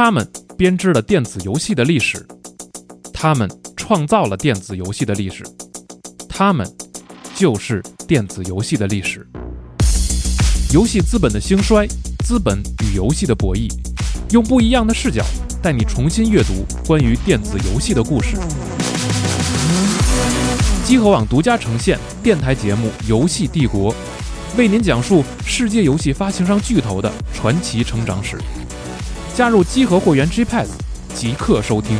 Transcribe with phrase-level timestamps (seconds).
[0.00, 0.24] 他们
[0.56, 2.24] 编织了电子游戏的历史，
[3.12, 5.42] 他们创造了电子游戏的历史，
[6.28, 6.64] 他们
[7.34, 9.26] 就是电子游戏的历史。
[10.72, 11.84] 游戏资本的兴衰，
[12.24, 13.68] 资本与游戏的博弈，
[14.30, 15.20] 用不一样的视角
[15.60, 18.36] 带你重新阅读关于电子游戏的故事。
[20.84, 23.92] 机核网独家呈现电台节目《游戏帝国》，
[24.56, 28.38] 为您讲述世界游戏发行商巨头的传奇成长史。
[29.38, 30.66] 加入集合会员 GPad，
[31.14, 31.96] 即刻收听。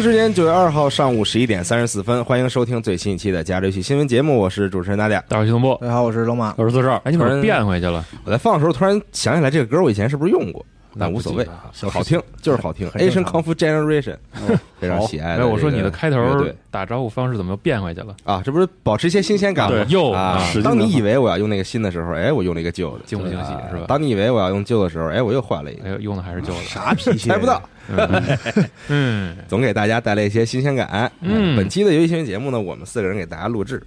[0.00, 5.20] 京时间九月二号上午十一点三十四分，欢迎收听最新一期的《加州戏新闻节目》，我是主持人大家。
[5.28, 6.54] 大伙儿系统部，大家好，我是龙马。
[6.56, 10.64] 我是四少，哎，你把突然它变回去了，我在放的时候突然想起来，这个歌我以前是不是用过？
[10.96, 11.44] 但无所谓，
[11.90, 12.88] 好听就是好听。
[12.90, 14.16] Asian 常 Kung Fu Generation，
[14.78, 15.48] 非常喜爱哎，的。
[15.48, 18.14] 我说你的开头对打招呼方式怎么又变回去了？
[18.24, 19.84] 啊，这不是保持一些新鲜感吗？
[19.88, 27.28] 又啊当你以为我要用那个新的时候，哎，我用了一个旧的，惊不惊喜啊是吧当你以为我要用旧的时候，哎，我又换了一个，哎，用的还是旧的，啥脾气？
[27.30, 27.60] 猜不到。
[28.88, 31.10] 嗯总给大家带来一些新鲜感。
[31.22, 33.82] 嗯本期的游戏新闻节目呢，我们四个人给大家录制。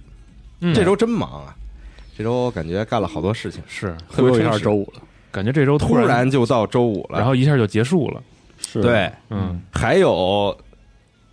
[0.60, 1.54] 嗯，这周真忙啊，
[2.16, 5.02] 这周感觉干了好多事情，是特别又一下充实周五了，
[5.32, 8.22] 感觉这周突然，然就到周五了，然后一下就结束了，
[8.60, 8.80] 是。
[8.82, 10.56] 对，嗯，还有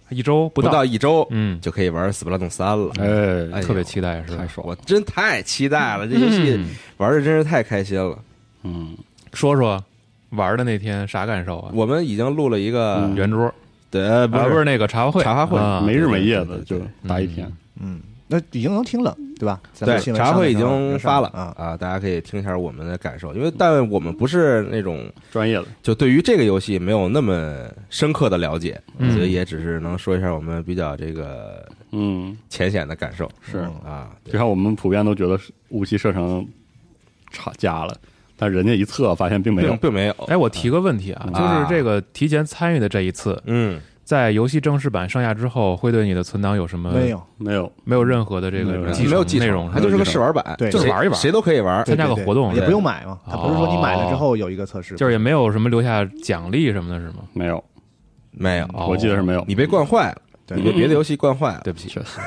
[0.10, 2.94] 一周不不到一周嗯，就可以玩《死不拉动三》了。
[2.98, 3.60] 哎。
[3.60, 4.38] 哎特别期待是吧？
[4.38, 4.48] 太？
[4.48, 4.66] 爽。
[4.66, 6.70] 我真太期待了，这游戏嗯。
[6.98, 8.18] 玩的真是太开心了。
[8.64, 8.98] 嗯，
[9.34, 9.84] 说说
[10.30, 11.72] 玩的那天啥感受啊？
[11.76, 13.16] 我们已经录了一个嗯。
[13.16, 13.54] 圆桌。
[13.92, 15.60] 对，呃不是是那个茶话会，茶话会。
[15.60, 18.00] 啊没日没夜的就打一天，嗯，
[18.32, 19.60] 那已经能听了，对吧？
[19.80, 21.52] 对茶会已经发了啊。
[21.58, 34.12] 啊，大家可以听一下我们的感受，因为但我们不是那种专业的，就对于这个游戏没有那么深刻的了解，嗯所以也只是能说一下我们比较这个嗯，浅显的感受是，啊。
[34.24, 35.40] 就像我们普遍都觉得
[35.70, 36.48] 武器射程
[37.32, 37.98] 差加了，
[38.38, 51.86] 但人家一测发现并没有并，并没有，哎，我提个问题啊，嗯就是这个提前参与的这一次，嗯，在游戏正式版上架之后，会对你的存档有什么没有，没有，没有任何的这个继没有内容，它就是个试玩版，对就是玩一玩谁都可以玩。
[51.86, 53.20] 参加个活动也不用买嘛。
[53.30, 57.18] 它不是说你买了之后有一个测试，就是也没有什么留下奖励什么的，是吗？
[57.34, 57.64] 没有，
[58.32, 58.88] 没有，哦。
[58.90, 61.62] 我记得是没有，你被惯坏了，对你被别的游戏惯坏了。
[61.64, 62.20] 对不起，确实。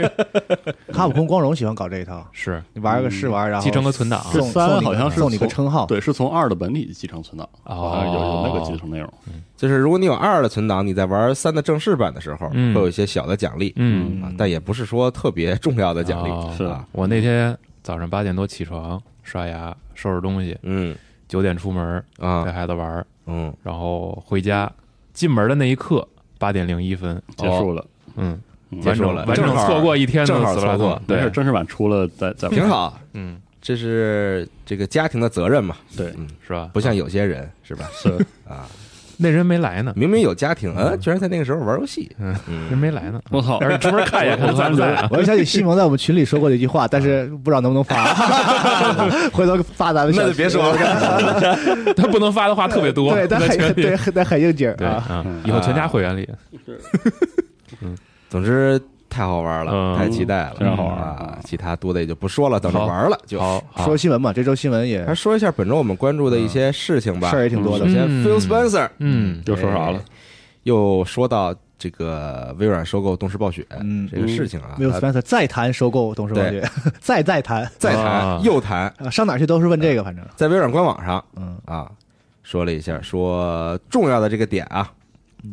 [0.92, 2.62] 卡普空光荣喜欢搞这一套，是。
[2.72, 4.20] 你玩个试玩，然后继承个存档。
[4.32, 7.74] 送三好像是送你个称号，对，是从二的本体继承存档，哦。
[7.74, 9.12] 好像有有那个继承内容，
[9.56, 12.74] 就是如果你有二的存档，你在玩三的正式版的时候，嗯。
[12.74, 13.72] 会有一些小的奖励。
[13.76, 16.30] 嗯，啊，但也不是说特别重要的奖励。
[16.30, 16.64] 哦是。
[16.64, 16.86] 啊。
[16.92, 20.96] 我那天早上八点多起床，刷牙，收拾东西，嗯。
[21.28, 24.70] 九点出门带啊孩子玩，嗯，然后回家
[25.12, 26.06] 进门的那一刻
[26.38, 27.84] 八点零一分结束了，
[28.16, 29.24] 嗯，嗯结束了。
[29.26, 31.16] 完整正好错过一天的正好斯普拉错过，对。
[31.18, 36.14] 没事，，正式版出了再再挺，好，嗯，这是这个家庭的责任嘛，对，
[36.46, 36.70] 是吧？
[36.72, 37.88] 不像有些人是吧？
[37.94, 38.10] 是。
[38.48, 38.66] 啊，
[39.18, 42.38] 那人没来呢，明明有家庭，啊，居然在那个时候玩游戏，嗯人
[42.72, 45.08] 嗯，没来呢，我操，要是出门看一眼，看在不在啊？
[45.10, 48.14] 我就想起西蒙在我们群里说过的一句话，但是不知道能不能发，
[49.32, 50.76] 回头发咱们小那就别说了。
[51.96, 54.70] 他不能发的话特别多，对，但很对，很但很应景。
[54.74, 56.28] 啊，以后全家会员里，
[57.80, 57.96] 嗯
[58.28, 58.80] 总之
[59.16, 59.96] 太好玩了，嗯。
[59.96, 61.38] 太期待了，非常好玩啊！
[61.42, 63.40] 其他多的也就不说了，等着玩了就。
[63.40, 67.30] 好，好说新闻嘛，这周新闻也还说一下本周我们关注的一些事情吧。
[67.30, 67.86] 事儿也挺多的。
[67.86, 67.92] 首。
[67.94, 70.00] 先嗯，Phil Spencer 嗯，又说啥了？
[70.64, 74.06] 又说到这个微软收购动视暴雪嗯。
[74.12, 76.62] 这个事情啊，没有他 Spencer 再谈收购动视暴雪，
[77.00, 77.66] 再 再谈。
[77.78, 78.36] 再啊。
[78.36, 80.22] 谈又谈，啊，上哪去都是问这个，反正。
[80.36, 81.56] 在微软官网上嗯。
[81.64, 81.90] 啊
[82.42, 84.88] 说了一下，说重要的这个点啊，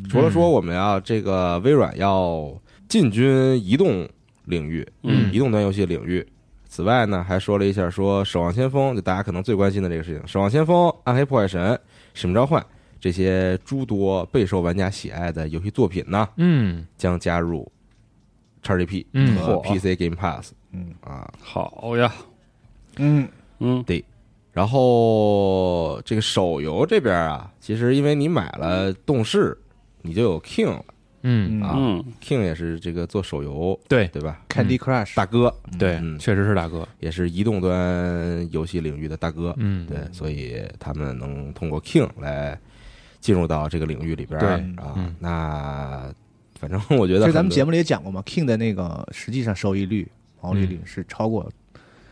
[0.10, 2.54] 除了说我们要这个微软要
[2.88, 4.08] 进军移动
[4.46, 5.32] 领域，嗯。
[5.34, 6.26] 移动端游戏领域。
[6.68, 11.62] 此外呢，还说了一下说《守望先锋》，就大家可能最关心的这个事情，《守望先锋》《暗黑破坏神》
[12.14, 12.62] 《使命召唤》
[13.00, 16.86] 这些诸多备受玩家喜爱的游戏作品呢，嗯。
[16.98, 17.72] 将加入
[18.64, 19.36] XGP 嗯。
[19.38, 20.94] 和 PC Game Pass 嗯。
[21.02, 21.32] 啊。
[21.40, 22.12] 好呀，
[22.98, 23.28] 嗯。
[23.60, 23.84] 嗯。
[23.84, 24.04] 对。
[24.52, 29.58] 然后这个手游这边啊，其实因为你买了动视，
[30.02, 30.86] 你就有 King 了
[31.24, 34.08] 嗯，啊嗯，，King 也是这个做手游对。
[34.10, 36.88] 对吧？，Candy Crush，大哥对嗯，确实是大哥。
[37.00, 42.60] 也是移动端游戏领域的大哥，嗯，对，所以他们能通过 King 来
[43.20, 45.16] 进入到这个领域里边儿对啊嗯。
[45.20, 46.14] 那
[46.60, 50.08] 反正我觉得其实咱们节目里也讲过嘛，King 的那个实际上收益率、
[50.42, 51.50] 毛利率是超过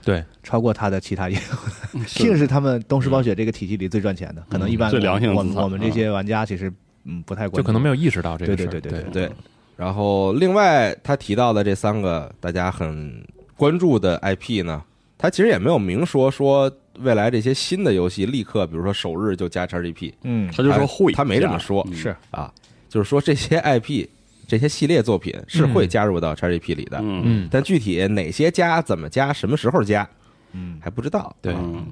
[0.04, 2.00] 对，超过他的其他业务。
[2.08, 6.74] King 是他们东视暴雪这个体系里最赚钱的，可能一般最良性的我们我们这些玩家其实
[7.06, 8.68] 嗯不太关注，就可能没有意识到这个事儿。
[8.68, 9.12] 对对对对。
[9.12, 9.36] 对对。
[9.78, 13.26] 然后另外他提到的这三个大家很
[13.56, 14.84] 关注的 IP 呢，
[15.18, 21.96] 他其实也没有明说说未来这些新的游戏立刻，比如说首日就加 XGP 嗯他就说会，他没这么说嗯。
[21.96, 22.16] 是。
[22.30, 22.54] 啊，
[22.90, 24.08] 就是说这些 IP
[24.48, 27.22] 这些系列作品是会加入到 XGP 里的，嗯。
[27.26, 30.08] 嗯，但具体哪些加、怎么加、什么时候加
[30.52, 30.78] 嗯。
[30.80, 31.36] 还不知道。
[31.42, 31.54] 对。
[31.54, 31.88] 嗯。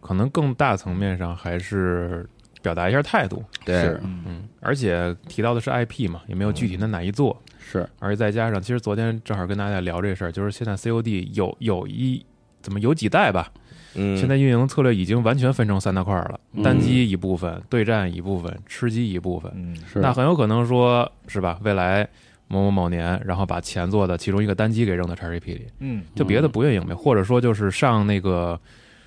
[0.00, 2.26] 可能更大层面上还是
[2.62, 3.42] 表达一下态度。
[3.64, 3.80] 对。
[3.82, 7.88] 是嗯，而且提到的是 IP 嘛，也没有具体的哪一座，是。
[7.98, 12.24] 而且再加上，其实昨天正好跟大家聊这事儿，就是现在 COD 有有一
[12.60, 13.52] 怎么有几代吧，
[13.94, 16.62] 嗯，现在运营策略已经完全分成三大块儿了，嗯。
[16.62, 19.50] 单机一部分，对战一部分，吃鸡一部分。
[19.54, 19.76] 嗯。
[19.90, 21.58] 是，那很有可能说是吧？
[21.62, 22.06] 未来
[22.48, 26.02] 某某某年，然后把前作的其中一个单机给扔到 XGP 里，嗯。
[26.14, 28.58] 就别的不运营呗，或者说就是上那个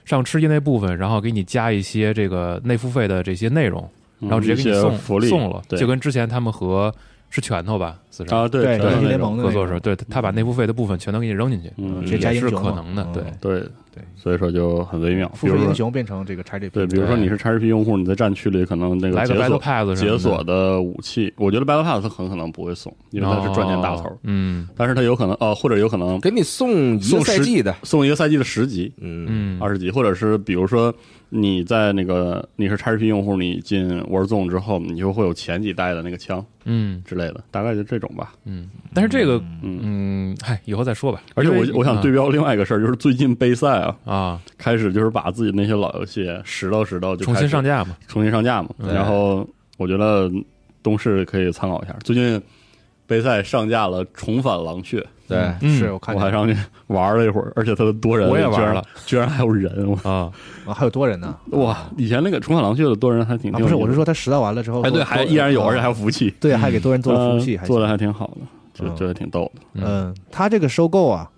[0.05, 3.89] 上吃鸡那部分，然后给你加一些这个内付费的这些内容，
[4.19, 6.93] 嗯然后直接给你送送了，就跟之前他们和
[7.31, 7.97] 是拳头吧，
[8.29, 11.69] 啊，对联盟的合作时候，对他把内付费的部分全都给你扔进去，
[12.37, 15.27] 是可能的，嗯对对对，所以说就很微妙。
[15.29, 30.93] 比付费英，雄变成这个 XGP，对，比如说你是 XGP 用户，你在战区里可能那个来个解 Battle 锁解锁的武器，我觉得 Battle Pass 很可能不会送，因为它是赚钱大头哦，嗯但是它有可能哦，或者有可能给你送一个赛季的，送一个赛季的十级、嗯嗯，二十级，或者是比如说
[31.33, 37.01] 你在那个你是 XGP 用户，你进 Warzone 之后，你就会有前几代的那个枪嗯。
[37.05, 38.33] 之类的，大概就这种吧。
[38.43, 41.21] 嗯，但是这个嗯，嗯，嗨，以后再说吧。
[41.33, 48.69] 而且我我想对标另外一个事儿，就是最近杯赛啊，啊，开始就是把自己那些老游戏拾到拾到就重新上架嘛，重新上架嘛。
[48.77, 50.29] 然后我觉得
[50.83, 52.41] 东市可以参考一下，最近
[53.07, 54.99] 杯赛上架了《重返狼穴》，
[55.31, 56.55] 对，嗯是我看见我还上去
[56.87, 60.31] 玩了一会儿，而且它的多人我也玩居然了，居然还有人，我啊，
[60.65, 61.35] 啊还有多人呢？
[61.51, 61.77] 哇！
[61.97, 68.41] 以前那个《重返狼穴》的多人还挺啊不是我是说他实到完了之后，哎对，还依然有，而且还有服务器，对，还给多人做了服务器，做的还挺好的，
[68.73, 68.95] 就嗯。
[68.95, 69.61] 觉得挺逗的。
[69.75, 71.29] 嗯，他这个收购啊，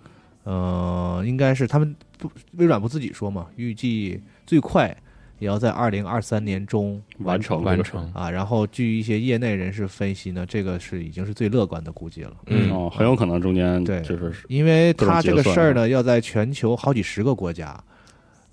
[0.43, 4.95] 呃，应该是他们不微软不自己说嘛，预计最快
[5.43, 8.31] 也要在二零二三年中完成成完成，啊。
[8.31, 12.71] 然后据一些业内人士分析呢，这个是已经是最乐观的估计了，嗯。
[12.71, 17.77] 哦，很有可能中间对就是因为他这个事儿呢，要在全球好几十个国家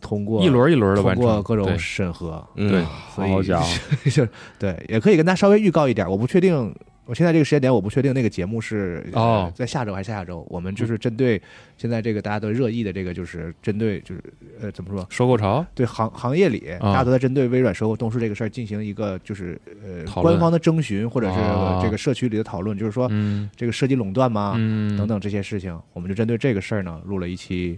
[0.01, 2.85] 通过一轮一轮的通，过各种审核，嗯对
[3.15, 3.67] 所以好家伙，
[4.11, 4.27] 就
[4.59, 6.75] 对，也可以跟他稍微预告一点，我不确定。
[7.11, 9.05] 我现在这个时间点，我不确定那个节目是
[9.53, 10.47] 在下周还是下下周。
[10.49, 11.43] 我们就是针对
[11.77, 14.23] 现在这个大家都热议的这个，就是针对就是
[14.61, 16.93] 呃怎么说，收购潮，对行行业里啊。
[16.93, 21.81] 大家都在针对微软收购东视这个事儿进行一个就是呃官方的征询，或者是啊。
[21.83, 23.51] 这个社区里的讨论，就是说嗯。
[23.57, 24.55] 这个涉及垄断吗？
[24.57, 27.77] 嗯，等等这些事情，我们就针对这个事儿呢录了一期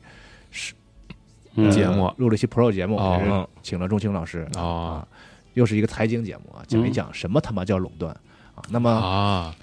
[0.51, 0.75] 是
[1.71, 2.05] 节目。
[2.05, 3.19] 呃录了一期 Pro 节目，哦。
[3.19, 5.01] 也是请了钟青老师哦。
[5.01, 5.09] 啊，
[5.55, 8.15] 又是一个财经节目啊，讲一讲什么他妈叫垄断
[8.55, 8.63] 啊。
[8.71, 9.55] 那么啊，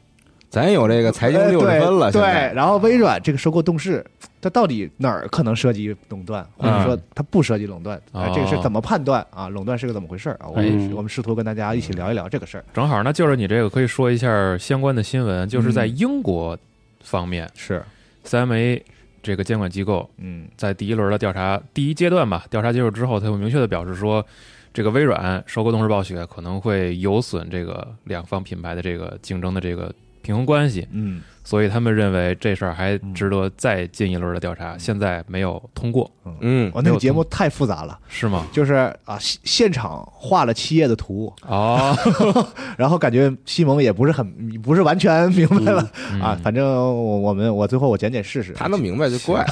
[0.50, 4.06] 咱有这个财经呃六十分了，对，对然后微软这个收购动视，
[4.42, 7.98] 它到底哪儿可能涉及垄断，或者说它不涉及垄断？
[8.12, 9.48] 哦哎，这个是怎么判断啊？
[9.50, 10.48] 垄断是个怎么回事儿啊？
[10.48, 12.66] 我们嗯我们试图跟大家一起聊一聊这个事儿。
[12.74, 16.58] 正好呢，就是你这个可以说一下相关的新闻，就是在嗯英国
[17.04, 17.84] 方面是
[18.26, 18.82] ，，CMA
[19.22, 24.26] 这个监管机构嗯在第一轮的调查第一阶段吧，调查结束之后，他有明确的表示说，
[24.74, 31.22] 这个微软收购动视暴雪可能会有损这个两方品牌的这个竞争的这个平衡关系，嗯。
[31.42, 36.12] 所以他们认为这事儿还值得再进一轮的调查，现在没有通过，
[36.42, 36.70] 嗯。
[36.76, 38.46] 我那个节目太复杂了，是吗？
[38.52, 38.74] 就是
[39.06, 41.98] 啊，现现场画了七页的图，哦，
[42.78, 45.90] 然后感觉西蒙也不是很不是完全明白了。
[46.14, 46.22] 嗯。
[46.22, 46.38] 啊。
[46.44, 49.44] 反正我我们我最后我剪剪试试，他能明白就怪，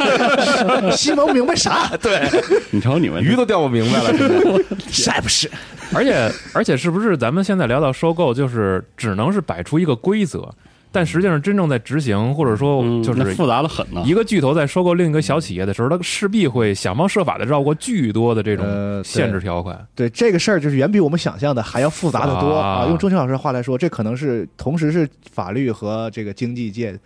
[0.96, 1.94] 西蒙明白啥？
[2.00, 2.26] 对，
[2.70, 4.88] 你瞅你们鱼都钓不明白了，现在。
[4.88, 5.50] 啥也不是？
[5.94, 10.52] 而且而且是不是咱们现在聊到收购，就是只能是摆出一个规则，
[10.90, 14.02] 但实际上真正在执行，或者说嗯就是复杂的很呢。
[14.04, 18.66] 一个巨头在收购另一个小企业的时候，他势必会想方设法的绕过巨多的这种
[19.04, 19.86] 限制条款。
[19.94, 22.86] 对这个事儿，就是远比我们想象的还要复杂的多啊啊！
[22.88, 26.98] 用钟情老师的话来说，这可能是同时是法律和这个经济界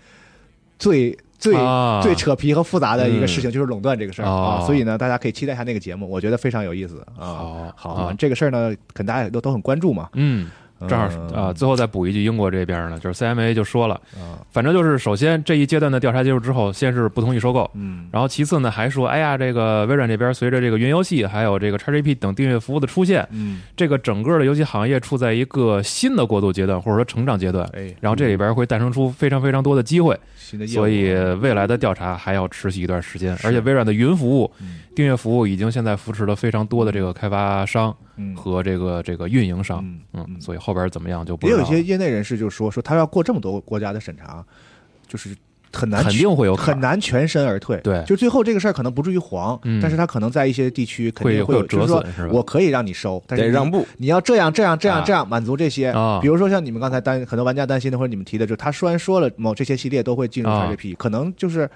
[0.78, 4.66] 最最、啊最扯皮和复杂的一个事情，就是垄断这个事儿、哦啊！
[4.66, 7.72] 所以呢，大家可以期待一下那个节目，我觉得非常有意思啊！
[7.74, 10.08] 好好，啊这个事儿呢，可能大家也都都很关注嘛。
[10.14, 10.48] 嗯，
[10.88, 11.28] 正好嗯。
[11.34, 18.08] 啊，最后再补一句，英国这边呢，就是 CMA 就说了，啊，反正就是首先这一阶段的调查结束之后，先是不同意收购，嗯。
[18.12, 30.18] 然后其次呢还说，哎呀，这个微软这边随着这个云游戏还有这个 XGP 等订阅服务的出现，嗯，这个整个的游戏行业处在一个新的过渡阶段或者说成长阶段，哎，然后这里边会诞生出非常非常多的机会，
[30.66, 34.80] 所以未来的调查还要持续一段时间，而且微软的云服务、嗯。
[34.96, 44.44] 订阅服务已经现在扶持了非常多的这个开发商嗯和这个这个运营商，嗯嗯，所以后边怎么样就不也有一些业内人士就说说他要过这么多国家的审查，
[45.06, 45.36] 就是
[45.72, 47.76] 很难肯定会有很难全身而退。
[47.78, 48.02] 对。
[48.06, 49.80] 就最后这个事儿可能不至于黄，嗯。
[49.80, 52.30] 但是他可能在一些地区肯定会就是说折损是吧？
[52.32, 53.86] 我可以让你收，但是你让步。
[53.98, 55.04] 你要这样这样这样啊。
[55.06, 55.90] 这样满足这些。
[55.90, 60.70] 啊，比如说像你们刚才担很多玩家担心的，或者你们提的，就是他虽然说了某这些系列都会进入啊。
[60.70, 61.68] XGP，可能就是。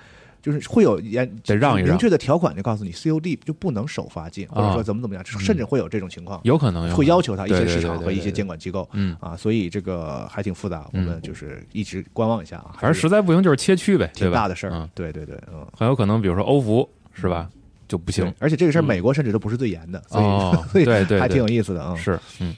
[0.43, 1.91] 就是会有严得让一让。
[1.91, 12.73] 明确的条款，就告诉你 COD 就不能首发进，或者说怎么怎么样，甚至会有这种情况，有可能会要求他一些市场和一些监管机构嗯，啊，所以这个还挺复杂，我们就是一直观望一下啊。
[12.79, 17.49] 反正实在不行就是切区呗，挺大的事儿嗯，，对对对，嗯，很有可能比如说欧服是吧？
[17.89, 18.85] 就不行，而且这个事儿嗯。
[18.85, 21.95] 美国甚至都不是最严的，所以哦，所以对 对，还挺有意思的啊。
[21.97, 22.55] 是嗯。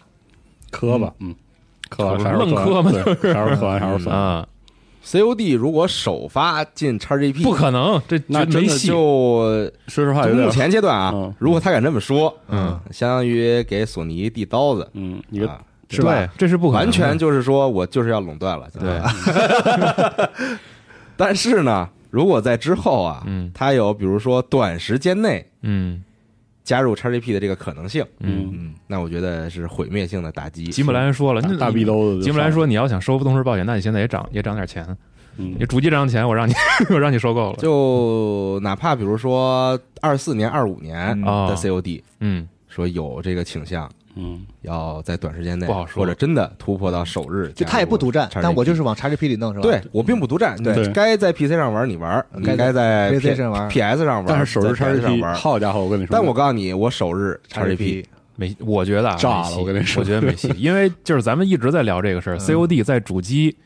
[0.70, 1.34] 磕吧，嗯，
[1.88, 4.12] 磕完可不啥时候磕愣磕吗对，啥时候磕完啥时候分。
[4.12, 4.46] 啊，
[5.04, 18.66] COD 如果首发进 XGP，不可能，这那真的就说实话，就目前阶段啊嗯，如果他敢这么说，嗯，相当于给索尼递刀子，嗯，一个啊是吧，这是不可能，完全就是说我就是要垄断了。
[18.78, 20.28] 对，
[21.16, 23.50] 但是呢，如果在之后啊，嗯。
[23.52, 26.02] 他有比如说短时间内嗯
[26.64, 28.50] 加入 XGP 的这个可能性，嗯。
[28.52, 30.64] 嗯，那我觉得是毁灭性的打击。
[30.64, 32.22] 吉姆兰说了，那大逼兜子。
[32.22, 34.86] 吉姆兰说：“你要想收动视暴雪，那你现在也涨也涨点钱，
[35.38, 36.52] 嗯你主机涨钱，我让你
[36.90, 37.56] 我 让你收购了。
[37.58, 46.02] 就哪怕比如说二四年、二五年的 COD，嗯，说有这个倾向，嗯，要在短时间内不好说。
[46.02, 49.62] 或者真的突破到首日，就他也不独占，但我就是往 XGP 里弄，是吧？
[49.62, 50.86] 对我并不独占，对。
[50.92, 55.34] 该在 PC 上玩你玩，你该该在 PC 上玩 PS 上玩，但是首日在 PS 上 XGP，玩。
[55.34, 58.04] 好家伙，我跟你说，但我告诉你，我首日 XGP
[58.36, 60.00] 没，我觉得啊炸了我跟你说。
[60.00, 63.56] 我觉得没戏， 因为就是咱们一直在聊这个事，COD 在主机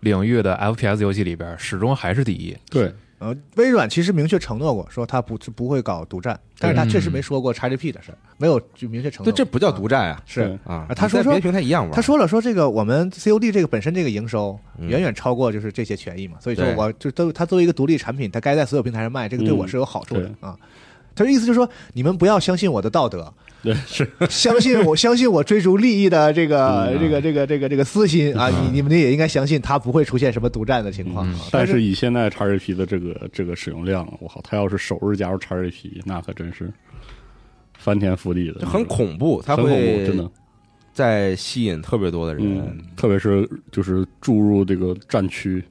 [0.00, 2.56] 领域的 FPS 游戏里边始终还是第一。
[2.70, 2.92] 对，
[3.24, 9.32] 呃，微软其实明确承诺过，说他不不会搞独占，但是他确实没说过 XGP 的事儿，没有就明确承诺。
[9.32, 10.86] 对，这不叫独占啊是啊！
[10.94, 20.54] 他说说别的平台一样玩，他说了，说这个我们 COD 这个本身这个营收嗯远远超过就是这些权益嘛，所以说我就都它作为一个独立产品，它该在所有平台上卖，这个对我嗯是有好处的啊。
[21.16, 23.32] 他的意思就是说，你们不要相信我的道德，
[23.64, 28.50] 对是，相信我，相信我追逐利益的这个、嗯这个这个这个这个私心啊！
[28.50, 31.38] 你你们也应该相信它不会出现什么独占的情况嗯啊。
[31.42, 36.70] 是但是以现在 XGP 的这个这个使用量，我靠，他要是首日加入 XGP，那可真是
[37.78, 40.30] 翻天覆地的，就很恐怖，它很恐怖，会真的，
[40.92, 45.64] 在吸引特别多的人嗯。，特别是就是注入这个战区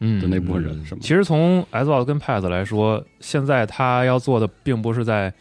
[0.00, 1.00] 嗯的那部分人，是吗？
[1.00, 5.32] 其实从 Xbox 跟 PS 来说，现在他要做的并不是在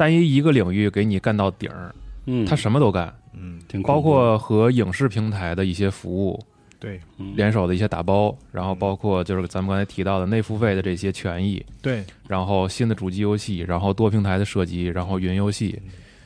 [0.00, 6.42] 单一一个领域给你干到顶儿，嗯，他什么都干，嗯，挺包括和影视平台的一些服务
[6.78, 6.98] 对。
[7.18, 7.36] 嗯。
[7.36, 15.78] 联手的一些打包，然后包括就是咱们刚才提到的内付费的这些权益，对，然后新的主机游戏，然后多平台的射击，然后云游戏，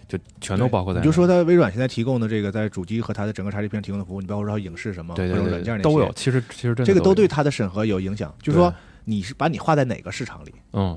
[0.06, 1.04] 就全都包括在内。
[1.04, 8.32] 你就说它微软现在提供的这个在主机和它的整个 XGP 上提供的服务，你包括说它影视什么各对对对种软件都有，其实其实这个都对它的审核有影响。
[8.40, 8.72] 就是说
[9.04, 10.96] 你是把你划在哪个市场里嗯。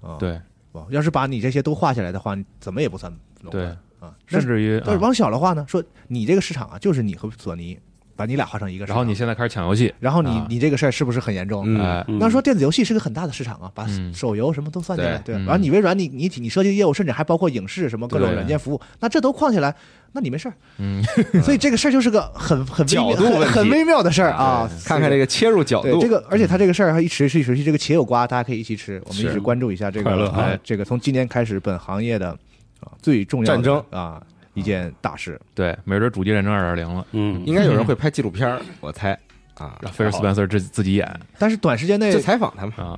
[0.00, 0.16] 啊？
[0.18, 0.40] 对
[0.72, 4.14] 不，要是把你这些都画下来的话，你怎么也不算垄断，啊。
[4.26, 7.78] 甚至于啊但是往小了话呢，说你这个市场啊，就是你和索尼，
[8.18, 11.62] 把你俩画成一个市场，然后你现在开始抢游戏，然后你啊你这个事儿是不是很严重？
[11.64, 19.72] 嗯哎嗯那说电子游戏是个很大的市场啊，把嗯手游什么都算进来，对然后你微软，你你你设计业务，甚至还包括影视什么各种软件服务，那这都框起来，
[20.10, 20.54] 那你没事儿。
[20.78, 21.00] 嗯，
[21.44, 24.68] 所以这个事儿就是个很很微妙角度问题很很微妙的事儿啊。
[24.84, 29.00] 看看这个切入角度，对这个，而且它这个事儿还一持续持续，这个且有瓜，大家可以一起吃。
[29.06, 32.30] 我们一是直关注一下这快乐个这个从今年开始本行业的
[32.80, 34.20] 啊最重要的战争啊
[34.58, 35.40] 一件大事。
[35.54, 39.18] 对，没准主机战争二点零了，嗯，应该有人会拍纪录片儿，我猜。
[39.54, 41.20] 啊，让菲尔斯班塞自自己演。
[41.36, 42.96] 但是短时间内就采访他们，啊，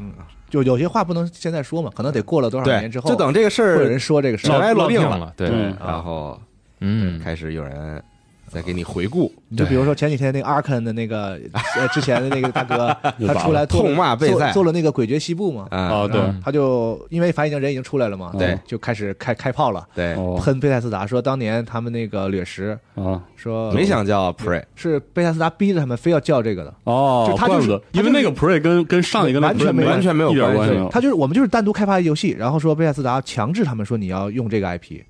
[0.51, 4.51] 就有些话不能现在说嘛，可能得过了多少年之，后，就等这个事儿有人说这个事儿。
[4.51, 5.17] 尘埃落定了。
[5.17, 5.75] 了，对，嗯。
[5.81, 6.39] 然后
[6.81, 8.03] 嗯，开始有人
[8.51, 11.39] 再给你回顾，你就比如说前几天那个 Arkan 的那个
[11.77, 12.95] 呃之前的那个大哥，
[13.29, 30.89] 他出来痛骂贝塞做做了那个诡谲西部嘛，啊，哦，对，他就因为反正已经人已经出来了嘛，对就开始开开炮了，对，哦喷贝塞斯达说当年他们那个掠食啊说没想叫 Pre，是贝塞斯达逼着他们非要叫这个的，哦就，他就是因为那个 Pre 跟跟上一个那完全没完全没有一点关系。
[30.91, 35.01] 他就是我们就是单独开发一游戏，然后说贝塞斯达强制他们说你要用这个 IP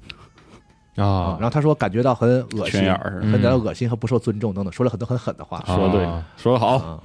[0.96, 5.62] 啊，啊然，后他说感觉到很恶心圈眼，儿很感到恶心和不受尊重等等，说了很多很狠的话。
[5.66, 7.00] 说的对啊，说的好，啊，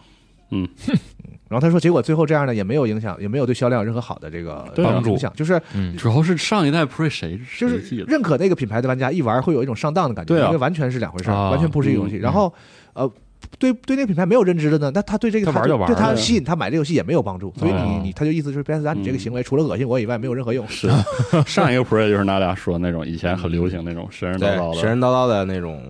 [0.52, 0.68] 嗯，
[1.48, 4.66] 然后他说，结果最后这样呢，也没有影响，也没有对销量有任何好的这个
[5.06, 5.96] 影响，就是嗯。
[5.96, 7.78] 主要是上一代 Pre 谁就是
[8.08, 10.48] 认可那个品牌的玩家一玩会有一种上当的感觉，对啊。
[10.48, 11.52] 因为完全是两回事儿，啊。
[11.52, 12.18] 完全不是一个游戏。
[12.18, 12.20] 嗯。
[12.20, 12.52] 然后
[12.94, 13.10] 呃，
[13.58, 20.68] 对对那个品牌没有认知的呢，那他对这个他玩就玩对他吸引他买这个游戏也没有帮助，所以你哦你他就意思就是贝塞斯达你这个行为除了恶心我以外没有任何用。
[20.68, 20.90] 是
[21.46, 25.82] 上一个 Pre 就是那俩说那种以前很流行那种神神叨叨，的，神神叨叨的那种，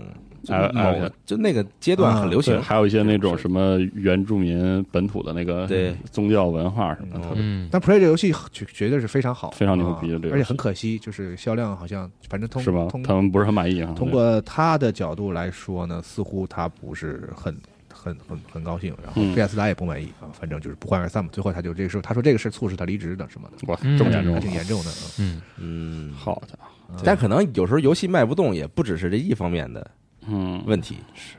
[0.45, 5.95] 就哎哎某就那个阶段很流行对，，还有一些那种什么原住民本土的那个对。
[6.11, 7.43] 宗教文化什么的，特别。
[7.43, 13.03] 嗯，但 Play 这游戏绝绝对是非常好，非常牛逼的啊而且很可惜，就是销量好像反正通是吧通？
[13.03, 13.93] 他们不是很满意啊。
[13.97, 17.55] 通过他的角度来说呢，似乎他不是很
[17.93, 19.33] 很很很高兴，然后嗯。
[19.35, 21.29] 贝塞斯达也不满意啊，反正就是不欢而散嘛。
[21.33, 24.91] 最后他就这个时候，他说这个事促使他离职的什么的，哇，嗯这么严重还，挺严重的。
[25.19, 25.41] 嗯。
[25.57, 29.89] 嗯，嗯，好家伙，但可能有时候游戏卖不动，也不只是这一方面的
[30.27, 31.35] 嗯，问题，是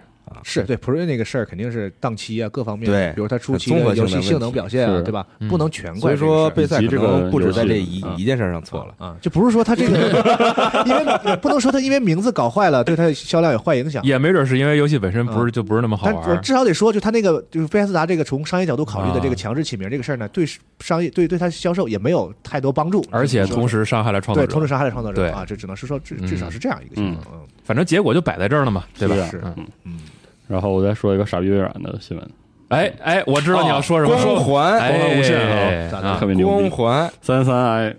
[0.66, 5.26] 对 Pro 锐那个事儿肯定是档期啊，各方面，对比如他初期综合性的的游戏性能表现啊，对吧？
[5.40, 6.26] 嗯不能全怪这个事儿。
[6.26, 8.94] 以说贝塞这个能不止在这一啊一件事上错了。
[8.98, 14.02] 啊，就不是说他这个，因为不能说他因为名字搞坏了，对他销量有坏影响。
[14.04, 20.44] 也没准是因为游戏本身不是就不是那么好玩儿，至少得说，就他那个就是贝塞斯达这个从商业角度考虑的啊这个强制起名这个事儿呢，对
[20.80, 27.26] 商业对对他销售也没有太多帮助，而且同时时伤害了创作对同时，伤害了创作者啊，这只能是说至嗯至少是这样一个情况。
[27.32, 29.16] 嗯反正结果就摆在这儿了嘛，对吧？
[29.28, 29.98] 是嗯嗯，
[30.46, 32.30] 然后我再说一个傻逼微软的新闻，
[32.68, 36.18] 哎哎，我知道你要说什么，光说环，哎，光环无限啊。
[36.18, 37.96] 特别牛逼，光环，三三 i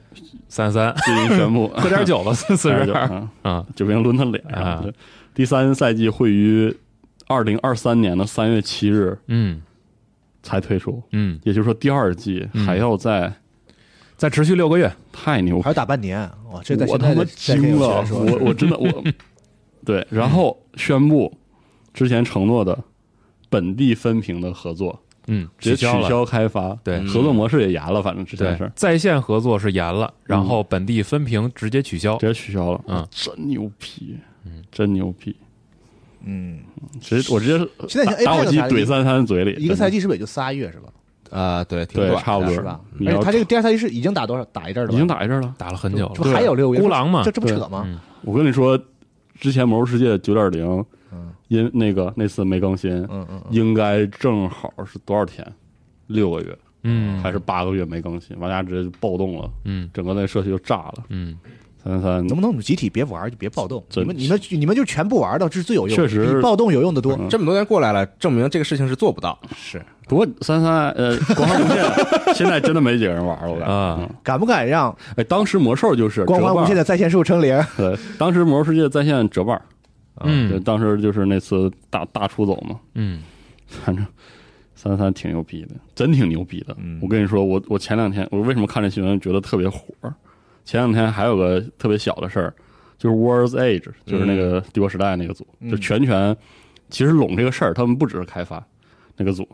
[0.50, 0.94] 三三。
[1.06, 1.68] 最近宣布。
[1.76, 3.02] 喝点酒吧， 四四十二。
[3.04, 4.44] 啊，啊，酒瓶抡他脸。
[4.48, 4.84] 啊。
[5.34, 6.76] 第三赛季会于
[7.28, 9.62] 二零二三年的三月七日嗯。
[10.44, 12.66] 才推出，嗯，也就是说第二季嗯。
[12.66, 13.34] 还要在
[14.16, 15.62] 再持续六个月，太牛。
[15.62, 16.20] 还有打半年。
[16.52, 18.06] 哇，这在我他妈惊了。
[18.10, 19.04] 我我真的我，
[19.84, 21.32] 对，然后宣布
[21.98, 22.78] 之前承诺的
[23.50, 26.08] 本地分屏的合作嗯，直接取消。
[26.08, 27.00] 消开发，对。
[27.08, 28.68] 合作模式也严了，反正之前对。
[28.68, 32.16] 是，在线合作是严了，然后本地分屏直接取消。
[32.18, 33.06] 直接取消了，嗯。
[33.10, 34.16] 真牛逼，
[34.72, 35.36] 真牛逼，
[36.24, 36.60] 嗯，
[37.02, 40.90] 直接我直接现在打打火机怼三三嘴里，一个赛季季是不是也就仨月是吧？
[41.32, 42.54] 啊，对，挺对短的差不多。
[42.54, 42.80] 是吧？
[43.00, 44.46] 你要而且他这个第二赛季是已经打多少？
[44.46, 45.52] 打一阵儿了吧，已经打一阵了。
[45.58, 46.82] 打了很久这不了，还有六个月？
[46.82, 47.24] 孤狼嘛。
[47.26, 47.84] 这这不扯吗？
[47.88, 48.00] 嗯。
[48.22, 48.80] 我跟你说，
[49.40, 50.86] 之前《魔兽世界》九点零，嗯
[51.48, 55.46] 因那个那次没更新，嗯嗯嗯，应该正好是多少天？
[56.08, 58.40] 六个月嗯，还是八个月没更新？
[58.40, 60.94] 玩家直接就暴动了，嗯整个那个社区就炸了。
[61.10, 61.38] 嗯，
[61.84, 63.84] 三三三能不能集体别玩就别暴动？
[63.96, 67.14] 你们你们你们就全部玩到，这是最有用的，确实比暴动有用的多。
[67.14, 69.38] 嗯这么多年过来了，证明这个事情是做不到。
[69.56, 71.84] 是不过三三呃，光环无限
[72.34, 73.74] 现在真的没几个人玩了，我感觉。
[73.74, 77.62] 啊嗯敢不敢让哎，当时魔兽就是光环无限的，的在线数乘零？
[77.76, 79.62] 对，当时魔兽世界在线折半
[80.22, 83.22] 儿，对，嗯当时就是那次大大出走嘛，嗯
[83.68, 84.06] 反正
[84.76, 86.76] 三三挺牛逼的，真挺牛逼的。
[86.80, 89.80] 嗯我跟你说，我我前两天我为什么看这新闻觉得特别火？
[90.64, 92.54] 前两天还有个特别小的事儿，
[92.98, 96.36] 就是 Words Age，就是那个帝国时代那个组，嗯就全权
[96.90, 98.62] 其实拢这个事儿，他们不只是开发
[99.16, 99.48] 那个组，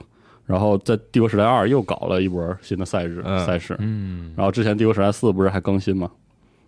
[0.46, 6.10] 然后在帝国时代二又搞了一波新的赛制、嗯赛事，嗯然后之前帝国时代四不是还更新吗？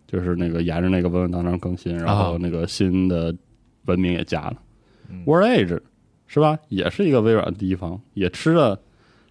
[0.08, 3.36] 就是那个沿着那个稳稳当当更新，然后那个新的
[3.86, 4.56] 文明也加了。
[5.10, 5.80] 嗯 War Age
[6.28, 6.58] 是吧？
[6.70, 8.80] 也是一个微软的第一方，也吃了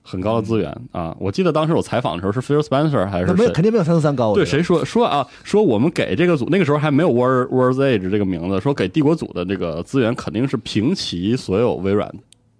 [0.02, 1.16] 很高的资源啊！
[1.18, 3.52] 我记得当时我采访的时候是 Phil Spencer 还是那没有谁？
[3.54, 4.30] 肯定没有三四三高。
[4.30, 5.26] 我对，谁说说啊？
[5.42, 12.08] 说我们给这个组那个时候还没有 War War's Age 这个名字，说给帝国组的这个资源肯定是平齐所有微软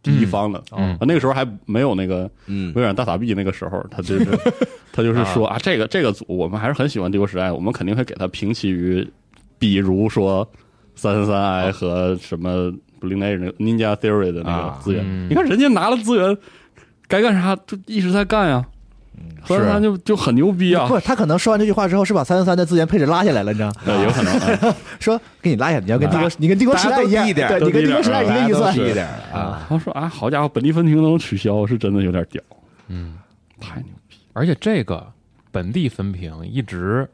[0.03, 0.61] 第一方的。
[0.77, 4.27] 嗯啊，那个时候还没有那个嗯微软大傻逼那个时候，他就是
[4.93, 9.07] 他就是说啊，这个这个组我们还是很喜欢帝国时代，我们肯定会给他平齐于，
[9.59, 10.49] 比如说
[10.95, 15.05] 三三三 I 和什么 Blink 那个 Ninja Theory 的那个啊资源。
[15.05, 16.37] 嗯你看人家拿了资源，
[17.09, 18.65] 该干啥就一直在干呀。
[19.47, 23.71] 三三三就就很牛逼啊不，，他可能说完这句话之后，是把三三三的资源配置拉下来了，你知道
[24.03, 24.77] 有可能啊。
[24.99, 32.43] 说给你拉下来，你要跟帝国啊，你跟帝国时代一样，对，你跟帝国时代一个意思大家都低一点啊，他说啊，好家伙，本地分庭都能取消，是真的有点屌，
[32.89, 33.15] 嗯，
[33.61, 34.17] 太牛逼。
[34.33, 35.07] 而且这个
[35.53, 37.09] 本地分屏一直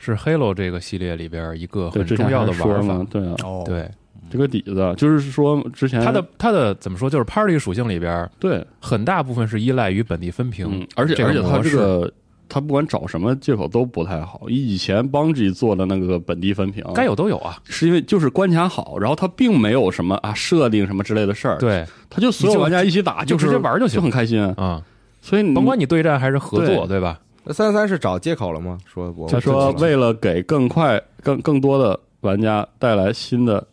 [0.00, 3.06] 是 Halo 这个系列里边一个，很重要的玩法嘛，。
[3.10, 3.88] 对啊，哦，对，
[4.30, 12.10] 这个底子，就是说之前它的它的怎么说，就是 Party 属性里边对，很大部分是依赖于本地分屏嗯，，而且而且它这个
[12.48, 14.42] 它不管找什么借口都不太好。
[14.48, 17.58] 以前邦 g 做的那个本地分屏，该有都有啊。
[17.64, 24.42] 是因为就是关卡好，然后它并没有什么啊设定什么之类的事儿，，对它就所有玩家一起打，就直接玩就行就很开心。
[24.56, 24.82] 啊，
[25.20, 27.20] 所以你甭管你对战还是合作，对对吧？
[27.44, 28.78] 那三三是找借口了吗？
[28.84, 33.66] 说我他说为了给更快、更更多的玩家带来新的，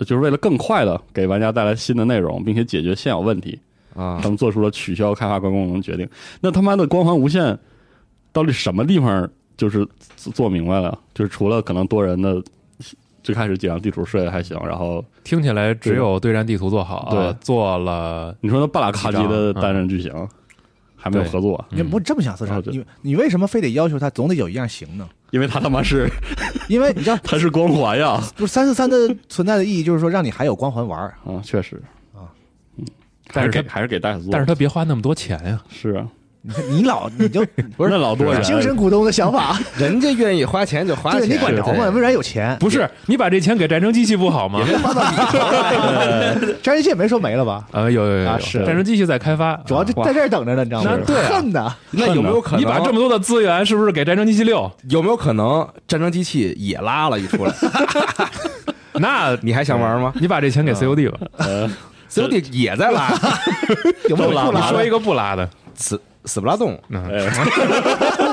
[0.00, 3.58] 就是为了更快的给玩家带来新的内容，并且解决现有问题，
[3.94, 6.08] 啊他，们做出了取消开发关功能决定。
[6.40, 7.58] 那他妈的光环无限
[8.32, 10.98] 到底什么地方就是做做明白了？
[11.14, 12.42] 就是除了可能多人的。
[13.24, 20.12] 最开始几张地图设计还行，然后听起来只有对战地图做好，对呃做了你说那半拉卡机的单人剧情、
[21.02, 25.08] 还没有合作，你不这么想，四十啊，对你你为什么非得要求他总得有一样行呢？
[25.32, 26.08] 因为他他妈是
[26.68, 28.22] 因为你知道， 他是光环呀。
[28.36, 28.96] 不是三四三的
[29.28, 31.14] 存在的意义，就是说让你还有光环玩儿。
[31.24, 31.82] 啊，确实。
[32.14, 32.30] 啊，
[32.76, 32.84] 嗯，
[33.32, 35.60] 但是他给还是给戴斯做，但是他别花那么多钱呀。
[35.68, 36.06] 是啊，
[36.44, 37.40] 你看你老你就
[37.76, 41.72] 不是那老多人精神股东的想法， 人家愿意花钱就花钱，对你管着吗？
[41.72, 44.60] 对微软有钱，不是你把这钱给战争机器不好吗？
[46.62, 47.64] 战争机也没说没了吧？
[47.70, 50.90] 呃，有有有有，啊是战争机器在开发，主要就啊在这儿等着呢，你知道吗？
[50.98, 52.60] 那对啊恨的，那有没有可能？
[52.60, 54.70] 你把这么多的资源是不是给战争机器六？
[54.88, 57.52] 有没有可能战争机器也拉了一出来？
[58.94, 61.70] 那你还想玩吗你把这钱给 COD 吧，呃
[62.10, 63.08] ，？COD 也在拉，
[64.08, 64.52] 有没有？
[64.52, 66.78] 你说一个不拉的，死死不拉动。
[66.88, 67.28] 嗯，哎，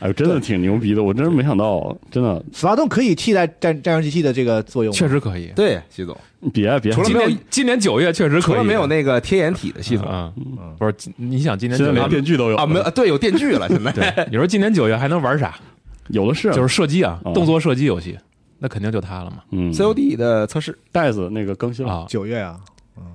[0.00, 5.52] 哎呦，真的挺牛逼的，我真是没想到，真的，死拉动可以替代战战争机器的这个作用吗，确实可以。
[5.54, 6.16] 对，习总，
[6.52, 10.32] 别别，除了没有今年今年九月确实可以，除了没有那个贴眼体的系统啊，
[10.78, 13.92] 不是，今你想今年现在连月电锯都有啊，没有，对，有电锯了，现在。
[13.92, 15.54] 对，你说今年九月还能玩啥？
[16.08, 18.18] 有的是，就是射击啊，哦动作射击游戏，
[18.58, 19.36] 那肯定就它了嘛。
[19.52, 22.58] 嗯 COD 的测试袋子那个更新了，啊，九月啊，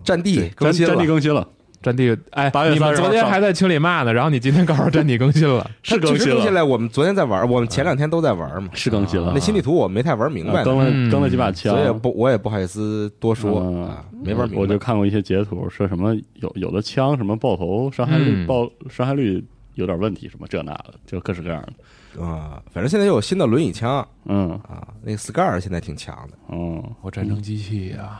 [0.06, 1.46] 战地战更新了战地，更新了，
[1.88, 6.66] 战地，哎8，月你们昨天还在群里骂呢，然后你今天告诉我战地更新了， 是更新了，确实更新了。
[6.66, 8.70] 我们昨天在玩，我们前两天都在玩嘛。
[8.74, 9.32] 是更新了。
[9.34, 11.10] 那，新地图我没太玩明白更了嗯。
[11.10, 11.74] 更了几把枪。
[11.74, 13.84] 所以，不我也不好意思多说嗯。
[13.86, 14.62] 啊，没玩明白。
[14.62, 18.46] 我就看过一些截图，说什么有有的枪什么爆头伤害率嗯。
[18.46, 19.44] 爆伤害率
[19.76, 22.24] 有点问题，什么这那的，就各式各样的。
[22.24, 24.06] 啊，反正现在又有新的轮椅枪。
[24.26, 24.52] 嗯。
[24.68, 26.38] 啊，那个 Scar 现在挺强的。
[26.52, 28.20] 嗯，我战争机器呀，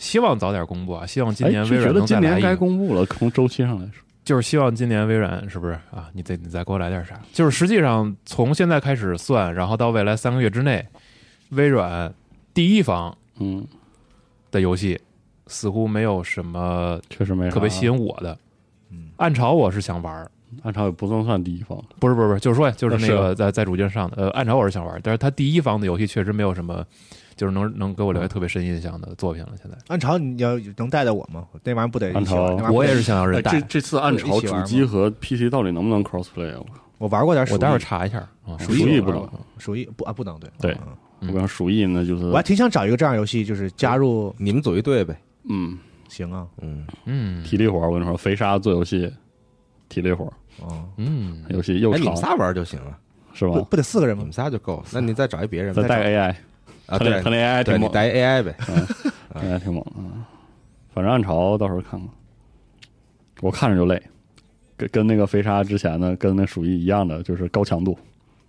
[0.00, 1.06] 希望早点公布啊！
[1.06, 6.08] 希望今年微软能再今年该来一个，公布了，从周期上来说，就是希望今年微软是不是啊？
[6.14, 7.20] 你再你再给我来点啥？
[7.34, 10.86] 就是实际上从现在开始算，然后到未来三个月之内，
[11.50, 12.12] 微软
[12.54, 13.66] 第一方嗯，
[14.50, 14.98] 的游戏
[15.48, 18.36] 似乎没有什么确实没啥特别吸引我的。
[18.90, 20.26] 嗯暗潮我是想玩，
[20.62, 26.82] 暗潮也不能算第一方，不是不是不是，就是说就是那个在在主机上的，呃，暗潮我是想玩，但是它第一方的游戏确实没有什么，
[27.40, 29.52] 就是能能给我留下特别深印象的作品了。
[29.62, 31.46] 现在暗潮你要能带带我吗？
[31.64, 36.60] 那玩意儿不得一起玩暗潮我也是想要人哎，带这，这次暗潮主机和 PC 到底能不能 crossplay 啊？
[36.98, 38.58] 我玩过点，我待会儿查一下啊。
[38.58, 39.26] 鼠疫不能，
[39.56, 40.76] 鼠疫不啊不能对对
[41.22, 49.10] 嗯我跟你说，鼠疫呢就是我还挺想找一个这样游戏，就是加入你们组一队呗，嗯行啊，嗯，嗯体力活，我跟你说，肥沙做游戏
[49.88, 52.98] 体力活儿，哦，嗯，游戏又哎，你们仨玩就行了，
[53.32, 53.76] 是吧不？
[53.78, 54.32] 得四个人吗你们？
[54.34, 54.84] 仨就够了。
[54.92, 56.34] 那你再找一别人，再带找 AI，
[56.90, 58.54] 啊，他那对他那 AI 挺猛，带 AI 呗
[59.34, 60.24] ，AI 挺猛嗯，
[60.92, 62.08] 反正暗潮到时候看看，
[63.40, 64.02] 我看着就累，
[64.76, 67.96] 跟跟那个飞沙之前的跟那鼠疫一样的，就是高强度，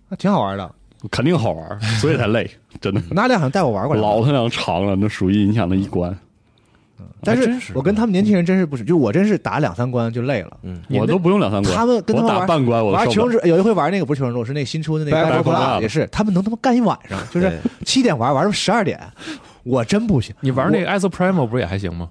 [0.08, 0.70] 那挺好玩的。
[1.10, 2.48] 肯定好玩，所以才累，
[2.80, 3.02] 真的。
[3.10, 6.16] 那俩好像带我玩过老他娘长了，那鼠疫你想那一关，
[7.24, 10.56] 但是我跟他们年轻人真是不是，就我真是打两三关就累了。
[10.62, 13.08] 嗯，我都不用两三关，他们跟他们玩打半关我玩。
[13.08, 19.00] 求生者有一回玩那个不是求生者，是那个新出的那个也是，他们能他妈干一晚上，就是七点玩玩到十二点，
[19.62, 20.34] 我真不行。
[20.40, 22.08] 你玩那个 ISO Primo 不是也还行吗？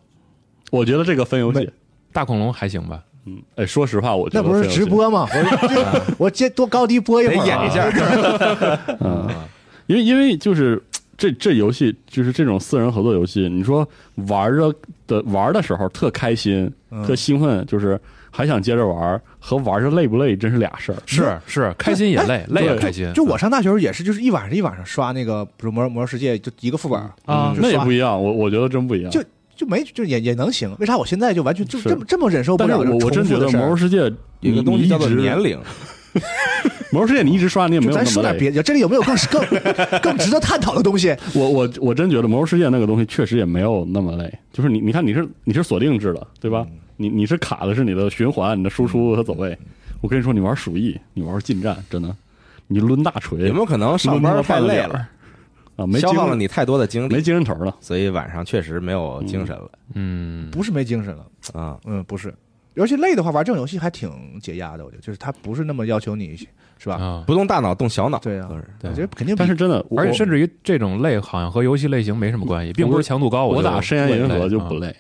[0.72, 1.70] 我觉得这个分游戏，
[2.14, 3.02] 大恐龙还行吧？
[3.26, 5.28] 嗯，哎，说实话，我觉那不是直，播吗？
[5.32, 7.88] 我 我接多高低播一会儿演一下
[9.00, 9.28] 嗯，
[9.86, 10.82] 因为因为就是
[11.22, 13.88] 这这游戏就是这种四人合作游戏，你说
[14.28, 14.74] 玩着
[15.06, 18.00] 的玩的时候特开心、嗯特兴奋，就是
[18.32, 20.98] 还想接着玩，和玩着累不累真是俩事儿。
[21.06, 23.14] 是是，开心也累，累也开心。
[23.14, 29.12] 就我上大学时候也是，就是一晚上一晚上刷那个，比如魔魔兽世界，就一个副本啊就那也不一样，我我觉得真不一样。
[29.12, 29.24] 就
[29.56, 30.76] 就没就也也能行。
[30.80, 35.56] 为啥我现在就完全就这么这么忍受不但是了我我真觉得《魔兽世界》有一个东西叫做年，龄，
[36.92, 38.06] 《魔兽世界》你一直刷你也没有咱。
[38.06, 39.46] 说点别的，这里有没有更更
[40.02, 41.16] 更值得探讨的东西？
[41.34, 46.66] 我我我真觉得《魔兽世界》那个东西确实也没有那么累，就是你你看你是你是锁定制的，对吧？
[46.98, 49.58] 你你是卡的是你的循环、你的输出和走位。
[50.02, 52.16] 我跟你说，你玩鼠疫，你玩近战，真的，
[52.68, 55.08] 你抡大锤，有没有可能上班太累了？
[55.78, 57.74] 啊，没消耗了你太多的精力没，精神头了。
[57.80, 61.78] 所以晚上确实没有精神了嗯，不是没精神了，啊。
[61.86, 62.34] 嗯，不是。
[62.76, 66.36] 而且累的话，玩这种游戏还挺解压的，我觉得，就是它不是那么要求你，
[66.78, 66.96] 是吧？
[66.96, 68.20] 啊，不动大脑，动小脑。
[68.20, 68.50] 对啊
[68.84, 69.40] 我觉得肯定比。
[69.40, 73.50] 但是真的，而且甚至于这种累好像和游戏类型没什么关系，并不是强度高。
[73.50, 74.96] 就我打深渊银河就不累，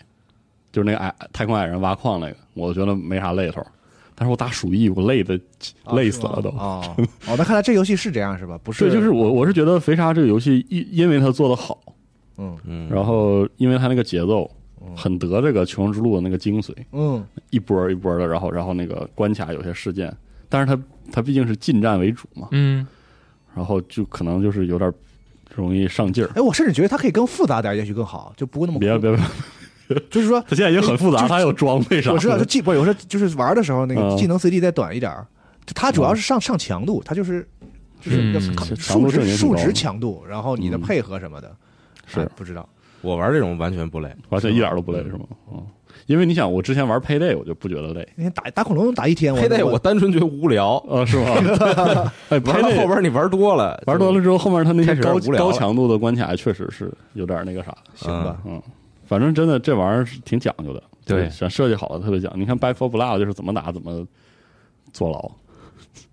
[0.71, 3.65] 就是那个矮太空矮人挖矿那个，我觉得没啥累头。
[4.13, 5.39] 但是我打鼠疫，我累的
[5.83, 6.49] 啊累死了都。
[6.49, 6.83] 哦
[7.25, 8.59] 哦，那看来这游戏是这样是吧？
[8.61, 11.79] 不是，对，就是我我是觉得肥沙这个游戏，因因为它做的好，
[12.37, 14.47] 嗯嗯，然后因为它那个节奏
[14.95, 20.15] 很得这个《求生之路》的那个精髓，嗯一波一波的，然后然后那个关卡有些事件，
[20.49, 22.85] 但是它它毕竟是近战为主嘛，嗯，
[23.55, 24.91] 然后就可能就是有点
[25.55, 26.29] 容易上劲儿。
[26.35, 29.15] 哎，我甚至觉得它可以更复杂点，也许更好，就不会那么苦别别
[29.87, 32.11] 别，就是说， 它现在已经很复杂，就它还有装备啥。
[32.11, 35.25] 我知道，就技不是有时候就是玩的时候那个嗯技能 CD 再短一点儿，
[35.65, 37.47] 就它主要是上上强度，它就是
[38.01, 38.39] 就是嗯要
[38.75, 41.55] 数值数值强度，然后你的嗯配合什么的，
[42.07, 42.67] 是哎不知道。
[43.01, 44.09] 我玩这种完全不累。
[44.29, 45.21] 完全一点都不累是吗？
[45.51, 45.65] 嗯，
[46.07, 52.11] 因为你想，我之前玩 Payday 我就不觉得累，那天打打恐龙打一天，配对我我单纯觉得无聊，呃，是吗？
[52.29, 58.61] 哎 玩到后边你玩多了，玩多了之后，后面他那些高高强度的关卡确实是有点那个啥，行吧，嗯，
[59.05, 61.29] 反正真的这玩意儿是挺讲究的，对。
[61.29, 62.31] 想设计好的特别讲。
[62.35, 64.05] 你看 Back for Blood 就是怎么打怎么
[64.93, 65.29] 坐牢，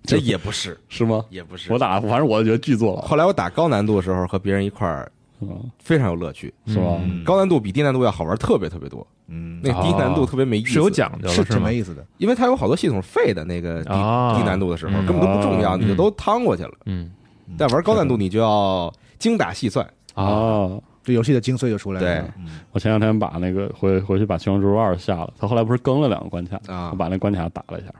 [0.02, 1.24] 这也不是，是吗？
[1.30, 1.72] 也不是。
[1.72, 1.78] 我。
[1.78, 6.52] 打，反正我觉得巨坐牢，后来我打高难度的时候，和别人一块儿嗯，非常有乐趣。
[6.66, 6.98] 是吧？
[7.04, 7.22] 嗯。
[7.24, 11.76] 高难度比低难度要好玩特别特别多，嗯，那低难度特别没意思，是有讲究的，是挺没？
[11.76, 12.04] 意思的。
[12.18, 14.36] 因为它有好多系统废的那个低啊。
[14.38, 15.06] 低难度的时候嗯。
[15.06, 15.80] 根本都不重要，嗯。
[15.80, 16.72] 你就都趟过去了。
[16.86, 17.10] 嗯。
[17.56, 22.06] 但玩高难度你就要精打细算，啊，啊，这游戏的精髓就出来了。
[22.06, 22.30] 对。
[22.38, 22.60] 嗯。
[22.72, 26.60] 我前两天把那个回回去把《求生之路二》下了，他后来不是更了两个关卡？
[26.66, 26.90] 啊。
[26.90, 27.92] 我把那关卡打了一下，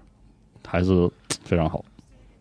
[0.67, 1.11] 还是
[1.45, 1.79] 非常好。《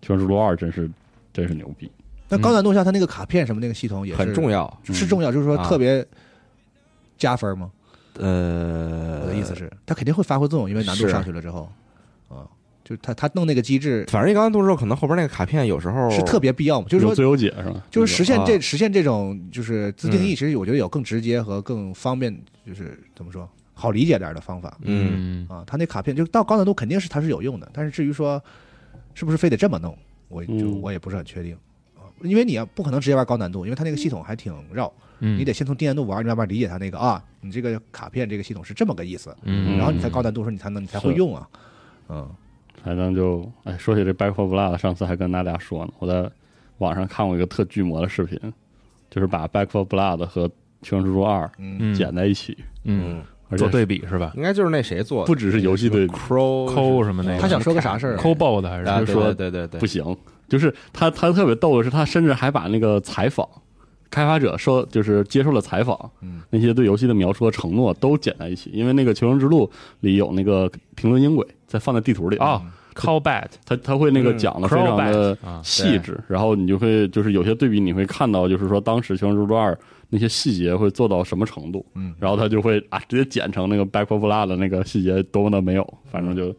[0.02, 0.90] 求生之路二》真是
[1.34, 1.90] 真是牛逼，
[2.30, 4.82] 那高难度下，它那个卡片什么那个系统也是很重要。
[4.84, 6.06] 是重要，就是说啊特别
[7.18, 7.72] 加分吗？
[8.20, 11.72] 呃，我的意思是，它肯定会发挥作用，因为难度上去了之后，
[12.28, 12.50] 啊，
[12.84, 17.84] 就是他他弄那个机制反正一高难度之后，可能后边那个卡片有时候是特别必要嘛，就是说最优解是吧？
[17.92, 22.36] 就是实现这啊实现这种就是自定义，嗯其实我觉得有更直接和更方便，
[22.66, 25.64] 就是怎么说好理解点的方法嗯嗯啊。
[25.68, 28.44] 他那卡片就到高难度肯定是它是有用的，但是至于说
[29.14, 29.96] 是不是非得这么弄，
[30.28, 31.60] 我就嗯我也不是很确定啊。
[32.22, 41.48] 因为你要不可能直接玩高难度，因为它那个系统还挺绕，嗯，你得先从低难度玩，你慢慢理解它那个啊，你这个卡片这个系统是这么个意思，嗯，然后你才高难度的时候你才能你才会用啊，
[42.10, 42.30] 嗯。
[42.84, 46.30] 反正就哎，说起这《Back for Blood》，上次还跟大家说呢，我在
[46.78, 48.40] 网上看过一个特巨魔的视频，
[49.10, 50.48] 就是把《Back for Blood》和
[50.84, 51.78] 《求生之路二》嗯。
[51.80, 54.32] 嗯剪在一起，嗯，而且做对比是吧？
[54.38, 59.80] 应该就是那谁做的，不只是游戏对比，Crow 抠什么那个，他想说个啥事儿啊抠 BOD 还啊，是对说对对对对。
[59.82, 60.16] 不，行，
[60.48, 63.48] 就是他他特别逗的是，他甚至还把那个采访
[64.10, 66.42] 开发者说就是接受了采访，嗯。
[66.50, 69.68] 那些对游戏的描述和承诺都剪在一起，因为那个《求生之路》
[70.00, 72.38] 里有那个评论音轨，在放在地图里。
[72.38, 72.62] 啊
[72.96, 79.72] callback 他他会那个嗯讲的非常的细致，然后你就会就是有些对比，你会看到就是说当时《求生之路二》
[80.10, 82.16] 那些细节会做到什么程度，嗯。
[82.18, 86.56] 然后他就会啊直接剪成那个 Back for Blood 的那个细节多么的没有，反正就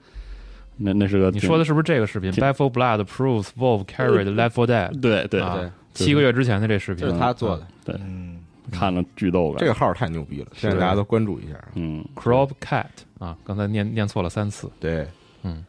[0.80, 2.30] 那那是个你说的是不是这个视频？
[2.30, 7.06] 挺？Back for Blood proves Wolf carried Left 4 Dead，对对啊对，七个月之前的这视频。
[7.06, 8.38] 就是他做的，对，嗯，
[8.70, 11.54] 看了巨逗感，这个号太牛逼了，现在大家都关注一下。
[11.74, 12.04] 嗯。
[12.14, 12.86] Crop Cat
[13.18, 14.70] 啊，刚才念念错了三次。
[14.78, 15.04] 对，
[15.42, 15.64] 嗯，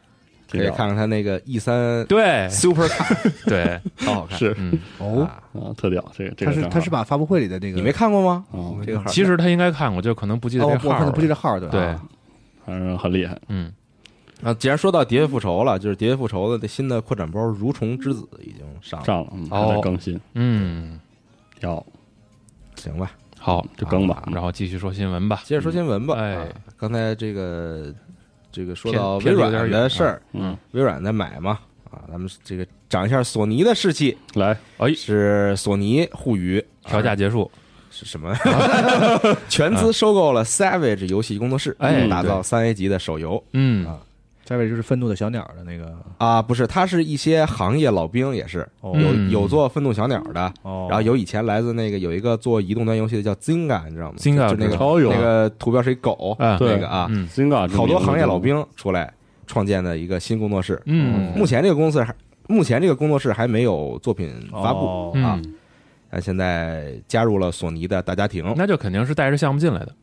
[0.48, 2.48] 可以看看他那个 E 三对。
[2.48, 4.38] Super Cat，， 对，超好看。
[4.38, 4.54] 是。
[4.58, 5.42] 嗯，哦，啊。
[5.54, 8.44] 啊特屌，这个这个他是他是把发布会里的那个你没看过吗？
[8.52, 8.80] 哦。
[8.86, 10.94] 这个号其实他应该看过，就可能不记得哦，这号了。
[10.94, 11.72] 我可能不记得号对吧？
[11.72, 11.82] 对。
[11.84, 12.02] 啊，
[12.64, 13.72] 反正很厉害，嗯，
[14.42, 20.98] 啊，既然说到《喋血复仇》了，就是《喋血复仇》的这新的扩展包《蠕虫之子》已经上了，上了，还在更新，嗯，
[21.60, 21.84] 要。
[22.76, 23.12] 行吧？
[23.38, 24.22] 好，就更吧。
[24.32, 25.42] 然后继续说新闻吧。
[25.44, 26.14] 接着说新闻吧。
[26.14, 26.34] 哎。
[26.36, 26.46] 啊
[26.78, 27.94] 刚才这个
[28.50, 31.58] 这个说到微软的事儿，嗯，微软在买嘛
[31.90, 37.50] 啊，咱们这个涨一下索尼的士气，来哎，是索尼互娱调价结束，
[37.90, 38.34] 是什么？
[39.50, 43.86] 全资收购了 Savage 游戏工作室，哎打造三 A 级的手游嗯。
[43.86, 43.98] 啊
[44.50, 45.96] 下边就是愤怒的小鸟的那个。
[46.18, 48.90] 啊，不是，他是一些行业老兵，也是哦。
[48.96, 49.30] 有嗯。
[49.30, 54.76] 有做愤怒小鸟的，哦，然后有以前来自那个有一个做移动端游戏的叫 Zinga，你知道吗？Zinga 那个
[55.08, 56.58] 那个图标是一狗，啊。
[56.58, 56.72] 对。
[56.72, 59.14] 那个啊，嗯新嘎好多行业老兵出来
[59.46, 60.82] 创建的一个新工作室。
[60.86, 61.32] 嗯。
[61.36, 62.12] 目前这个公司还
[62.48, 65.12] 目前这个工作室还没有作品发布哦。
[65.22, 65.40] 啊，
[66.10, 68.52] 嗯，现在加入了索尼的大家庭。
[68.56, 69.94] 那就肯定是带着项目进来的。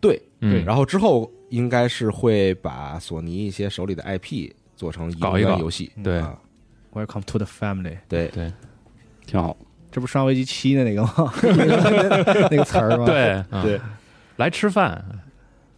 [0.00, 5.92] 对嗯，然后之后应该是会把索尼一些手里的 IP 做成搞一个游戏。
[6.02, 6.36] 对啊
[6.94, 8.52] ，Welcome to the family，对，对，
[9.26, 9.56] 挺好，
[9.92, 11.32] 这不是《生化危机七》的那个吗？
[11.42, 13.62] 那 那个词儿吗？，对啊。
[13.62, 13.80] 对，
[14.36, 15.04] 来吃饭，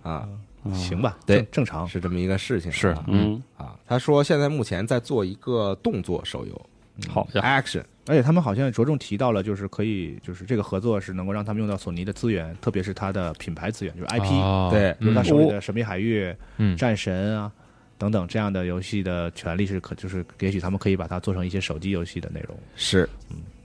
[0.03, 0.29] 啊，
[0.73, 1.89] 行吧，对正正常。
[1.89, 2.75] 是这么一个事情啊。
[2.75, 6.67] 是嗯，啊，他说现在目前在做一个动作手游。
[7.09, 15.25] 好呀，，action，而且他们好像着重提到了，就是可以，就是这个合作是能够让他们用到索尼的资源，特别是它的品牌资源，就是 IP，、哦对比如他嗯。
[15.25, 16.25] 手里的《神秘海域》
[16.57, 16.77] 嗯。
[16.77, 17.51] 战神啊
[17.99, 23.09] 等等这样的游戏的权利是可，就是也许他们可以把它做成一些手机游戏的内容，是。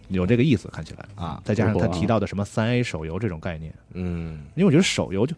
[0.09, 5.35] 有这个意思看起来啊再加上他提到的什么三 A 手游这种概念，嗯，因为我觉得手游就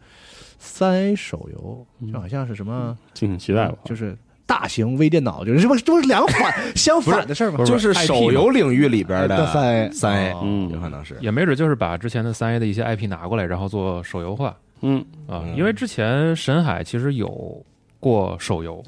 [0.59, 3.77] 三 A 手游就好像是什么，敬请期待吧。
[3.85, 4.15] 就是
[4.49, 7.63] 大型微电脑，就是这不这不是两个反 相反的事儿吗？
[7.65, 10.39] 就是手游领域里边的三 A 三 A，哦。
[10.43, 11.15] 嗯有可能是。
[11.21, 14.57] 也没准就是把之前的三 A 的一些 IP 拿过来，然后做手游化。
[14.81, 15.43] 嗯，啊。
[15.45, 15.55] 嗯。
[15.55, 17.63] 因为之前神海其实有
[17.99, 18.83] 过手游，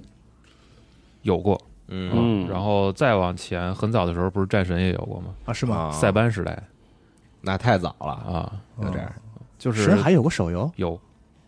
[1.22, 2.10] 有过，嗯。
[2.12, 2.50] 嗯。
[2.50, 5.28] 然后再往前很早的时候，不是战神也有过吗？
[5.46, 5.76] 啊是吗？
[5.76, 5.92] 啊。
[5.92, 6.58] 塞班时代。
[7.40, 9.12] 那太早了，啊，有这样
[9.60, 11.00] 就是神海有过手游，有。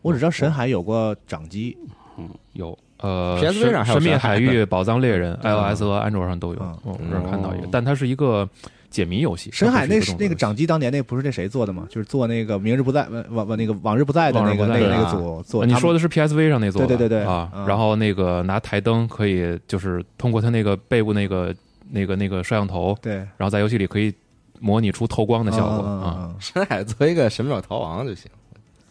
[0.04, 1.76] 我只知道神海有过掌机，
[2.18, 8.48] 嗯有呃 PSV 神上还有神秘海海域、宝藏猎人嗯 iOS 和安卓上都有嗯，我这儿看到一个哦，但它是一个
[8.90, 9.50] 解谜游戏。
[9.52, 11.86] 深海那是那个掌机当年那不是那谁做的吗？
[11.90, 15.66] 就是做那个明日不在往往那个往日不在的那个那个那个组做啊。
[15.66, 16.88] 你说的是 PSV 上那座吧？
[16.88, 21.54] 对对对对啊嗯，然后那个拿台灯可以就是通过它那个背部那个
[21.92, 24.14] 那个那个摄像头，对然后在游戏里可以
[24.60, 28.30] 模拟出透光的效果啊 深海做一个神庙逃亡就行。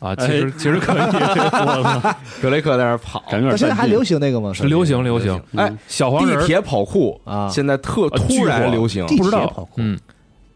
[0.02, 4.52] 啊，其实其实可以，格雷克在那儿跑，感觉有点现在还流行那个吗？
[4.52, 5.40] 是流行流行。
[5.56, 7.48] 哎，小黄人地铁跑酷啊。
[7.48, 9.06] 现在特突然流行。
[9.06, 9.70] 地不知道铁跑酷。
[9.76, 9.96] 嗯，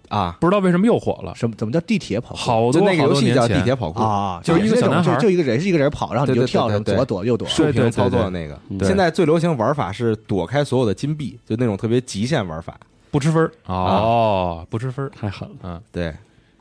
[0.08, 2.36] 啊，不知道为什么又火了，什么怎么叫地铁跑酷？
[2.36, 6.96] 好多那个游戏叫地铁跑酷，啊，就是一个小男孩就就一个人是一个人跑，然后你就跳什么对对。
[6.96, 8.58] 左躲右躲，竖对对屏操作的那个。
[8.84, 12.76] 现在最流行玩法是躲开所有的金币，就那种特别极限玩法。
[13.12, 13.50] 不吃分儿。
[13.66, 15.54] 哦，不吃分儿，太狠了。
[15.62, 16.12] 嗯，对，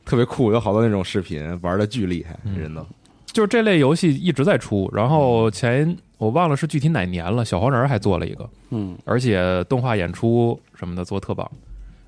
[0.06, 2.86] 特别酷，有好多那种视频玩的巨厉害，嗯人都
[3.26, 11.46] 就是这类游戏一直在出，然后前我忘了是具体哪年了，小黄人还做了一个，嗯，而且动画演出什么的做特棒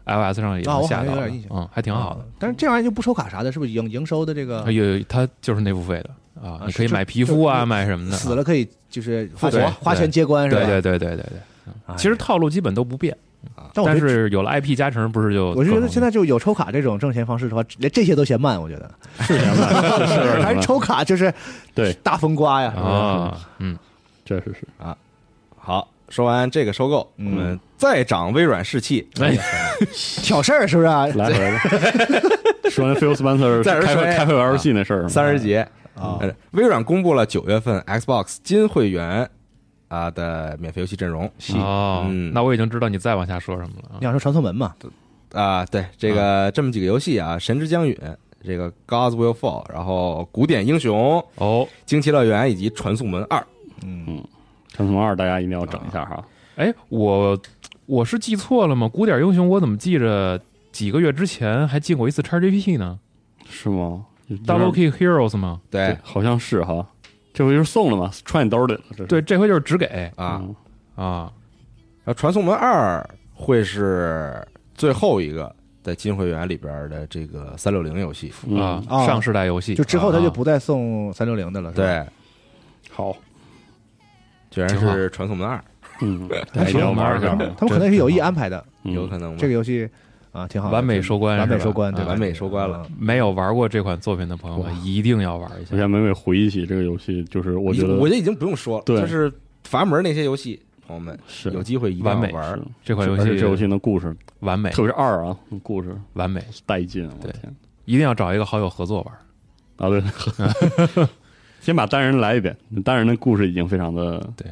[0.07, 2.21] ，iOS 上也下到了像有点印象，嗯，还挺好的。
[2.21, 2.27] 啊。
[2.39, 8.17] 但是这玩意儿就不抽卡啥的，是不是营营收的这个哎呦，它就是内付费的啊啊，你可以买皮肤啊，买什么的。
[8.17, 10.65] 死了可以就是花对钱花钱接关是吧？
[10.65, 13.15] 对对对对对对，哎其实套路基本都不变，
[13.73, 18.91] 但但是有了 IP 加成，不是就我是觉得现在就有抽卡这种挣钱方式的话，连这些都嫌慢，我觉得。
[19.21, 21.33] 是嫌慢，是是还是抽卡就是
[21.75, 22.71] 对，大风刮呀。
[22.77, 23.79] 啊，嗯，
[24.25, 24.67] 确实是。
[24.79, 24.97] 啊。
[25.57, 25.89] 好。
[26.11, 29.37] 说完这个收购，我嗯们再涨微软士气，哎，
[30.23, 31.05] 挑事儿是不是啊？
[31.09, 31.59] 来回来，
[32.71, 35.59] 说完 Phil Spencer 开会开会玩游戏那事儿，三十节
[35.95, 36.17] 啊。
[36.23, 39.29] 呃微软公布了九月份 Xbox 金会员
[39.89, 44.03] 啊的免费游戏阵容哦嗯，那我已经知道你再往下说什么了啊你。
[44.03, 44.75] 想说传送门嘛？
[45.33, 47.95] 啊，对这个这么几个游戏啊，《神之将陨》
[48.43, 50.97] 这个 Gods Will Fall，然后《古典英雄》、
[51.37, 53.39] 《哦，惊奇乐园》以及《传送门二》。
[53.85, 54.23] 嗯，
[54.73, 56.25] 传送门二大家一定要整一下哈。
[56.57, 57.39] 哎，我
[57.87, 58.89] 我是记错了吗？
[58.89, 60.41] 古典英雄我怎么记着
[60.73, 62.99] 几个月之前还进过一次 XGP 呢
[63.49, 64.07] 是吗
[64.47, 65.61] ？Double Kick Heroes 吗？
[65.71, 66.87] 对好像是哈，
[67.39, 68.81] 这回就是送了嘛，揣你兜里了。
[68.97, 70.11] 这对，这回就是只给。
[70.17, 70.57] 啊，嗯。
[70.97, 71.33] 啊，
[72.03, 73.01] 然后《传送门二》
[73.33, 78.33] 会是最后一个在金会员里边的这个三六零游戏。
[78.45, 78.61] 嗯。
[78.61, 79.07] 啊，啊。
[79.07, 79.77] 上世代游戏。
[79.77, 81.71] 就之后他就啊不再送三六零的了？
[81.71, 82.05] 对，
[82.91, 83.17] 好，
[84.51, 85.63] 居然是《传送门二。
[86.01, 87.29] 嗯，大家一定要玩一下。
[87.57, 88.95] 他们可能是有意安排的，嗯。
[88.95, 89.37] 有可能？
[89.37, 89.89] 这个游戏
[90.39, 92.05] 啊挺好，完美收官完美收官，对？
[92.05, 92.97] 完美收官了嗯。
[92.99, 95.79] 没有玩过这款作品的朋友哇们一定要玩一下我现。
[95.79, 99.33] 在每每回忆起这个游戏，就是我觉得我觉得已经不用说了，对就是
[99.65, 102.63] 阀门那些游戏，朋友们是有机会一定完美要玩是。
[102.85, 107.15] 这款游戏这游戏的故事，完美，特别是二啊，故事完美，带劲啊！
[107.19, 109.15] 我对天一定要找一个好友合作玩。
[109.77, 111.07] 啊，对，
[111.61, 114.47] 先把单人来一遍，单人的故事已经非常的对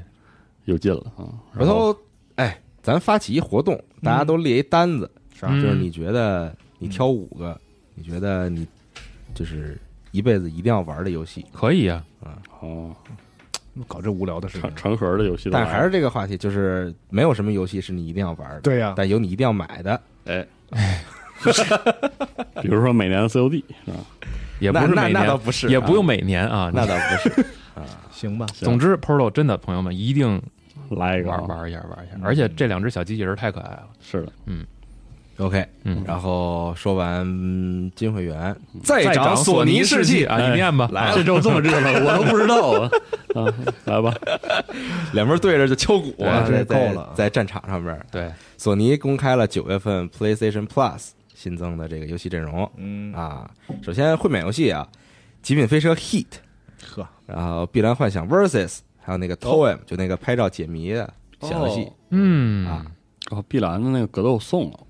[0.66, 1.26] 有劲了啊。
[1.52, 1.96] 回头，
[2.36, 5.48] 哎，咱发起一活动，大家都列一单子，是吧？
[5.52, 7.58] 嗯就是你觉得你挑五个，
[7.94, 8.66] 你觉得你
[9.34, 9.78] 就是
[10.12, 12.02] 一辈子一定要玩的游戏，可以啊，
[12.60, 12.94] 哦，
[13.86, 20.00] 搞这无聊的事情成，成盒的游戏但还是这个话题，就是没有什么游戏是你一定要玩的，对呀，但有你一定要买的。
[20.24, 20.46] 哎，
[22.62, 23.98] 比如说每年的 COD 是吧？
[24.58, 26.70] 也不是每年，那倒不是，啊也不用每年啊。
[26.74, 27.42] 那倒不是
[27.74, 27.84] 啊。
[28.10, 28.46] 行吧？
[28.54, 30.40] 总之，Polo 真的朋友们一定
[30.90, 33.86] 来一个啊玩玩一下玩一下，而且这两只小机器人太可爱了。
[34.00, 34.32] 是的，
[35.38, 37.90] OK，嗯，然后说完嗯。
[37.94, 42.90] 金会员，再再涨索尼士气啊，你念吧，来这周这么热闹， 我都不知道啊！
[43.34, 44.14] 啊，来吧，
[45.12, 53.12] 两边对着就敲鼓啊，在在这够了在战场上边，对，索尼公开了九月份 PlayStation Plus 新增的这个游戏阵容嗯。
[53.14, 53.48] 啊。
[53.82, 54.86] 首先会美游戏啊，
[55.42, 56.24] 《极品飞车 Heat》，
[56.94, 58.68] 呵，然后《碧蓝幻想 Versus》，
[59.02, 61.10] 还有那个 Toem，就那个拍照解谜的
[61.42, 61.82] 小游戏。
[61.82, 61.92] 哦。
[62.10, 62.66] 嗯。
[62.66, 62.86] 啊。
[63.30, 64.85] 哦碧蓝的那个格斗送了，对，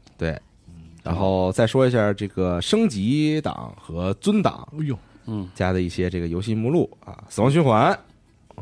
[1.06, 7.96] 然后再说一下这个升级档和尊档哎呦，嗯，加的一些这个游戏目录啊，《死亡循环》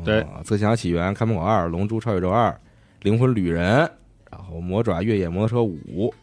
[0.03, 0.21] 对。
[0.21, 2.49] 啊，《侧墙起源》《看门狗二》《龙珠超宇宙二》
[3.01, 3.85] 《灵魂旅人》，
[4.31, 6.09] 然后《魔爪越野摩托车五》《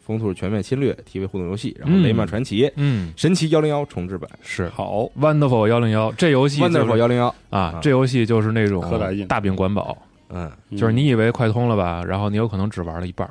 [0.00, 2.02] 风兔全面侵略》TV 互动游戏，然后《嗯。
[2.02, 4.68] 雷曼传奇》嗯，神奇幺零幺重置版是。
[4.70, 8.82] 好，Wonderful 幺零幺这游戏就是，Wonderful 幺零幺，啊啊，这游戏就是那种
[9.28, 9.96] 大饼管饱，
[10.30, 10.50] 嗯。
[10.72, 13.28] 就是你以为快通了吧，然后你有可能只玩了一半，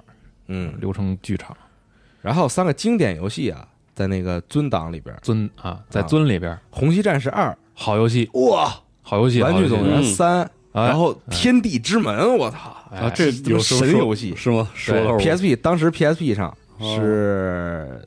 [0.47, 1.55] 嗯，流程巨长。
[2.27, 3.65] 然后三个经典游戏啊，
[3.95, 7.57] 在那个尊档里边，《尊啊，在尊里边红旗战士二。
[7.73, 8.69] 好游戏，》哇，
[9.01, 12.75] 好游戏，《玩具总动员三》，哎然后《天地之门》，我操！
[12.91, 14.35] 哎啊，这这有神游戏。
[14.35, 14.67] 是吗？
[14.73, 16.49] 说对的我 PSP 当时 PSP 上
[16.79, 16.97] 哦。
[16.99, 18.01] 是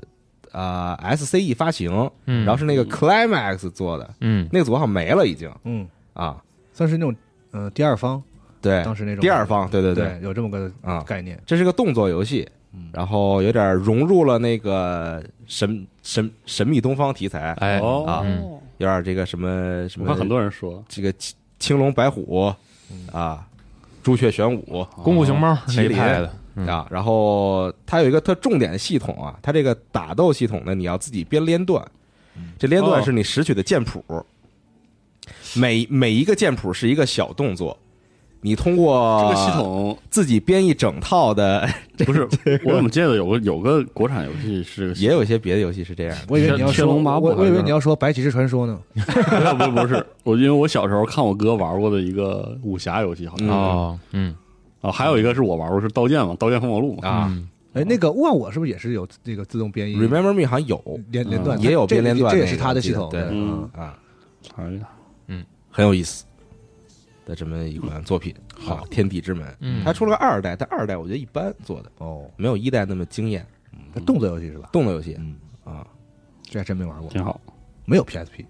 [0.53, 4.47] 啊 SCE 发行，嗯，然后是那个 Climax 做的，嗯。
[4.53, 6.37] 那个组好像没了已经嗯，啊。
[6.75, 7.17] 算是那种
[7.53, 8.23] 嗯第二方，
[8.61, 12.53] 对，当时那种第二方，对对对，有这么个啊，概念，这是个动作游戏，嗯
[12.93, 22.55] 然后有点融入了那个神神神秘东方题材，哎，哦啊嗯有点这个什么什么，我看很多人说，这个青青龙白虎
[23.13, 23.47] 啊，
[24.03, 31.87] 朱雀玄武功夫熊猫麒麟派的，嗯啊，然后它有一个特重点的系统啊，它这个打斗系统呢，你要自己编连段，
[32.59, 34.03] 这连段哦是你拾取的剑谱，
[35.55, 37.77] 每每一个剑谱是一个小动作，
[38.43, 41.69] 你通过这个系统自己编一整套的，
[42.07, 42.29] 不是，
[42.65, 46.23] 我怎么记得有个有个国产游戏是也有一些别的游戏是这样的。
[46.29, 53.47] 我以为你要说，龙八部我我以为你要说白骑士传说呢， 不是不是，我因为我小时候看我哥玩过的一个武侠游戏，好像。
[53.47, 53.51] 嗯。
[53.51, 54.35] 哦，嗯。
[54.81, 57.27] 啊，还有一个是我玩过是刀剑嘛，刀剑风火录嘛，啊。
[57.31, 57.49] 嗯。
[57.75, 60.83] 哎，那个忘我是不是也是有这个自动编译？Remember Me 好像有。
[61.11, 63.21] 连连段，也有这编连段，这也是他的系统，对。
[63.31, 63.69] 嗯。
[63.77, 63.95] 啊，
[64.57, 64.89] 哎呀，
[65.71, 66.25] 很有意思
[67.31, 68.35] 的这么一款作品。
[68.59, 73.47] 好，《天地之门》嗯它出了个二代，但二代我觉得一般做的，哦，没有一代那么惊艳。
[73.95, 74.69] 那动作游戏是吧？
[74.73, 75.87] 动作游戏嗯，啊，
[76.43, 77.41] 这还真没玩过，挺好，
[77.85, 78.45] 没有 PSP，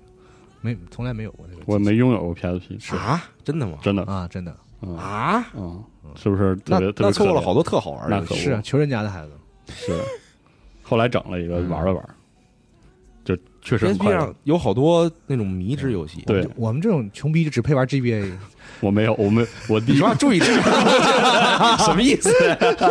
[0.62, 3.78] 没从来没有过这个，我没拥有过 PSP，是啊，真的吗？
[3.82, 5.84] 真的，啊，真的嗯啊，嗯，
[6.16, 8.16] 是不是特那别特别那错过了好多特好玩的。
[8.18, 9.32] 那可是啊，求人家的孩子，
[9.74, 9.92] 是，
[10.82, 12.10] 后来整了一个嗯玩了玩，
[13.24, 14.34] 就确实很 PSP 上。
[14.44, 16.22] 有好多那种迷之游戏。
[16.22, 18.32] 对我们这种穷逼就只配玩 GBA，
[18.80, 20.50] 我没有，我没我第一你说话注意点，
[21.84, 22.30] 什么意思？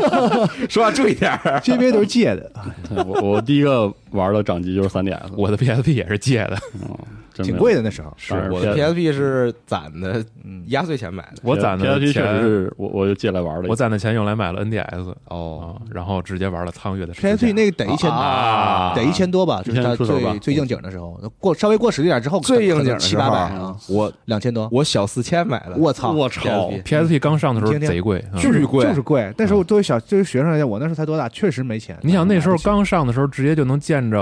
[0.70, 1.60] 说话注意点儿。
[1.64, 2.52] GBA 都是借的，
[3.06, 11.42] 我我第一个玩的掌机就是 3DS，我的 PSP 也是借的，嗯，真挺贵的那时候，是我的 PSP 是攒的嗯，压岁钱买的。
[11.44, 29.34] 我攒的 PSP 确实钱，是我我就借来玩了，我攒的钱用来买了 NDS 哦，啊，然后直接玩了苍月的 PSP 那个得一千啊得一千多吧，就是最最应景的时候，过稍微过时一点之后，最应景七八百啊，我两千多，我小四千买的，我操，我操，PSP 刚上的时候贼贵，嗯巨贵，就是贵。
[29.38, 31.98] 但是我作为小作为学生来讲，我那时候才多大，确实没钱。
[32.02, 34.18] 你想那时候刚上的时候，直接就能见着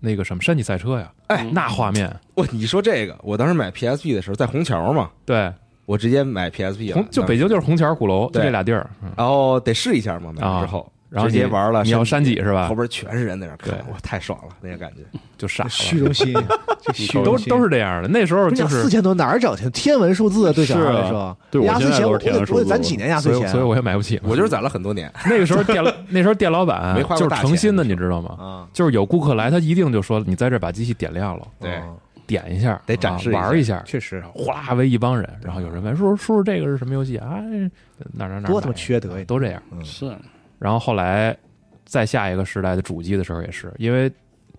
[0.00, 5.52] 那个什么山地赛车呀，哎那画面，我你说这个，我当时买 PSP 的时候在虹桥嘛，对，
[5.86, 6.94] 我直接买 PSP 了。
[6.94, 8.44] 红就北京就是虹桥鼓楼，就对。
[8.44, 9.10] 这俩地儿，嗯。
[9.16, 12.74] 然后得试一下嘛，买了之后，然后直接玩了你要山山脊是吧后？
[12.74, 15.02] 边全是人在那看对，哇，太爽了，那个感觉。
[15.36, 16.34] 就傻了，虚荣心，
[16.94, 18.08] 虚都都是这样的。
[18.08, 19.70] 那时候就是四千多哪儿找钱？
[19.72, 24.22] 天文数字啊，对小孩来说，对我压岁钱我得我得攒几年压岁钱啊，所以我也买不起嘛。
[24.28, 28.36] 我就是攒了很多年， 那个时候店 那时候店老板就是诚心的，你知道吗？
[28.38, 31.88] 啊，就是有顾客来，他一定就说你在这把机器点亮了，对啊
[32.26, 37.38] 点一下，得展示玩一下，确实哗啦围一帮人，然后有人问叔叔叔叔这个是什么游戏啊？
[37.38, 37.70] 哎
[38.12, 39.24] 哪儿哪儿哪儿多他缺德呀！
[39.26, 39.62] 都这样。
[39.72, 40.14] 嗯是
[40.60, 41.36] 然后后来
[41.84, 44.08] 再下一个时代的主机的时候也是，因为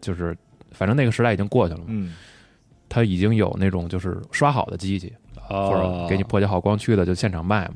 [0.01, 0.35] 就是
[0.71, 2.13] 反正那个时代已经过去了嘛，嗯，
[2.89, 7.75] 它已经有那种就是刷好的机器，或者啊，给你破解好光驱的就现场卖嘛。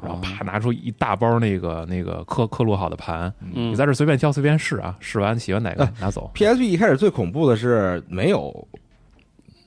[0.00, 3.72] 然后啪拿出一大包那个那个刻刻录好的盘，嗯。
[3.72, 8.68] 你在这随便挑随便试啊，试完喜欢哪个啊拿走，PSP 一开始最恐怖的是没有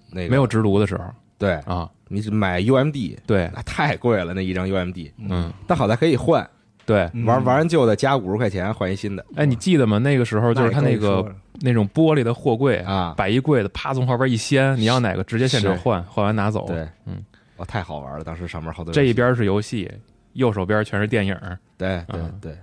[0.09, 1.03] 那个没有直读的时候
[1.37, 6.49] 对，啊，你买 UMD 对，那太贵了，那一张 UMD，嗯，但好在可以换，
[6.91, 7.09] 对。
[7.13, 7.25] 嗯。
[7.25, 9.25] 玩玩完旧的加五十块钱换一新的。
[9.35, 9.97] 哎，你记得吗？
[9.99, 16.65] 那个时候就是他那个那种玻璃的货柜啊摆一柜子，啪从后边一掀，你要哪个直接现场换，换完拿走。
[16.67, 17.23] 对，嗯，
[17.57, 19.45] 哇，太好玩了，当时上面好多这一边是。
[19.45, 19.89] 游戏，
[20.33, 21.35] 右手边全是电影。
[21.77, 22.39] 对对嗯。
[22.41, 22.57] 对，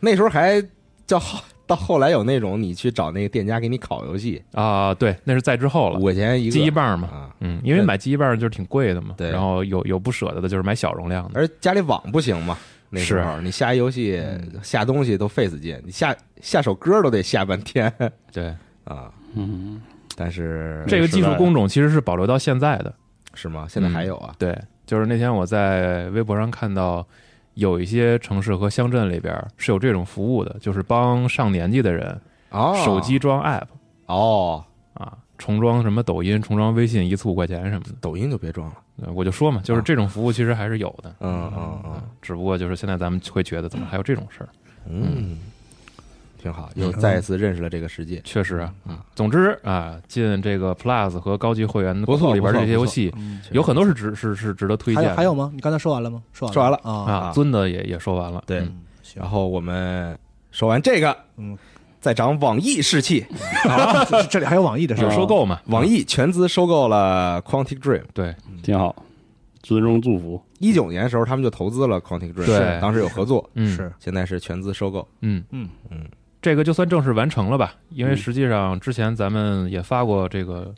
[0.00, 0.62] 那时候还
[1.06, 5.98] 叫后到后来有那种你去找那个店家给你烤游戏，啊，对，那是在之后了。
[6.00, 6.50] 五，块钱一个。
[6.50, 9.30] 记忆棒嘛，啊，嗯，因为买记忆棒就是挺贵的嘛，对。
[9.30, 12.58] 然后有有不舍得的，就是买小容量的，而家里网不行嘛，
[12.90, 14.20] 那时候你下一游戏
[14.62, 17.92] 下东西都费死劲，你下下首歌都得下半天
[18.32, 19.12] 对，啊。
[19.34, 19.80] 嗯，
[20.16, 22.92] 但是这个技术工种其实是保留到现在的。
[23.32, 23.64] 是吗？
[23.68, 24.34] 现在还有啊？
[24.40, 27.06] 对，就是那天我在微博上看到，
[27.54, 32.20] 有一些城市和乡镇里边是有这种服务的，就是帮上年纪的人
[32.50, 33.66] 哦，手机装 app
[34.06, 34.66] 哦，啊，
[35.40, 37.90] 重装什么抖音、重装微信，一次五块钱什么的。
[38.00, 38.74] 抖音就别装了。
[39.02, 44.48] 呃我就说嘛，就是这种服务其实还是有的，嗯嗯嗯只不过就是现在咱们会觉得怎么还有这种事儿？
[44.86, 45.38] 嗯，
[46.38, 48.20] 挺好，又再一次认识了这个世界。
[48.24, 48.74] 确实啊，
[49.14, 55.16] 总之啊，进这个 Plus 和高级会员不里边这些游戏，嗯有很多是值是是值得推荐的。
[55.16, 55.50] 还有吗？
[55.54, 56.22] 你刚才说完了吗？
[56.34, 56.92] 说完说完了啊。
[57.10, 58.68] 啊，尊的也也说完了，对，
[59.14, 60.18] 然后我们
[60.50, 61.56] 说完这个，嗯，
[62.00, 63.26] 再涨网易士气，
[63.68, 65.60] 啊，这这里还有网易的事有儿收购嘛？
[65.66, 68.02] 网易全资收购了 Quantic Dream。
[68.14, 68.96] 对，挺好，
[69.62, 72.80] 尊重祝福，一九年的时候，他们就投资了 Quantic Dream，对。
[72.80, 73.92] 当时有合作，嗯，是。
[74.00, 75.06] 现在是全资收购。
[75.20, 75.44] 嗯。
[75.50, 75.68] 嗯。
[75.90, 76.06] 嗯，
[76.40, 77.74] 这个就算正式完成了吧？
[77.90, 78.16] 因为嗯。
[78.16, 80.74] 实际上之前咱们也发过这个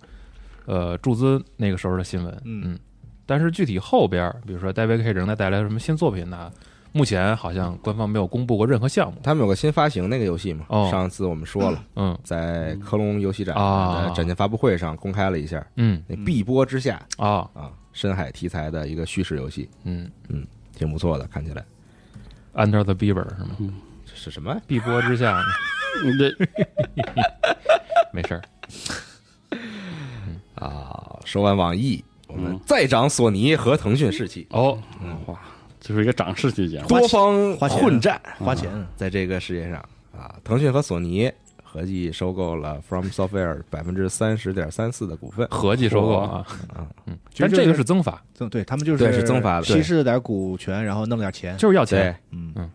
[0.66, 2.62] 呃注资那个时候的新闻，嗯。
[2.64, 2.78] 嗯，
[3.24, 6.50] 但是具体后边，比如说 David Cage 正在带来什么新作品呢？
[6.92, 9.18] 目前好像官方没有公布过任何项目。
[9.22, 10.88] 他们有个新发行那个游戏嘛，哦。
[10.90, 12.16] 上次我们说了，嗯。
[12.22, 14.02] 在科隆游戏展啊。
[14.08, 16.02] 的展前发布会上公开了一下，嗯。
[16.06, 17.48] 那碧波之下啊。
[17.54, 20.10] 啊，深海题材的一个叙事游戏，嗯。
[20.74, 21.64] 挺不错的，看起来。
[22.54, 23.56] ，Under the Beaver 是吗？
[24.06, 24.54] 这是什么？
[24.66, 25.40] 碧波之下，
[26.04, 26.30] 你这
[28.12, 28.42] 没事儿。
[30.56, 32.60] 啊，说完网易，我们嗯。
[32.66, 34.78] 再涨索尼和腾讯士气，哦，
[35.26, 35.38] 哇，
[35.84, 39.84] 这是一个涨势期间，多方混战，花钱，在这个世界上。
[40.16, 41.28] 啊，腾讯和索尼
[41.64, 45.48] 合计收购了 From Software 百分之三十点三四的股份。
[45.50, 52.52] 合计收购啊，啊，嗯，但这个是增发，增对他们就是对是增发的稀释了点股权，然后弄点钱，就是要钱。，嗯。
[52.54, 52.70] 嗯，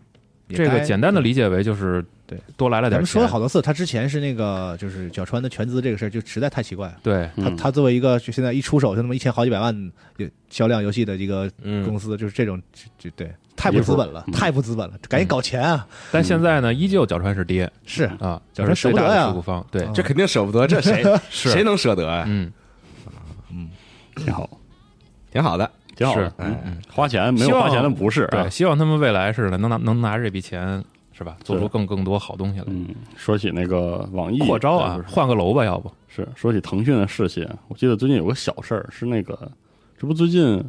[0.56, 2.96] 这个简单的理解为就是对多来了点钱。
[2.96, 6.96] 咱们说了好多次，他之前是那个就是角川的全资这个事儿，就实在太奇怪了。
[7.04, 15.88] 对，他嗯他作为一个就现在一出手就那么一千好几百万有销量游戏的一个嗯公司，就是这种就就对太不资本了，嗯太不资本了，赶紧搞钱啊！
[16.12, 22.24] 但现在呢，依旧角川是爹是啊，角川舍不得呀这是最大的持股方，对，啊这肯定舍不得，这谁 是谁能舍得呀？
[22.28, 22.52] 嗯
[23.52, 23.70] 嗯，
[24.16, 24.50] 挺好，
[25.32, 28.44] 挺好的，是挺好的，嗯嗯，花钱没有花钱的不是啊。
[28.44, 35.92] 对，，希望他们未来是的，能拿能拿着这笔钱是吧，做出更更多好东西来，嗯，说起那个网易扩招啊换个楼吧，要不。
[36.08, 39.52] 是说起腾讯的事情，我记得最近有个小事儿，是那个
[40.00, 40.64] 这不最近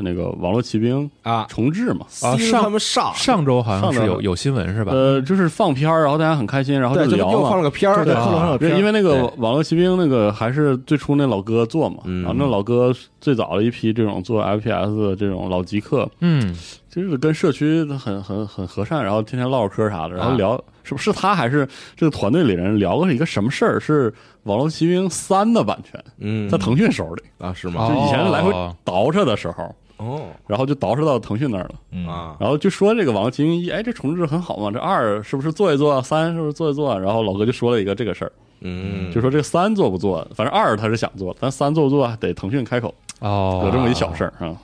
[0.00, 2.06] 那个网络骑兵啊，重置嘛？
[2.22, 4.92] 啊上他们上上周好像上周是有有新闻是吧？
[4.92, 7.62] 呃，就是放片儿，然后大家很开心，然后就聊嘛又放了。
[7.62, 16.56] 个片儿，对片儿因因为那个网络骑兵那个还是最初那老哥做嘛，嗯然后那老哥最早的一批这种做 FPS 的这种老极客，嗯，
[16.88, 23.80] 就是跟社区很很很和善，然后天天唠唠嗑啥的，然后啊聊、是不是他还是这个团队里人聊过一个什么事儿？
[23.80, 24.10] 是
[24.44, 27.94] 《网络骑兵三》的版权嗯在腾讯手里，啊是吗就？
[28.00, 30.30] 以前来回哦倒饬的时候，哦。
[30.46, 31.74] 然后就倒饬到腾讯那儿了。
[31.92, 32.06] 嗯。
[32.08, 36.00] 啊，然后就说这个《网络骑兵一》，哎，这重置很好嘛，这二是不是做一做？
[36.02, 36.98] 三是不是做一做？
[36.98, 44.56] 然后老哥就说了一个这个事儿，嗯，就说这三做不做，反正二他是想做，但三做不做得腾讯开口，哦，有这么一小事儿啊，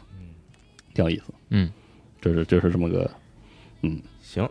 [0.94, 1.24] 挺有意思。
[1.50, 1.70] 嗯，
[2.20, 3.10] 就是就是这么个
[3.82, 4.00] 嗯。
[4.22, 4.48] 行，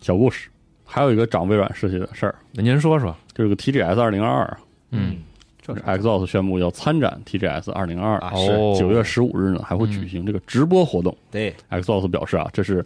[0.00, 0.48] 小故事。
[0.90, 4.58] 还有一个长微软事情的事儿，那您说说，就是个 TGS 二零二二，
[4.92, 5.18] 嗯，
[5.68, 8.52] 这是 Xbox 宣布要参展 TGS 二零二啊二，是。
[8.52, 11.14] 哦，九月十五日呢还会举行这个直播活动。
[11.30, 12.84] 对，Xbox 表示啊，这是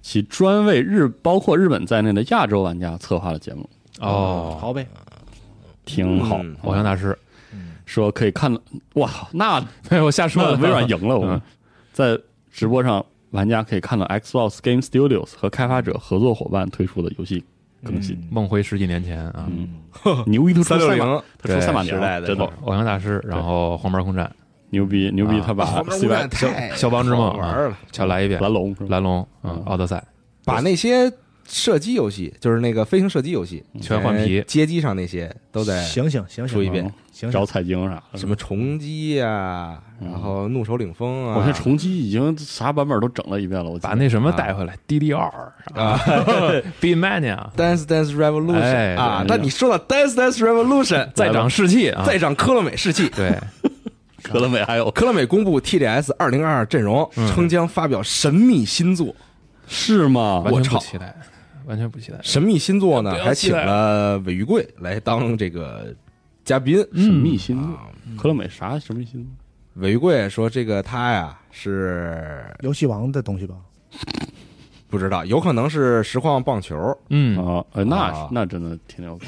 [0.00, 3.68] 其专为日包括日本在内的亚洲玩家策划的节目，
[4.00, 4.86] 哦，好呗，
[5.84, 6.38] 挺好。
[6.42, 7.18] 嗯偶像大师，
[7.84, 8.60] 说可以看到，
[8.94, 9.60] 哇，那
[9.90, 11.42] 没有瞎说微软赢了， 我们嗯。
[11.92, 12.18] 在
[12.52, 17.44] 直播上，玩家可以看到 Xbox Game Studios 和开发者合作伙伴推出的游戏
[17.84, 18.18] 更新。
[18.30, 19.68] 梦回十几年前啊，嗯，
[20.26, 24.30] 牛逼，都出三六赛马，零他出赛马时代的真的偶像大师，然后黄牌空战，
[24.70, 28.74] 牛逼，牛逼，啊他把后面 C 无 Y 染太肖邦之梦好玩了，再来一遍，蓝龙？
[28.88, 30.02] 蓝龙，嗯嗯，奥德赛，
[30.44, 31.12] 把那些
[31.46, 36.90] 射击游戏，就是那个飞行射击游戏，全换皮呃街机上那些都在醒醒醒醒说一遍，
[37.30, 38.18] 找醒醒，彩晶啥的。
[38.18, 45.18] 什么重击呀，然后怒手领风啊，我看重击已经啥版本都整了一遍了，我把那什么带回来，DDR
[45.74, 46.00] 啊
[46.80, 53.08] b Mania，Dance Dance Revolution 哎啊，对那你说到 Dance Dance Revolution，再长士气啊，再长科乐美士气。
[53.10, 53.38] 对，
[54.22, 59.14] 科乐美还有科乐美公布 TDS 二零二二阵容，嗯称将发表神秘新作。
[59.66, 60.42] 是吗？
[60.44, 61.16] 我操全不期待，
[61.66, 65.94] 完全不期待，神秘新作呢还请了韦玉贵来当这个
[66.44, 66.76] 嘉宾。
[66.92, 69.32] 神秘新作，啊，科乐美啥神秘新作？
[69.82, 73.56] 韦玉贵说这个他呀是游戏王的东西吧？
[74.88, 76.96] 不知道，有可能是实况棒球。
[77.08, 79.26] 嗯，啊，哎，那啊那真的挺牛逼，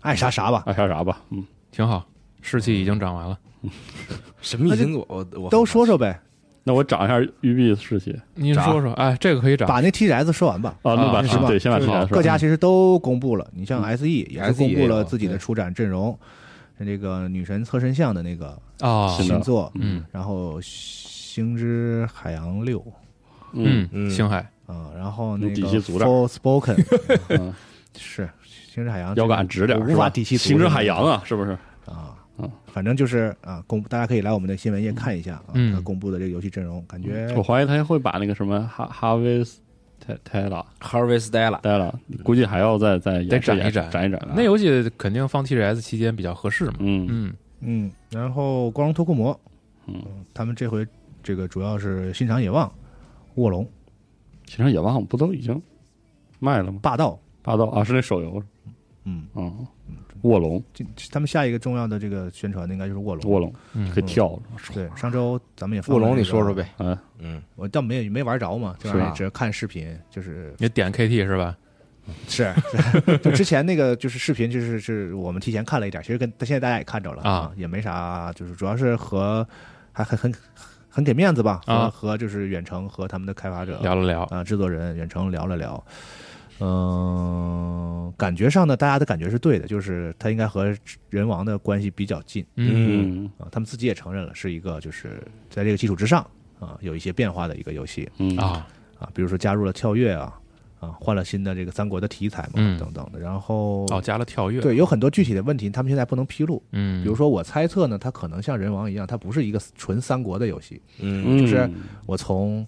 [0.00, 2.06] 爱啥啥吧，爱啥啥吧，嗯，挺好，
[2.42, 3.38] 士气已经涨完了。
[4.42, 6.20] 神秘星座，我我都说说呗，
[6.64, 10.74] 那我涨一下育碧士气涨您说说，哎，这个可以涨把那 TGS 说完吧。
[10.82, 16.16] 啊，那把啊是吧对先把就是 TGS 说各家其实都公布了，你像嗯 SE 也是公布了自己的对出展阵容，
[16.78, 22.78] 那个女神侧身像的那个啊，新的新作，嗯然后《星之海洋六》
[23.52, 27.54] 嗯星海啊，然后那个 For Spoken 嗯，
[27.98, 29.96] 是《星之海洋》腰杆直点我是吧？
[29.96, 31.56] 无法底气组星之海洋啊，是不是？
[32.72, 35.72] 反正就是啊，公大家可以来我们的新闻页看一下啊，嗯。
[35.74, 39.60] 他公布的这个游戏阵容，感觉我怀疑他会把那个什么哈哈维斯
[39.98, 43.90] 泰泰拉 Harvey Stella，带了，估计还要再再得演示演示展一展。
[43.90, 44.28] 展一展。
[44.34, 46.74] 那游戏肯定放 TGS 期间比较合适嘛。
[46.78, 47.06] 嗯。
[47.10, 47.34] 嗯。
[47.62, 49.38] 嗯，然后光荣脱库魔，
[49.86, 50.02] 嗯，
[50.32, 50.86] 他们这回
[51.22, 52.72] 这个主要是新场野望、
[53.34, 53.68] 卧龙、
[54.46, 55.60] 其实野望不都已经
[56.38, 56.78] 卖了吗？
[56.80, 58.42] 霸道，霸道啊，是那手游，
[59.04, 59.66] 嗯，嗯，
[60.22, 60.62] 卧龙。
[60.72, 63.30] 这他们下一个重要的这个宣传的应该就是卧龙。
[63.30, 63.90] 卧龙嗯。
[63.90, 64.38] 可以跳，
[64.74, 66.68] 对，上周咱们也卧龙，你说说，呗。
[66.78, 70.54] 嗯，嗯，我倒没没玩着嘛，就是啊只是看视频，就是。
[70.58, 71.56] 你点 KT 是吧？
[72.26, 72.52] 是，
[73.22, 79.46] 就之前那个就是视频，就是是我们提前看了一点，其实跟现在大家也看着了啊，也没啥，就是主要是和
[79.92, 80.34] 还很很
[80.88, 81.88] 很给面子吧，啊。
[81.88, 85.84] 和就是远程和他们的开发者聊了聊，啊制作人远程聊了聊，
[86.60, 90.74] 嗯、感觉上呢，大家的感觉是对的，就是他应该和
[91.08, 92.44] 人王的关系比较近。
[92.56, 93.24] 嗯。
[93.24, 96.24] 嗯啊，他们自己也承认了，是一个就是在这个基础之上
[96.58, 98.08] 啊有一些变化的一个游戏。
[98.18, 98.36] 嗯。
[98.36, 98.66] 啊，
[98.98, 100.32] 啊，比如说加入了跳跃啊
[100.80, 106.62] 啊，换了新的这个三国的题材嘛、嗯等等的，然后哦，加了跳跃，，对，有很多具体的问题，他们现在不能披露。
[106.72, 110.80] 嗯，比如说，我猜测呢，它可能像人王一样，它不是一个纯三国的游戏。
[111.00, 111.38] 嗯。
[111.38, 111.68] 就是
[112.06, 112.66] 我从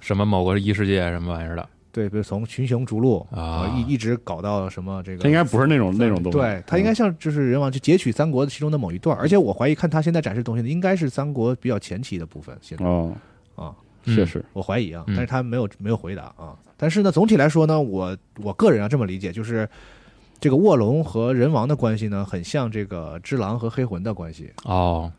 [0.00, 12.56] 什么某个异世界什么玩意儿的对，比如从群雄逐鹿啊呃一一直搞到什么这个，他应该不是那种那种东西，对，他应该像就是人王，就截取三国的其中的某一段，而且我怀疑看他现在展示东西呢，应该是三国比较前期的部分。
[12.60, 13.14] 现在哦，
[13.56, 13.74] 啊，
[14.04, 16.56] 嗯确实，我怀疑啊，嗯但是他没有没有回答啊。
[16.76, 19.68] 但是呢，总体来说呢，我我个人啊这么理解，就是
[20.38, 24.50] 这个卧龙和人王的关系呢，很像这个只狼和黑魂的关系。
[24.64, 25.12] 哦，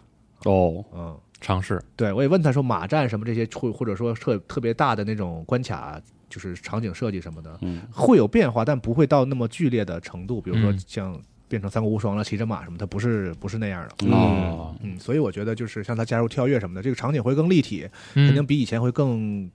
[0.46, 6.02] 哦，嗯，尝试，对我也问他说，马战什么这些，或或者说特特别大的那种关卡，
[6.32, 10.42] 就是场景设计什么的，嗯会有变化，但不会到那么剧烈的程度。
[10.42, 13.96] 比如说嗯像变成三国无双了、骑着马什么，它不是不是那样的。
[14.06, 19.52] 嗯哦，嗯，所以我觉得就是像它加入跳跃什么的，这个场景会更立体，肯肯定比以前会更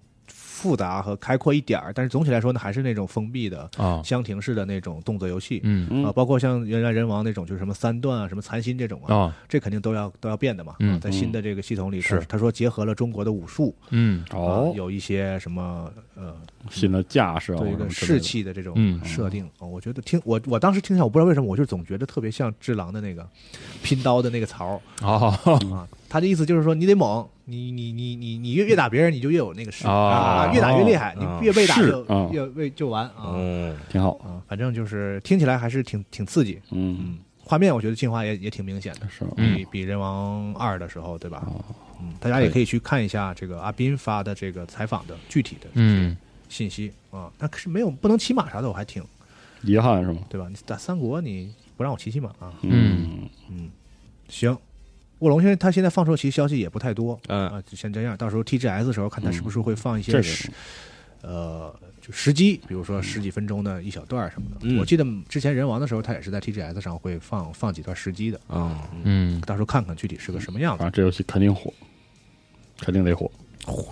[0.56, 1.92] 复杂和开阔一点儿。
[1.92, 5.60] 但是总体来说呢，还是那种封闭的啊，箱庭式的那种动作游戏。
[5.64, 10.76] 嗯嗯啊，包括像原来人王那种，就是什么三段啊、什么残心这种啊，哦，这肯定都要都要变的嘛。
[10.80, 16.34] 嗯啊在新的这个系统里，是他他说结合了中国的武术，嗯哦啊，有一些什么呃，
[16.70, 23.28] 新的架势啊，对一个士，气的这种嗯设定啊，我觉得听我我当时听下来，我不知道为什么，我就总觉得特别像只狼的那个
[23.82, 25.34] 拼刀的那个槽哦，
[25.72, 25.86] 啊。
[26.08, 39.08] 他的意思就是说，你得猛，你你你你你越越打别人，你就越有那个势哦啊，越打越厉害，哦你越被打是就啊越被就完啊嗯，挺好，啊，反正就是听起来还是挺挺刺激，嗯，嗯，画面我觉得进化也也挺明显的。
[39.08, 41.46] 是比比人王二的时候，对吧？
[41.46, 41.64] 哦
[42.00, 46.16] 嗯，大家也可以去看一下这个阿斌发的这个采访的具体的嗯
[46.48, 47.30] 信息啊。
[47.38, 49.02] 那可是没有不能骑马啥的，我还挺
[49.62, 50.18] 遗憾是吗？
[50.28, 50.48] 对吧？
[50.50, 52.52] 你打三国你不让我骑骑马啊？
[52.62, 53.70] 嗯，嗯，
[54.28, 54.56] 行。
[55.20, 57.48] 卧龙现在他现在放出其实消息也不太多嗯。
[57.48, 58.16] 啊，就先这样。
[58.16, 60.50] 到时候 TGS 的时候看他是不是会放一些这是
[61.22, 64.56] 呃就时机，比如说十几分钟的一小段什么的。
[64.62, 64.78] 嗯。
[64.78, 69.40] 我记得之前人王的时候，他也是在 TGS 上会放放几段时机的，啊，嗯。
[69.40, 70.82] 到时候看看具体是个什么样子。
[70.82, 71.72] 反，正这游戏肯定火，
[72.78, 73.30] 肯定得火，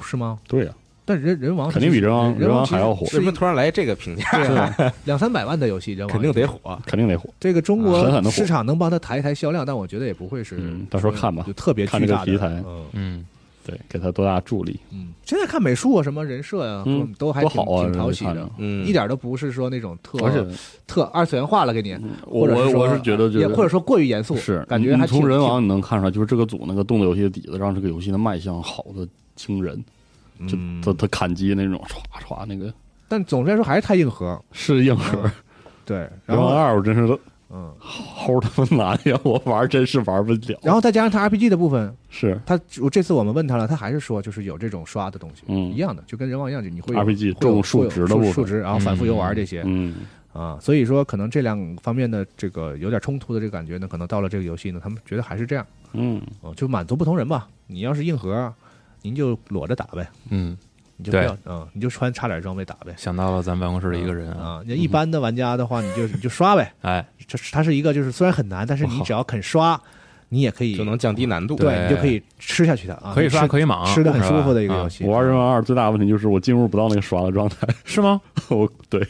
[0.05, 0.39] 是吗？
[0.47, 0.72] 对呀，
[1.05, 3.03] 但人人王肯定比人王人人王还要火。
[3.03, 4.25] 为什么突然来这个评价？
[4.33, 4.75] 对啊，
[5.05, 6.79] 两三百万的游戏，人王肯定得火。
[6.87, 12.63] 肯定得火，这个中国市场能帮他抬一抬销量，但我觉得也不会是嗯，到时候看吧就特别看巨大的这个题材。
[12.67, 12.85] 嗯。
[12.93, 13.27] 嗯。
[13.67, 20.45] 对，给他多大助力，嗯，现在看美术啊，什么人设呀，嗯都还挺多好啊挺讨喜的，嗯，一点都不是说那种特而且
[20.87, 21.97] 特二次元化了给你，
[22.27, 29.83] 我我我是觉得就是也或者说过于严肃，是感觉还从人王你能看出来，就是这个组那个动作游戏的底子，让这个游戏的卖相好的惊人，
[30.47, 32.72] 就嗯他他砍击那种歘歘那个
[33.09, 35.30] 但总之来说还是太硬核，是硬核。
[35.85, 37.18] 对，然后二我真是都
[37.51, 40.59] 嗯，齁他妈难呀，我玩真是玩不了。
[40.62, 49.95] 然后再加上他 RPG 的部分，是他我这次我们问他了，他还是说就是有这种刷的东西，嗯一样的，就跟人王一样，就你会 RPG 会有重数值的部分会有数值，然后反复游玩这些，嗯
[50.32, 57.47] 啊，所以说可能这两方面的这个有点冲突的这个感觉呢，可能到了这个游戏呢，他们觉得还是这样，嗯，哦，就满足不同人吧。
[57.66, 58.53] 你要是硬核，
[59.05, 60.57] 您就裸着打呗，嗯，
[60.97, 62.95] 你就不要，嗯，你就穿差点装备打呗。
[62.97, 66.73] 想到了咱办公室的一个人啊，啊，那一般的玩家的话，你就你就刷呗。
[66.81, 69.79] 哎，这是它是一个，就是虽然很难，但是你只要肯刷，
[70.31, 71.55] 你也可以就能降低难度。
[71.57, 75.05] 对，你就可以吃下去的啊，可以刷可以莽，吃的很舒服的，一个游戏。
[75.05, 78.19] 我玩人王二最大的问题就是我进入不到那个刷的状态， 是吗？
[78.49, 79.07] 我对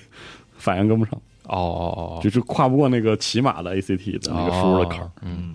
[0.58, 1.14] 反应跟不上，
[1.44, 5.54] 哦哦哦，就是跨不过那个骑马的 ACT 的那个输入的坎儿哦，嗯，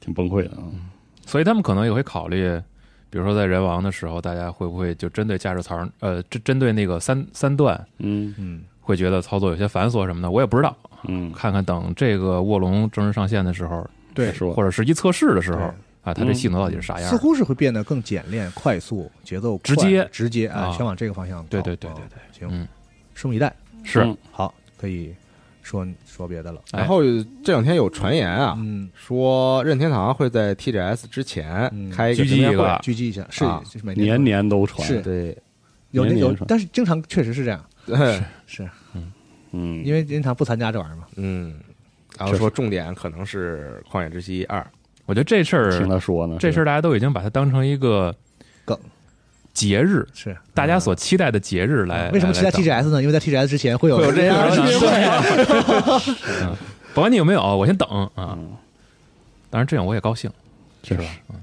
[0.00, 0.64] 挺崩溃的啊。
[1.26, 2.60] 所以他们可能也会考虑，
[3.14, 8.34] 比如说在人王的时候，大家会不会就针对驾驶槽，呃，针针对那个三三段，嗯。
[8.36, 10.76] 嗯，会觉得操作有些繁琐什么的，我也不知道。
[11.04, 14.32] 嗯，看看等这个卧龙正式上线的时候，对。
[14.32, 15.60] 说或者实际测试的时候
[16.02, 17.16] 啊，它这系统到底是啥样似？
[17.16, 20.08] 乎是会变得更简练、快速、节奏直接。
[20.10, 20.72] 直接啊，啊。
[20.72, 21.46] 想往这个方向。
[21.46, 22.66] 对对对对啊对，行，嗯，
[23.16, 23.54] 拭目以待。
[23.84, 24.00] 是。
[24.00, 24.16] 嗯。
[24.32, 25.14] 好，可以
[25.64, 26.60] 说说别的了。
[26.70, 27.02] 哎然后
[27.42, 32.78] 这两天有传言啊，嗯，说任天堂会在 TGS 之前嗯开一个狙击一个。
[32.82, 35.36] 狙击一下是啊就是每年年都传，是对，
[35.90, 37.64] 有有年年，传但是经常确实是这样，
[38.46, 38.70] 是是
[39.52, 41.04] 嗯，因为任天堂不参加这玩意儿嘛。
[41.16, 41.54] 嗯，
[42.18, 44.60] 然后说重点可能是《旷野之息二》。
[45.06, 48.18] 我觉得这事儿听，他说呢，这事儿大家都已经把它当成一个梗
[49.54, 50.36] 节日，是。
[50.52, 52.10] 大家所期待的节日来。
[52.10, 53.00] 为什么期待 TGS 呢？
[53.00, 54.88] 因为在 TGS 之前会有会有这样的的机会。
[56.42, 56.54] 嗯。
[56.92, 58.10] 不管你有没有，我先等啊。
[58.16, 58.48] 嗯，
[59.50, 60.30] 当然这样我也高兴，
[60.82, 61.08] 确实是。
[61.08, 61.14] 吧？
[61.30, 61.36] 嗯，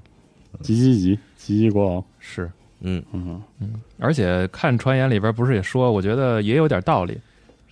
[0.62, 2.50] 急急急，急急国王，是。
[2.82, 3.42] 嗯，嗯。
[3.60, 7.20] 嗯，而且看传言里边不是也说，我觉得也有点道理。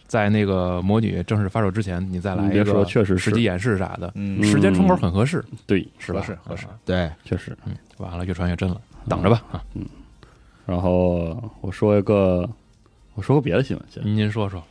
[0.08, 4.44] 在那个魔女正式发售之前，你再来别一个说确实实际演示啥的，嗯。
[4.44, 6.20] 时间窗口很合适，对，是吧？
[6.20, 6.72] 合适合适啊。
[6.84, 7.56] 对，确实。
[7.66, 9.64] 嗯，完了，越传越真了，等着吧啊！
[10.70, 12.48] 然后我说一个，
[13.16, 14.62] 我说个别的新闻先，您您说说，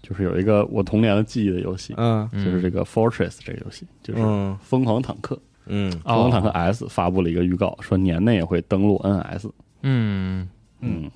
[0.00, 2.28] 就是有一个我童年的记忆的游戏，嗯。
[2.32, 4.56] 嗯就是这个 Fortress 这个游戏，就是嗯。
[4.62, 5.36] 疯狂坦克。
[5.66, 5.92] 嗯。
[6.04, 9.50] 哦疯狂坦克 S 发布了一个预告，说年内也会登陆 NS。
[9.82, 10.48] 嗯，
[10.80, 11.10] 嗯，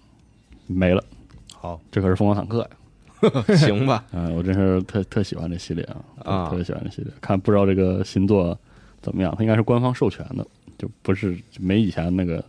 [0.67, 1.05] 没了，
[1.53, 2.69] 好，这可是疯狂坦克呀！
[3.57, 6.49] 行吧， 嗯、我真是特特喜欢这系列啊，啊。
[6.49, 7.13] 特别喜欢这系列。
[7.21, 8.59] 看不知道这个新作
[9.01, 12.45] 怎么样，它应该是官方授权的，就不是没以前那个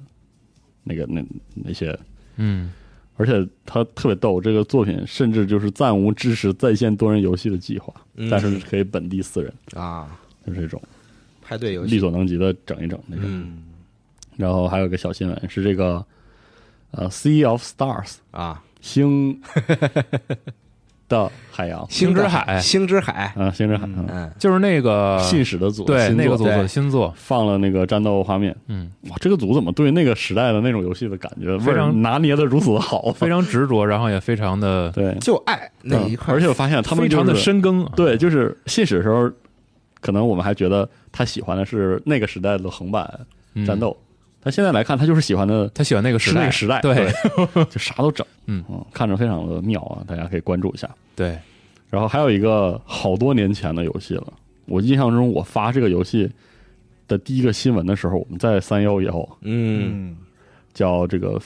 [0.86, 1.22] 那个那
[1.54, 1.98] 那些。
[2.38, 2.72] 嗯，
[3.18, 8.30] 而且他特别逗，这个作品甚至就是暂无支持在线多人游戏的计划，嗯。
[8.30, 10.82] 但是可以本地四人，啊，就是这种
[11.42, 13.26] 派对游戏，力所能及的整一整那种。
[13.28, 13.64] 嗯。
[14.38, 16.06] 然后还有一个小新闻是这个
[16.92, 19.42] 呃《Sea of Stars》啊，星
[21.08, 21.86] 的海洋。
[21.90, 24.32] 星之海星之海，嗯，星之海，嗯嗯。
[24.40, 35.16] 就是那个信使的组对那个组的新作，放了那个战斗画面，嗯，哇，这个组怎么对那个时代的那种游戏的感觉非常拿捏的如此的好，非常执着，然后也非常的对。
[35.22, 39.32] 就爱那一嗯块，而且我发现他们非常的深耕，啊对，就是信使的时候，
[40.02, 43.08] 可能我们还觉得他喜欢的是那个时代的横版
[43.54, 43.66] 嗯。
[43.66, 43.96] 战，斗，
[44.46, 46.94] 但现在来看，他就是喜欢的他喜欢那个时代，那个时代，对。
[46.94, 48.64] 对， 就啥都整，嗯。
[48.94, 50.88] 看着非常的妙啊，大家可以关注一下。
[51.16, 51.36] 对，
[51.90, 54.32] 然后还有一个好多年前的游戏了，
[54.68, 56.30] 我印象中我发这个游戏
[57.08, 60.12] 的第一个新闻的时候，我们在三幺以后嗯。
[60.12, 60.18] 嗯
[60.76, 61.42] 叫这个。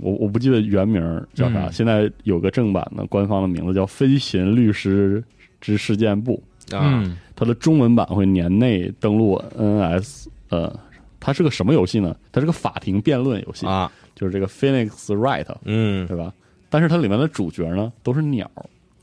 [0.00, 1.00] 我我不记得原名
[1.34, 1.72] 叫啥，嗯。
[1.72, 5.22] 现在有个正版的官方的名字叫《飞行律师
[5.60, 6.42] 之事件簿》，
[6.76, 10.76] 啊，嗯它的中文版会年内登陆 NS，呃，
[11.20, 12.16] 它是个什么游戏呢？
[12.32, 16.06] 它是个法庭辩论游戏，啊，就是这个 Phoenix Wright，嗯。
[16.06, 16.32] 对吧？
[16.70, 18.50] 但是它里面的主角呢都是鸟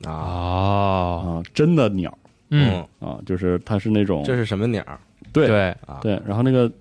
[0.04, 2.16] 啊，真的鸟
[2.50, 4.86] 嗯，啊，就是它是那种这是什么鸟
[5.34, 6.00] 对对，啊？
[6.02, 6.72] 对，然后那个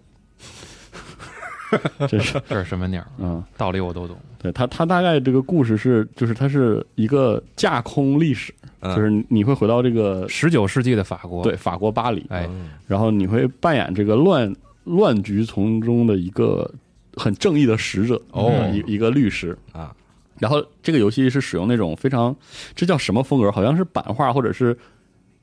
[2.07, 3.03] 这是这是什么鸟？
[3.19, 8.95] 嗯，道理我都懂，对它它大概这个故事是就是它是一个架空历史，嗯。
[8.95, 12.71] 就是你会回到这个十九世纪的法国，对，法国巴黎，哎，嗯。
[12.87, 14.55] 然后你会扮演这个乱
[14.85, 16.71] 乱局从中的一个
[17.15, 19.57] 很正义的使者哦一一个律师。
[19.73, 19.95] 啊，
[20.39, 22.35] 然后这个游戏是使用那种非常，
[22.75, 23.51] 这叫什么风格？
[23.51, 24.77] 好像是版画或者是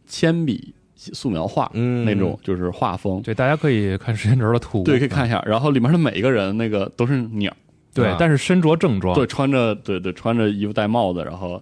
[0.05, 3.21] 铅笔素描画，嗯那种就是画风。
[3.21, 5.41] 对，大家可以看时间轴的图，对，可以看一下。
[5.47, 7.57] 然后里面的每一个人那个都是鸟，啊，
[7.93, 11.61] 对但是身着正装，对，穿着对对穿着衣服戴帽子，然后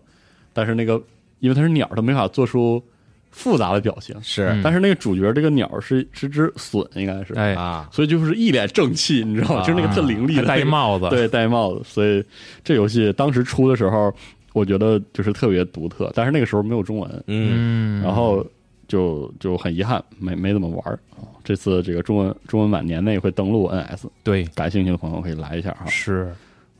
[0.52, 1.02] 但是那个
[1.40, 2.84] 因为它是鸟，它没法做出
[3.32, 4.16] 复杂的表情。
[4.22, 4.48] 是。
[4.48, 4.62] 嗯。
[4.64, 9.62] 但是那个主角这个鸟是是只隼，应该是，哎，啊，所以就是一脸正气，你知道吗？
[9.62, 9.66] 啊。
[9.66, 10.42] 就是那个特凌厉的。
[10.42, 12.24] 还戴一帽子， 对，戴帽子，所以
[12.64, 14.14] 这游戏当时出的时候，
[14.54, 18.02] 我觉得就是特别独特，但是那个时候没有中文，嗯。
[18.02, 18.46] 嗯，然后
[18.88, 21.00] 就就很遗憾，没没怎么玩儿。
[21.12, 21.24] 啊。
[21.44, 26.32] 这次这个中文中文版年内会登陆 NS，对，感兴趣的朋友可以来一下哈，是。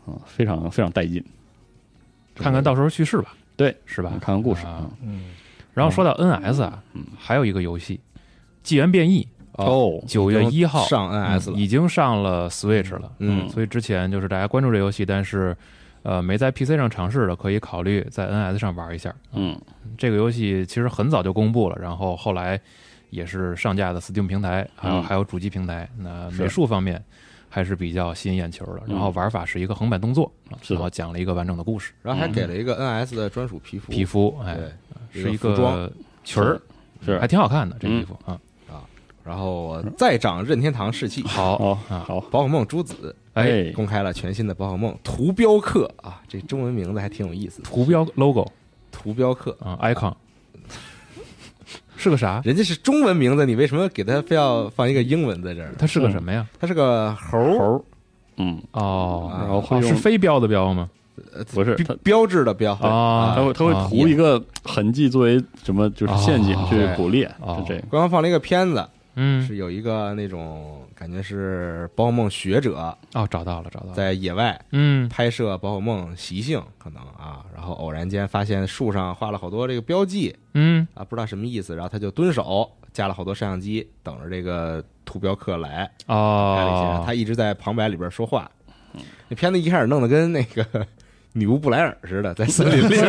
[0.06, 1.24] 啊，非常非常带劲，
[2.36, 3.76] 看看到时候叙事吧，对。
[3.86, 4.10] 是吧？
[4.22, 4.72] 看看故事啊。
[4.72, 5.26] 啊，嗯，
[5.74, 8.00] 然后说到 NS 啊，嗯还有一个游戏
[8.64, 9.28] 《纪元变异》，
[9.64, 13.12] 哦，九月一号上 NS 了，嗯已经上了 Switch 了。
[13.20, 15.56] 嗯所以之前就是大家关注这游戏，但是
[16.04, 19.14] 呃没在 PC 上尝试的，可以考虑在 NS 上玩一下。
[19.34, 19.60] 嗯
[19.98, 22.60] 这个游戏其实很早就公布了，然后后来
[23.10, 25.90] 也是上架的 Steam 平台，还有、嗯还有主机平台。
[25.98, 27.04] 那美术方面
[27.50, 28.94] 还是比较吸引眼球的，嗯。
[28.94, 30.74] 然后玩法是一个横版动作，啊是。
[30.74, 31.92] 的然后讲了一个完整的故事。
[32.02, 34.58] 然后还给了一个 NS 的专属皮肤，皮肤，哎，
[35.12, 35.76] 是一服装。
[35.76, 35.92] 个
[36.24, 36.62] 裙儿，
[37.04, 37.18] 是。
[37.20, 38.02] 还挺好看的这嗯。
[38.02, 38.40] 衣服啊。
[39.22, 47.62] 然后再涨任天堂士气，好哦啊，好，宝可梦朱子哎，公开了全新的宝可梦图标课啊，这中文名字还挺有意思。
[47.62, 48.50] 图标 logo
[48.92, 50.14] 图标课，啊，icon
[52.00, 52.42] 是个啥？
[52.46, 55.76] 人家是中文名字，你为什么给他非要放一个英文在这儿？
[55.78, 56.48] 他是个什么呀？
[56.60, 57.86] 他是个猴儿，猴，
[58.38, 60.90] 嗯，哦，啊然后会用哦是飞镖的镖吗？
[61.34, 63.34] 标不是它标志的标啊。
[63.36, 63.86] 他会他会啊。
[63.90, 66.66] 涂一个痕迹作为什么就是陷阱哦。
[66.70, 67.58] 去捕猎，哦。
[67.60, 73.94] 就这个，官方放了一个片子，嗯，是有一个那种感觉是宝可梦学者哦，找到了，找到了。
[73.94, 88.52] 在野外嗯拍摄宝可梦习性，可能啊，然后偶然间发现树上画了好多这个标记嗯啊，不知道什么意思，然后他就蹲守，架了好多摄像机，等着这个图标客来拍了一些，哦，他一直在旁白里边说话。
[89.30, 90.86] 那片子一开始弄得跟那个
[91.32, 92.96] 女巫布莱尔似的，在森林里，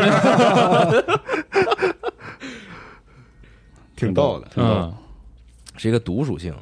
[3.97, 4.47] 挺逗的。
[4.49, 4.95] 挺逗的嗯
[5.77, 6.55] 是一个毒属性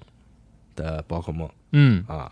[0.82, 2.30] 的宝可梦嗯啊，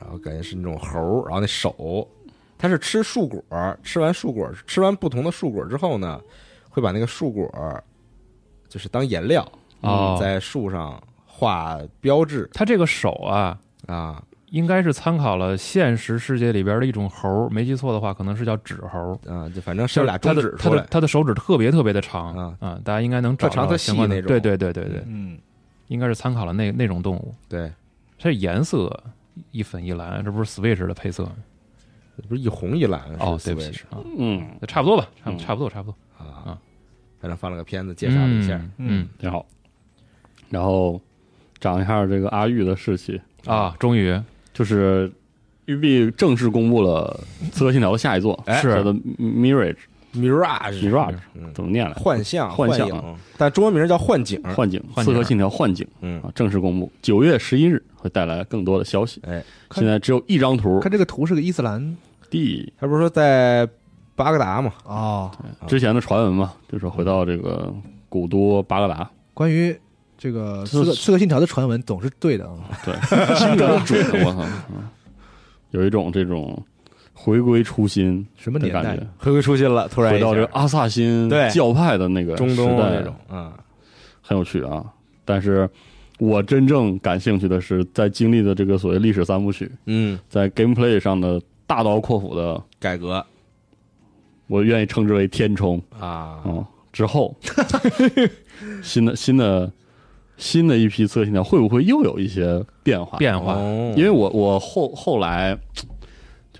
[0.00, 2.08] 然后感觉是那种猴，然后那手
[2.56, 3.42] 它是吃树果，
[3.82, 6.20] 吃完树果，吃完不同的树果之后呢，
[6.68, 7.50] 会把那个树果
[8.68, 9.46] 就是当颜料，
[9.80, 19.12] 哦，在树上画标志它这个手啊，啊应该是参考了现实世界里边的一种猴，没记错的话，可能是叫纸猴。
[19.26, 25.38] 啊，就反正就俩它的它的中指出来，它的手指特别特别的长啊啊大家应该能找特长特到相关的细那种对对对对对，嗯，
[25.90, 27.34] 应该是参考了那那种动物。
[27.48, 27.70] 对，
[28.16, 29.02] 它是颜色
[29.50, 31.32] 一粉一蓝，这不是 Switch 的配色吗？
[32.28, 35.38] 不是一红一蓝哦，对不起 Switch 啊，嗯，差不多吧，差嗯。
[35.38, 36.58] 差不多差不多，啊啊，
[37.18, 39.44] 反正放了个片子介绍了一下，嗯嗯挺好。
[40.48, 41.00] 然后
[41.58, 44.20] 讲一下这个阿玉的士气，啊，终于。
[44.52, 45.10] 就是
[45.64, 48.68] 育碧正式公布了《刺客信条》的下一座，是。
[48.84, 49.78] 的 Mirage
[50.14, 51.52] Mirage Mirage 嗯。
[51.54, 51.92] 怎么念来？
[51.94, 52.88] 幻象幻象。
[52.88, 55.86] 影，但中文名叫幻景，幻景，刺客信条幻景。
[56.00, 56.20] 嗯。
[56.22, 59.20] 啊，正式公布，九月十一日会带来更多的消息。
[59.26, 59.42] 哎，
[59.72, 61.96] 现在只有一张图，看这个图是个伊斯兰？
[62.28, 62.72] 地。
[62.78, 63.68] 他不是说在
[64.14, 64.72] 巴格达嘛？
[64.84, 65.30] 哦，
[65.66, 67.72] 之前的传闻嘛，就是回到这个
[68.08, 69.74] 古都巴格达，关于
[70.18, 72.94] 这个刺客刺客信条的传闻总是对的啊，对，
[73.38, 74.44] 听着就准，我操，
[74.74, 74.88] 嗯。
[75.70, 76.60] 有一种这种
[77.22, 78.82] 回归初心什么年代？
[78.82, 83.52] 的感觉？，回归初心了，突然回到这个阿萨辛教派的那个中东时代那种，嗯，
[84.22, 84.82] 很有趣啊。
[85.26, 85.68] 但是
[86.18, 93.22] 我真正感兴趣的是，在经历的这个所谓历史三部曲，嗯，在 gameplay 上的大刀阔斧的，改革。
[94.46, 97.36] 我愿意称之为填充啊，嗯、之后，
[98.82, 99.70] 新的新的
[100.38, 103.18] 新的一批刺客信条会不会又有一些变化？
[103.18, 103.94] 变化，哦。
[103.94, 105.56] 因为我我后后来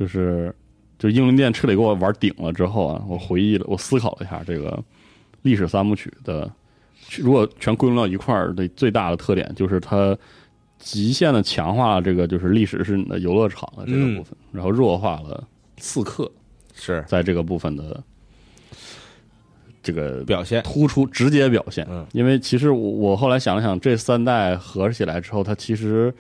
[0.01, 0.53] 就是
[0.99, 4.83] 就英灵殿彻底给我玩顶了之后啊，我回忆了，我思考了一下这个
[5.43, 6.51] 历史三部曲的，
[7.19, 10.17] 如果全归拢到一块儿的最大的特点就是它
[10.79, 15.47] 极限的强化了这个就是历史是你的游乐场的这个部分，然后弱化了
[15.77, 16.31] 刺客
[16.75, 17.05] 是。
[17.07, 18.03] 在这个部分的
[19.83, 21.87] 这个表现，突出直接表现。
[21.91, 26.15] 嗯，因为其实我我后来想了想，这三代合起来之后，它其实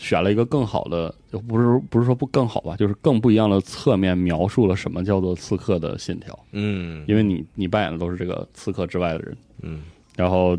[0.00, 6.38] 选了一个更好的，就不是不是说不更好吧，就是更不一样的侧面描述了什么叫做刺客的信条。
[6.52, 9.82] 嗯，因为你你扮演的都是这个刺客之外的人，嗯
[10.14, 10.56] 然后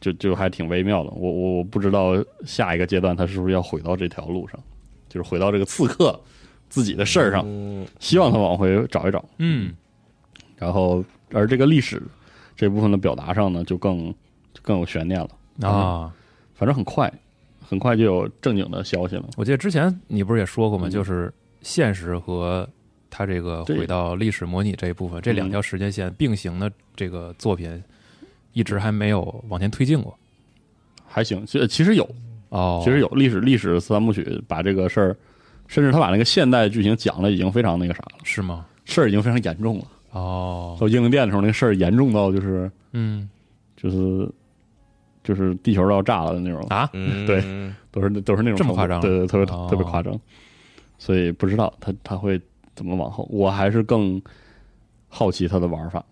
[0.00, 1.10] 就就还挺微妙的。
[1.10, 2.12] 我我我不知道
[2.44, 4.60] 下一个阶段他是不是要回到这条路上，
[5.08, 6.18] 就是回到这个刺客
[6.68, 9.24] 自己的事儿上，嗯希望他往回找一找。
[9.38, 9.74] 嗯
[10.56, 12.00] 然后而这个历史
[12.54, 14.08] 这部分的表达上呢，就更
[14.54, 15.68] 就更有悬念了。
[15.68, 16.14] 啊。
[16.54, 17.12] 反正很快，
[17.68, 19.24] 很快就有正经的消息了。
[19.36, 20.88] 我记得之前你不是也说过吗？
[20.88, 22.68] 嗯就是现实和
[23.10, 27.82] 它这个回到历史模拟这一部分，这两条时间线并行的这个作品，
[28.52, 30.16] 一直还没有往前推进过。
[31.04, 32.08] 还行，其其实有，
[32.50, 35.16] 哦，其实有历史历史三部曲把这个事儿，
[35.66, 38.66] 甚至他把那个现代剧情讲的已经非常那个啥了，是吗？
[38.84, 39.84] 事儿已经非常严重了。
[40.12, 43.28] 哦，到英灵殿的时候，那个事儿严重到就是嗯
[43.76, 44.30] 就是
[45.26, 47.42] 就是地球都要炸了的那种，啊，嗯， 对
[47.90, 49.66] 都是都是那种这么夸张对对，特别、哦。
[49.68, 50.16] 特别夸张。
[50.98, 52.40] 所以不知道他他会
[52.76, 54.22] 怎么往后，我还是更
[55.08, 56.04] 好奇他的玩法，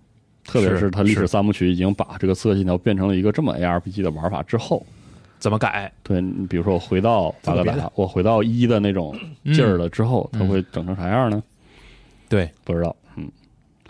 [0.45, 4.85] 特别是是他历史三部曲已经把这个刺客信条变成了一个这么 ARPG 的玩法之后，
[5.39, 5.91] 怎么改？
[6.03, 7.33] 对，你比如说我回到
[7.95, 11.41] 我回到一的那种劲儿了之后，嗯它会整成啥样呢？
[12.29, 13.31] 对，不知道，嗯，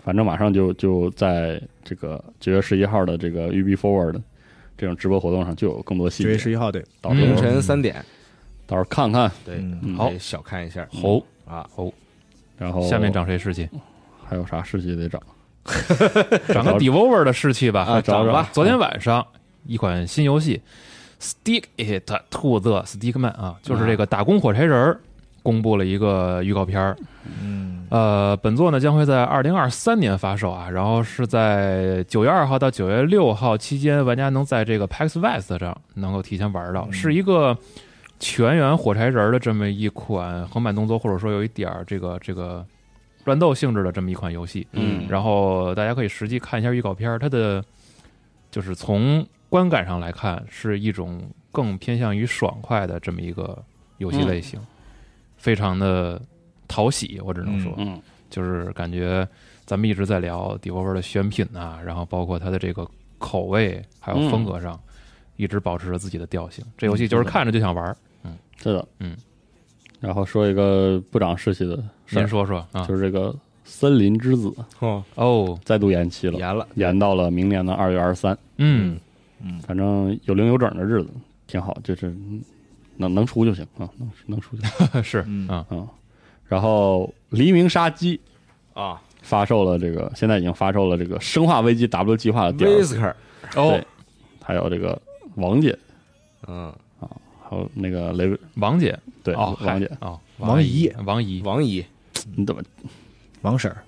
[0.03, 4.21] 反正马上就就在这个九月十一号的这个 UB Forward 的
[4.77, 8.03] 这种直播活动上就有更多细九月节，十一号对，凌到时候晨三点，
[8.67, 9.63] 到时候看看，对，
[9.95, 10.11] 好。
[10.19, 10.87] 小看一下。
[10.91, 11.67] 猴啊，
[12.57, 13.69] 然后下面涨谁士气？
[14.27, 15.21] 还有啥士气得涨？
[16.53, 17.81] 涨个 Devolver 的士气吧。
[17.81, 19.25] 啊，涨吧，昨天晚上
[19.65, 20.61] 一款新游戏
[21.43, 24.99] 《Stick It to the Stickman》啊，就是这个打工火柴人儿，
[25.45, 26.97] 公布了一个预告片儿。
[27.39, 36.93] 嗯，呃，本作呢将会在二零二三年发售啊，然后是在九月二号到九月六号期间，玩家能在这个 PAX West 上能够提前玩到，嗯。
[36.93, 37.55] 是一个
[38.19, 42.65] 全员火柴人儿的这么一款横版动作，或者说有一点儿这个这个
[43.25, 44.65] 乱斗性质的这么一款游戏。
[44.71, 45.05] 嗯。
[45.07, 47.63] 然后大家可以实际看一下预告片儿，它的
[48.49, 51.21] 就是从观感上来看，是一种
[51.51, 53.57] 更偏向于爽快的这么一个
[53.99, 54.59] 游戏类型，
[55.45, 56.19] 非常的
[56.67, 59.27] 讨喜，我只能说，嗯就是感觉
[59.63, 62.87] 咱们一直在聊 Devolver 的选品啊，然后包括它的这个
[63.19, 64.79] 口味还有风格上，
[65.35, 66.65] 一直保持着自己的调性。
[66.75, 69.15] 这游戏就是看着就想玩嗯，是的，嗯。
[69.99, 71.75] 然后说一个不长士气的
[72.07, 72.83] 事您，说说啊？
[72.87, 73.31] 就是这个
[73.63, 78.35] 《森林之子》哦，哦，再度延期了，延了，延到了明年的二月二十三。
[78.57, 78.97] 嗯
[79.61, 81.09] 反正有零有整的日子
[81.45, 82.11] 挺好，就是
[82.97, 85.03] 能能出就行啊，能能出就行。
[85.03, 85.47] 是嗯。
[85.47, 85.87] 啊，啊。
[86.47, 88.19] 然后《黎明杀机》
[88.81, 89.01] 啊。
[89.21, 93.13] 发售了这个，现在已经发售了这个《生化危机 W 计划》的第二，Whisker。
[93.55, 93.87] 哦对，
[94.43, 95.01] 还有这个
[95.35, 95.75] 王姐，
[96.47, 96.71] 嗯。
[96.99, 97.09] 啊，
[97.49, 101.83] 还有那个雷王姐对哦，王姐，哦，王姨王姨，王姨，
[102.35, 102.61] 你怎么
[103.41, 103.83] 王婶儿，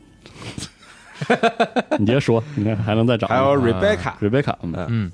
[1.98, 5.12] 你别说，你看还能再找还有啊 Rebecca，Rebecca，嗯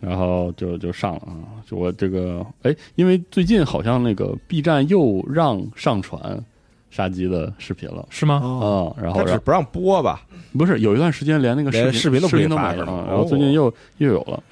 [0.00, 6.42] 然后就就上了啊，就我这个哎，因为最近好像那个 B 站又让上传
[6.90, 8.06] 杀鸡的视频了。
[8.10, 8.40] 是吗？
[8.42, 10.24] 哦，啊、然后然后只不让播吧？
[10.56, 14.42] 不是有一段时间连那个视频视频都没了啊，然后最近又又有了，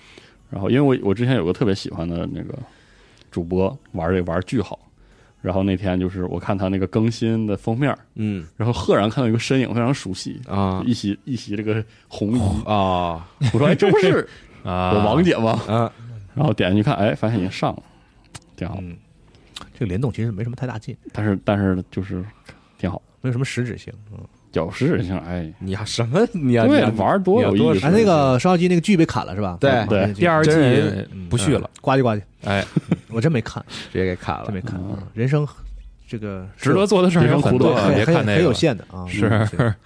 [0.50, 2.54] 然后因为我我之前有个特别喜欢的那个
[3.30, 4.78] 主播玩这玩巨好，
[5.40, 8.46] 然后那天就是我看他那个更新的封面，嗯。
[8.56, 10.82] 然后赫然看到一个身影非常熟悉，啊。
[10.86, 14.28] 一袭一袭这个红衣，啊我说哎这不是
[14.66, 15.60] 啊，我王姐吗？
[15.68, 15.92] 啊，
[16.34, 17.82] 然后点进去看，哎，发现已经上了，
[18.56, 18.96] 挺好，嗯，
[19.72, 22.24] 这个联动其实没什么太大劲，但是但是就是
[22.78, 23.92] 挺好，没有什么实质性。
[24.12, 24.18] 嗯，
[24.52, 26.26] 有实质性，哎，你要什么？
[26.32, 27.86] 你要对你要玩多有意思。
[27.86, 29.56] 哎，那个烧烤机那个剧被砍了是吧？
[29.60, 29.70] 对。
[29.70, 30.50] 嗯对第二季
[31.30, 32.64] 不续了，呱唧呱唧，哎，
[33.08, 34.46] 我真没看，直接给砍了。
[34.46, 34.60] 真没。
[34.60, 34.80] 看。
[34.80, 34.96] 嗯。
[35.14, 35.46] 人生
[36.06, 39.04] 这个值得做的事儿有很多，很别看那个很很有限的啊。
[39.08, 39.28] 是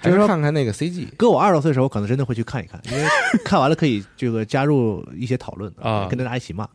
[0.03, 3.09] 就是说看看那个 CG，搁我二十多岁的时候，可能真的会去看一看，因为
[3.45, 6.68] 看完了可以这个加入一些讨论啊跟大家一起骂。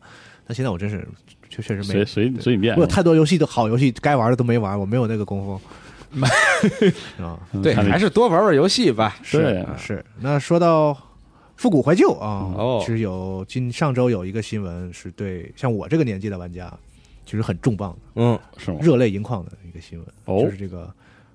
[0.46, 1.06] 但现在我真是
[1.48, 5.60] 确确实没随随随你便我有，太多游戏的好游戏该玩的都没玩，我没有那个功夫。
[7.22, 9.16] 啊，对，还是多玩玩游戏吧。
[9.30, 10.02] 对啊是。
[10.20, 10.96] 那说到
[11.56, 16.72] 复古怀旧啊，哦其实有今上周有一个新闻是对像我这个年纪的玩家，
[17.26, 18.40] 其实很重磅的、嗯。
[18.56, 18.78] 是吗？
[18.80, 20.40] 热泪盈眶的一个新闻，哦。
[20.40, 20.90] 就是这个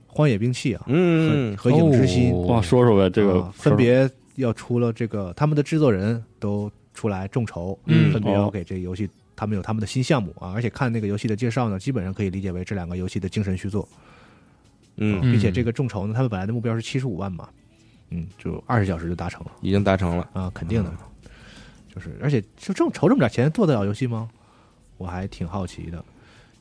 [0.07, 8.11] 荒野兵器啊嗯和和影之心哦哇，说说呗，这个啊分别要出了这个，他们的制作人都出来众筹，嗯。
[8.11, 13.87] 分别要哦给这个游戏，他们有他们的新项目啊，而且看那个游戏的介绍呢，基本上可以理解为这两个游戏的精神续作，
[14.97, 17.47] 嗯，嗯并且这个众筹呢，他们本来的目标是七十五万嘛，
[18.09, 19.51] 嗯，就二十小时就达成了。
[19.61, 20.27] 已经达成了。
[20.33, 20.91] 啊，肯定的，
[21.93, 24.29] 就是而且就这么筹这么点钱做得了游戏吗？
[25.01, 26.03] 我还挺好奇的。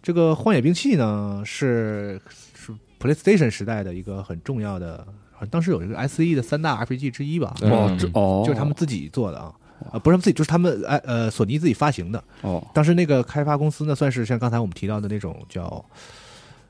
[0.03, 2.19] 这个荒野兵器呢，是
[2.55, 9.55] 是 PlayStation 时代的一个很重要的，好像当时有一个 SE 的三大 RPG 之一吧，嗯哦，这哦，就是他们自己做的啊，
[9.93, 12.25] 啊，不是他们自己，就是他们哎呃索尼自己发行的。
[12.41, 15.85] 哦，当时那个开发公司呢，算是像刚才我们提到的那种叫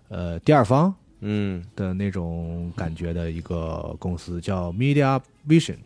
[0.09, 5.77] 呃第二方嗯的那种感觉的一个公司，叫 Media Vision。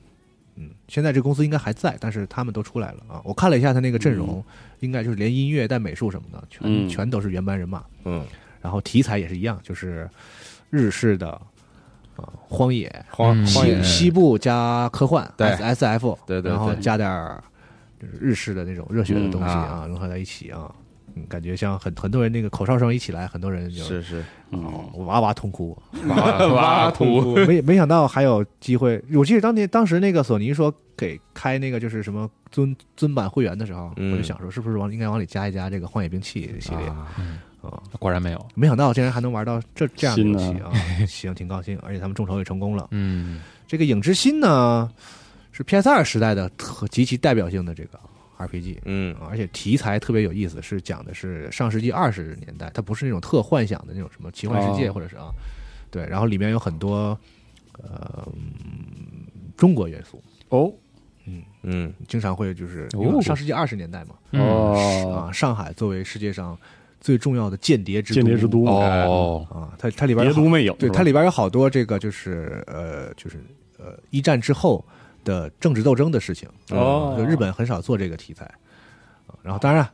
[0.56, 3.20] 嗯，现在这公司应该还在，但是他们都出来了啊。
[3.24, 4.44] 我看了一下他那个阵容，
[4.80, 6.88] 应该就是连音乐带美术什么的，全、嗯。
[6.88, 7.84] 全都是原班人马。
[8.04, 8.24] 嗯，
[8.62, 10.08] 然后题材也是一样，就是
[10.70, 11.30] 日式的
[12.16, 13.04] 啊荒野，嗯。
[13.10, 15.48] 荒西西部加科幻，对。
[15.48, 16.80] S F，对对然后对。
[16.80, 17.42] 加点儿
[18.00, 20.72] 就是日式的那种热血的东西嗯啊，融合在一起啊，
[21.14, 24.24] 嗯，感觉像很很多人那个口哨声一起来，很多人就是是。
[24.50, 24.62] 嗯，
[25.06, 25.76] 哇哇痛哭，
[26.08, 34.12] 哇哇痛哭，没没想到还有机会，我记得当年当时那个索尼说给开那个就是什么尊尊版会员的时候，嗯。
[34.12, 37.08] 我就想说是不是往应该往里加一加这个荒野兵器系列啊。
[37.62, 40.70] 啊，果然没有，没想到竟然还能玩到这这样的游戏啊，
[41.08, 42.88] 行， 挺高兴，而且他们众筹也成功了。
[42.90, 43.40] 嗯。
[43.66, 44.88] 这个影之心呢，
[45.50, 47.98] 是 PS 二时代的特极其代表性的这个
[48.38, 49.14] RPG，嗯。
[49.16, 54.92] 啊而且题材特别有意思，是讲的是上世纪二十年代，它不是那种特幻想的那种什么奇幻世界，哦。
[54.92, 55.28] 或者是啊，
[55.90, 57.18] 对，然后里面有很多
[57.82, 59.26] 呃嗯
[59.56, 60.72] 中国元素，哦。
[61.26, 63.02] 嗯嗯经常会就是哦。
[63.02, 66.58] 因为上世纪二十年代嘛，嗯哦啊，上海作为世界上
[67.00, 73.42] 最重要的间谍之间谍之都哦，啊，它它里边有好别都没有，对它里边有好多这个就是呃就是
[73.78, 74.84] 呃一战之后
[75.24, 77.14] 的政治斗争的事情，哦。
[77.18, 78.44] 就日本很少做这个题材，
[79.26, 79.88] 啊然后当然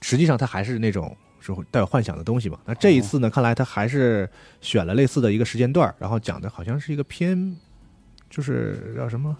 [0.00, 2.58] 实际上它还是那种是会带有幻想的东西嘛。
[2.64, 4.28] 那这一次呢，看来它还是
[4.60, 7.56] 选了类似的一个时间段，然后讲的好像是一个偏
[8.30, 9.36] 就是叫什么，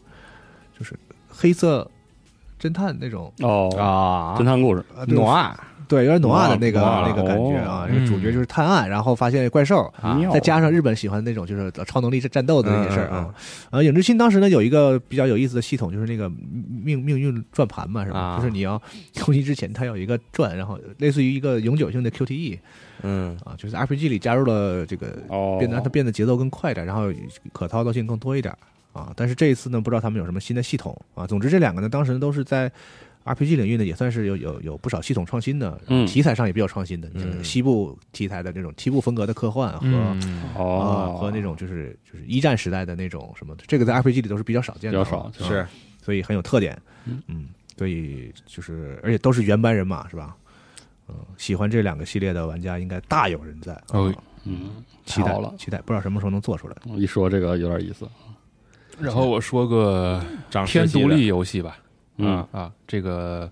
[0.79, 1.91] 就是黑色
[2.61, 4.37] 侦探那种哦啊。
[4.39, 13.35] 侦探故事啊，对诺亚对，有点诺亚的那个那个感觉啊哦，这个主角就是探案，然后发现怪兽，啊再加上日本喜欢那种就是超能力战斗的那些事儿啊。
[13.71, 18.19] 啊，影之心当时呢有一个比较有意思的系统，就是那个命命运转盘嘛，是吧？
[18.19, 18.37] 啊。
[18.39, 18.81] 就是你要
[19.27, 22.59] 攻击之前它有一个转，然后类似于一个永久性的 QTE
[23.03, 23.37] 嗯。
[23.45, 27.13] 啊，就是 RPG 里加入了这个哦，变得让它变得节奏更快点，然后
[27.53, 28.57] 可操作性更多一点
[28.95, 29.13] 啊。
[29.15, 31.27] 但是这一次呢，不知道他们有什么新的系统啊。
[31.27, 32.73] 总之这两个呢，当时都是在
[33.25, 39.81] RPG 领域呢，也算是有有有不少系统创新的，嗯题材上也比较创新的，嗯就是西部题材的这种西部风格的科幻和。
[39.83, 45.67] 嗯啊，哦和那种就是就是一战时代的那种什么，这个在 RPG 里都是比较少见的，比较少，是
[46.03, 46.81] 所以很有特点。
[47.07, 50.37] 嗯嗯，所以就是而且都是原班人马，是吧？
[51.09, 53.73] 嗯，喜欢这两个系列的玩家应该大有人在。
[53.93, 54.69] 哦啊嗯，
[55.07, 56.77] 期待了，期待，不知道什么时候能做出来。
[56.97, 58.07] 一说这个有点意思，
[59.01, 61.79] 然后我说个长偏实习的独立游戏吧，
[62.19, 63.51] 嗯啊，这个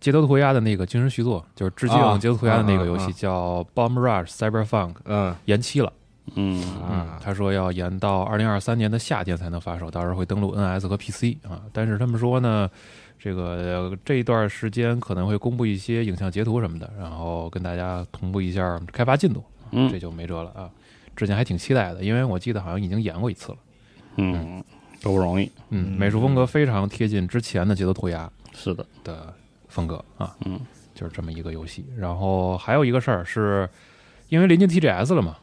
[0.00, 5.92] 街头涂鸦的那个精神续作，就是致敬啊街头涂鸦的那个游戏，啊啊啊叫《Bomb Rush Cyber Funk》，嗯延期了。
[6.34, 6.60] 嗯
[6.90, 11.62] 嗯，他说要延到二零二三年的夏天才能发售，到时候会登陆 NS 和 PC 啊。
[11.72, 12.68] 但是他们说呢，
[13.16, 13.42] 这个
[13.90, 20.68] 呃这一段时间可能会公布一些影像截图什么的，然后跟大家同步一下开发进度，嗯这就没辙了啊。
[21.14, 23.58] 之前还挺期待的，因为我记得好像已经演过一次了。
[24.16, 24.62] 嗯，
[25.02, 29.32] 都不容易，嗯，嗯美术风格非常贴近之前的街头涂鸦是的，的
[29.68, 30.60] 风格啊，嗯。
[30.98, 31.84] 就是这么一个游戏。
[31.94, 33.68] 然后还有一个事儿是，
[34.30, 35.36] 因为临近 TGS 了嘛，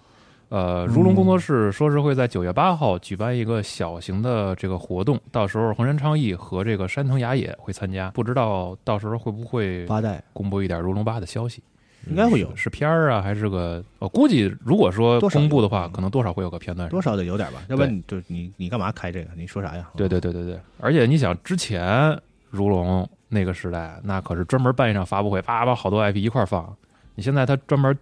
[0.49, 10.24] 呃，如龙工作室说是会在九月八号举办一个小型的这个活动，到时候横山昌义和这个山藤雅也会参加，不知道到时候会不会八代。
[10.34, 11.62] 公布一点如龙八的消息。
[12.10, 13.84] 应该会有，是片儿啊，还是个？
[13.99, 16.89] 我估计如果说公布的话，可能多少会有个片段。
[16.89, 19.30] 多少得有点吧，要不然你就你你干嘛开这个？
[19.38, 19.89] 你说啥呀？
[19.95, 26.76] 对对对对对，而且你想，之前如龙那个时代，那可是专门办一场发布会，叭把好多 IP 一块儿放。
[27.16, 27.95] 你现在他专门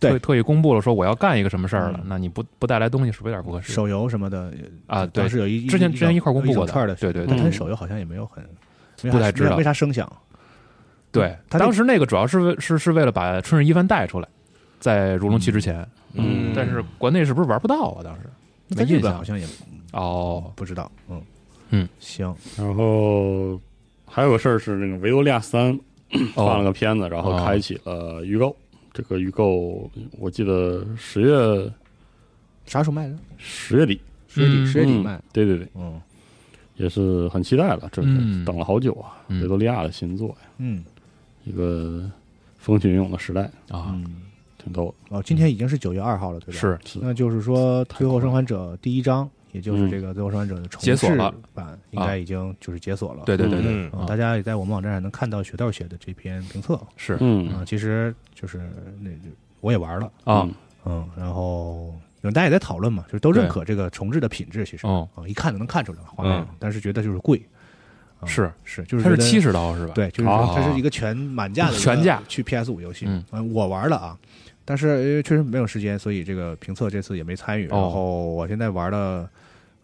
[0.00, 3.72] 对特特意公布了说我要干一个什么事儿了嗯，那你不不带来东西是不是有点不合适？
[3.72, 4.52] 手游什么的
[4.88, 8.44] 啊对是有一之前之前一块儿公布过的对对对但他手游好像也没有很
[9.08, 10.10] 不太知道没没啥声响。
[11.12, 14.28] 对，他当时那个主要是为是是为了把春日一番带出来，
[14.78, 18.02] 在如龙七之前，嗯但是国内是不是玩不到啊？
[18.02, 18.20] 当时
[18.70, 19.46] 在日没印象本好像也
[19.92, 21.20] 哦，不知道，嗯
[21.70, 23.60] 嗯，行，然后
[24.06, 25.78] 还有个事儿是那个维多利亚三
[26.34, 28.54] 放了哦个片子，然后哦开启了预购。
[28.92, 29.88] 这个预购
[30.18, 31.72] 我记得十月
[32.66, 33.16] 啥时候卖的？
[33.38, 36.00] 十月底，十月底十月底卖，对对对，嗯
[36.74, 37.88] 也是很期待了。
[37.92, 40.84] 这个嗯等了好久啊，嗯维多利亚的新作呀，嗯
[41.50, 42.10] 一个
[42.58, 44.22] 风起云涌的时代，啊，嗯。
[44.62, 45.16] 挺逗的。
[45.16, 46.60] 哦，今天已经是九月二号了，对吧？
[46.60, 46.78] 是。
[46.84, 53.22] 是那就是说，《最后生还者》第一章，也就是这个《最后生还者》的重置解锁版，应该已经就是解锁了。
[53.24, 53.90] 对对对对。
[54.06, 56.78] 大家也在我们网站上能看到雪道写的这篇评测。
[56.98, 57.16] 是。
[57.20, 57.48] 嗯。
[57.54, 57.64] 啊。
[57.64, 58.70] 其实就是
[59.00, 59.08] 那
[59.62, 60.46] 我也玩了，啊，
[60.84, 65.08] 嗯，然后大家也在讨论嘛，就是都认可这个重置的品质，其实哦。
[65.14, 67.42] 啊，一看就能看出来画面嗯，但是觉得就是贵，
[68.20, 69.92] 啊是是就是它是七十刀是吧？
[69.94, 73.06] 对，就是说它是一个全满价的全价去 PS 五游戏。
[73.08, 74.18] 嗯嗯，我玩了啊，
[74.64, 77.66] 但是因为确实没有时间，所以这个评测这次也没参与。
[77.68, 79.28] 哦然后我现在玩了，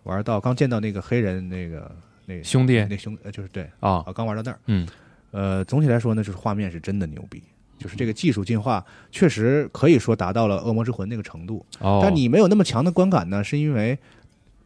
[0.05, 1.91] 玩到刚见到那个黑人那个
[2.27, 4.59] 那兄弟那兄呃就是对啊，啊，刚玩到那儿。
[4.67, 4.87] 嗯
[5.33, 7.43] 呃，总体来说呢，就是画面是真的牛逼。
[7.79, 8.83] 就是这个技术进化，
[9.13, 13.99] 确实可以说达到了《恶魔之魂》那个程度，哦，但你没有那么强的观感呢，是因为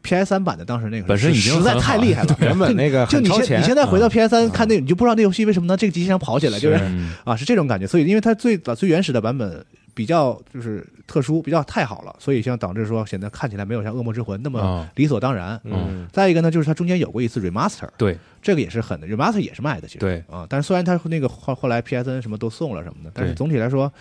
[0.02, 7.86] PS 三版的当时那个本身已经实在太厉害了， 原本那个就你现你现在回到 PS 三嗯看那个，你就不知道那游戏为什么能这个机器上跑起来，就是嗯啊，是这种感觉。
[7.86, 9.64] 所以因为它最早最原始的版本
[9.94, 15.60] 比较就是特殊，比较太好了，所以像导致说显得看起来没有像《恶魔之魂》那么啊，理所当然。
[15.64, 16.06] 嗯。
[16.12, 18.16] 再一个呢，就是它中间有过一次 remaster，对。
[18.40, 19.98] 这个也是狠的，remaster 也是卖的，其实。
[19.98, 20.24] 对。
[20.31, 23.86] 啊，但是虽然它那个后后来 PSN 什么都送了什么的，但是总体来说。
[23.86, 24.01] 嗯，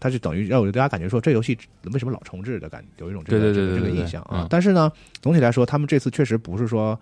[0.00, 1.56] 它就等于让我大家感觉说这游戏
[1.92, 4.42] 为什么老重置的感，有一种这个这个印象啊。
[4.42, 4.46] 嗯。
[4.48, 6.98] 但是呢，总体来说，他们这次确实不是说，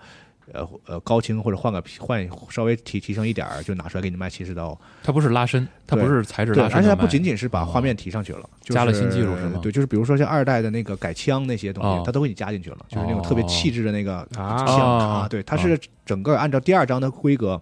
[0.53, 4.77] 呃呃高清或者换个换稍微提提升一点儿，就拿出来给你卖七十刀。
[5.03, 9.61] 它不是拉伸，它不是材质对，拉伸，而且它不仅仅是把画面提上去了，就是加了新技术是吗？
[9.63, 11.99] 对，就是比如说像二代的那个改枪那些东哦。
[11.99, 14.65] 西，它都给你加进去了，就是那种特别气质的那个啊。
[14.67, 17.61] 枪啊啊，对，它是整个按照第二章的规格。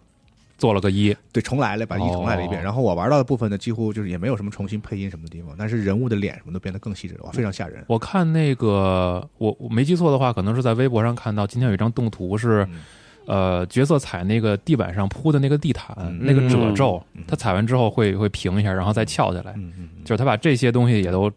[0.59, 2.61] 做了个一，对，重来了，把一重来了一遍。
[2.61, 7.83] 哦然后我玩到的部分呢，几乎就是也没有什么重新配音什么的地方，但是人物的脸什么都变得更细致了，哇，非常吓人。
[7.87, 12.81] 我看那个，我我没记错的话，可能是在微博上看到，今天有一张动图是，嗯。
[13.29, 16.19] 呃，角色踩那个地板上铺的那个地毯，嗯。
[16.19, 19.55] 那个褶皱嗯，他踩完之后会会平一下，然后再翘下来，
[20.03, 21.31] 就是他把这些东西也都，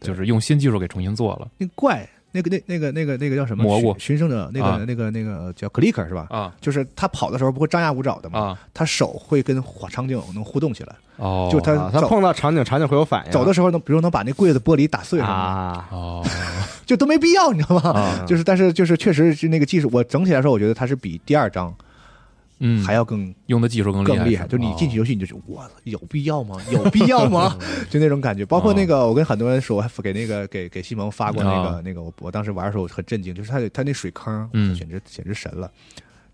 [0.00, 1.46] 就是用新技术给重新做了。
[1.58, 6.26] 那怪，那个那那个那个那个叫什么蘑菇寻寻生者，那个、啊那个那个叫 clicker 是吧？
[6.30, 8.38] 啊就是他跑的时候不会张牙舞爪的嘛？
[8.40, 13.32] 啊他手会跟场景能互动起来，哦，就他啊他碰到场景，场景会有反应。
[13.32, 16.26] 走的时候能，比如能把那柜子玻璃打碎什么的，啊， 哦
[16.84, 17.90] 就都没必要，你知道吗？
[17.98, 21.74] 啊就是，但是就是确实是那个技术，我整体来说，我觉得它是比第二章
[22.58, 24.24] 嗯，还要更用的技术更更厉害。
[24.28, 26.56] 厉害，就你进去哦游戏，你就觉得哇，有必要吗？
[26.72, 27.56] 有必要吗？
[27.90, 28.44] 就那种感觉。
[28.46, 35.70] 包括那个，我跟很多人说，我还给那个给给西蒙发过那个啊那个，我我当时玩的时候我很震惊，就是他他那水坑，嗯简直简直神了。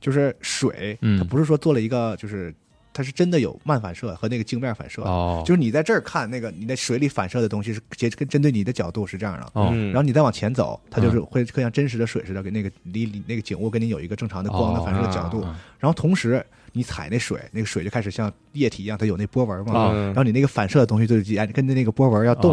[0.00, 2.52] 就是水，嗯它不是说做了一个，就是
[2.92, 5.02] 它是真的有漫反射和那个镜面反射。
[5.02, 15.40] 哦，就是你在这儿看那个你在水里反射的东西是结跟针对你的角度是这样的，然后你再往前走，它就是会更像真实的水似的，给那个离离那个景物跟你有一个正常的光的反射的角度。
[15.42, 19.92] 哦然后同时你踩那水，那个水就开始像液体一样，它有那波纹嘛。
[19.92, 22.52] 然后你那个反射的东西就是按跟着那个波纹要动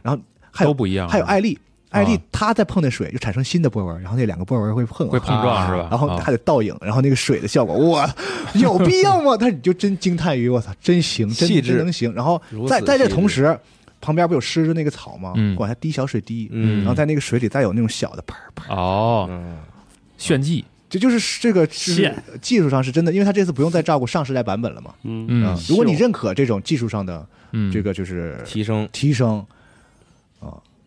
[0.00, 0.22] 然后
[0.52, 1.58] 还有都不一样，还有艾丽，
[1.90, 5.88] 艾丽啊她在碰那水就产生新的波纹，然后那两个波纹会碰会碰撞是吧？
[5.90, 8.14] 然后啊还得倒影，然后那个水的效果，哇，
[8.54, 9.36] 有必要吗？
[9.38, 12.12] 但是你就真惊叹于我操，真行，真细致真能行。
[12.14, 13.58] 然后在在这同时，
[14.00, 15.34] 旁边不有湿着那个草吗？
[15.36, 19.58] 嗯往下滴小水滴，嗯然后在那个水里再有那种小的喷喷，哦，嗯
[20.16, 24.94] 炫技，这就是这个技术上是真的，因为他这次不用再照顾上时代版本了嘛。
[25.02, 29.46] 嗯如果你认可这种技术上的嗯，这个就是提升提升啊，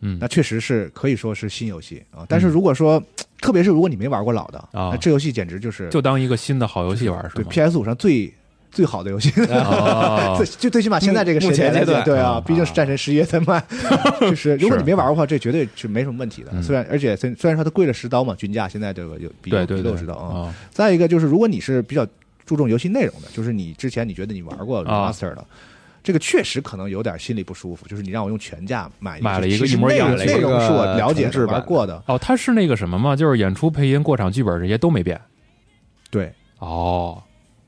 [0.04, 2.24] 嗯那确实是可以说是新游戏啊。
[2.28, 3.02] 但是如果说，
[3.40, 8.32] 特别是如果你没玩过老的，啊那这游戏简直就是就当一个新的好游戏玩是对？PS 五上最
[8.70, 9.30] 最好的游戏。
[9.48, 13.62] 哦 最就最起码现在这个时间阶段对啊啊，毕竟是战神十一在卖，
[14.20, 16.50] 就是如果你没玩过的话，这绝对是没什么问题的。
[16.52, 20.40] 嗯虽然而且虽虽然说它贵了十刀嘛，均价现在这个有比对对对比六十刀啊。
[20.48, 22.06] 啊再一个就是，如果你是比较
[22.44, 25.44] 注重游戏内容的，就是你之前你觉得你玩过啊 remaster 的，
[26.04, 27.88] 这个确实可能有点心里不舒服。
[27.88, 33.16] 就是你让我用全价买买了一个一模一样的内容是我了解的、重置版玩过的，哦，它是那个什么吗？
[33.16, 35.20] 就是演出、配音、过场、剧本这些都没变。
[36.10, 37.20] 对，哦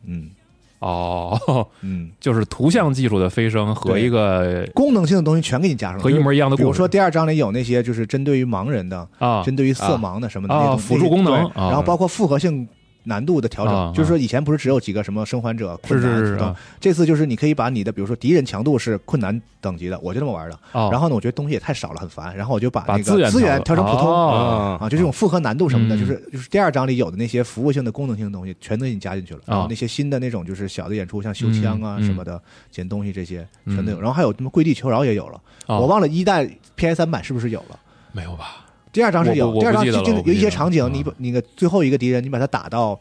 [0.05, 0.31] 嗯
[0.79, 6.57] 哦，嗯， 就是图像技术的飞升和一个功能性的东西全给你加上了，和一模一样的。
[6.57, 12.69] 比如说第二章里有那些就是针对于盲人的、啊，针对于色盲的什么的辅助功能然后包括复合性
[13.07, 20.59] 难度的调整，啊就是说以前不是只有几个什么生还者困难等是是啊这次就是你可以把你的比如说敌人强度是困难等级的，我就这么玩的。
[20.73, 22.37] 哦然后呢，我觉得东西也太少了，很烦。
[22.37, 24.09] 然后我就把那个资源调成普通。
[24.09, 29.41] 哦啊，就这种复合难度什么的，嗯就是就是第二章里有的那些服务性的功能性的东西，全都给你加进去了。
[29.47, 33.99] 然后啊那些新的那种就是小的演出，像修枪啊嗯什么的、捡东西这些，嗯全都有。
[33.99, 37.78] 然后还有什么跪地求饶也有了，哦我忘了一代 PS 三版是不是有了？
[38.12, 38.66] 没有吧？
[38.97, 39.93] 第二章是有，第二章就
[40.24, 42.98] 有一些场景，啊你把那个最后一个敌人，你把他打到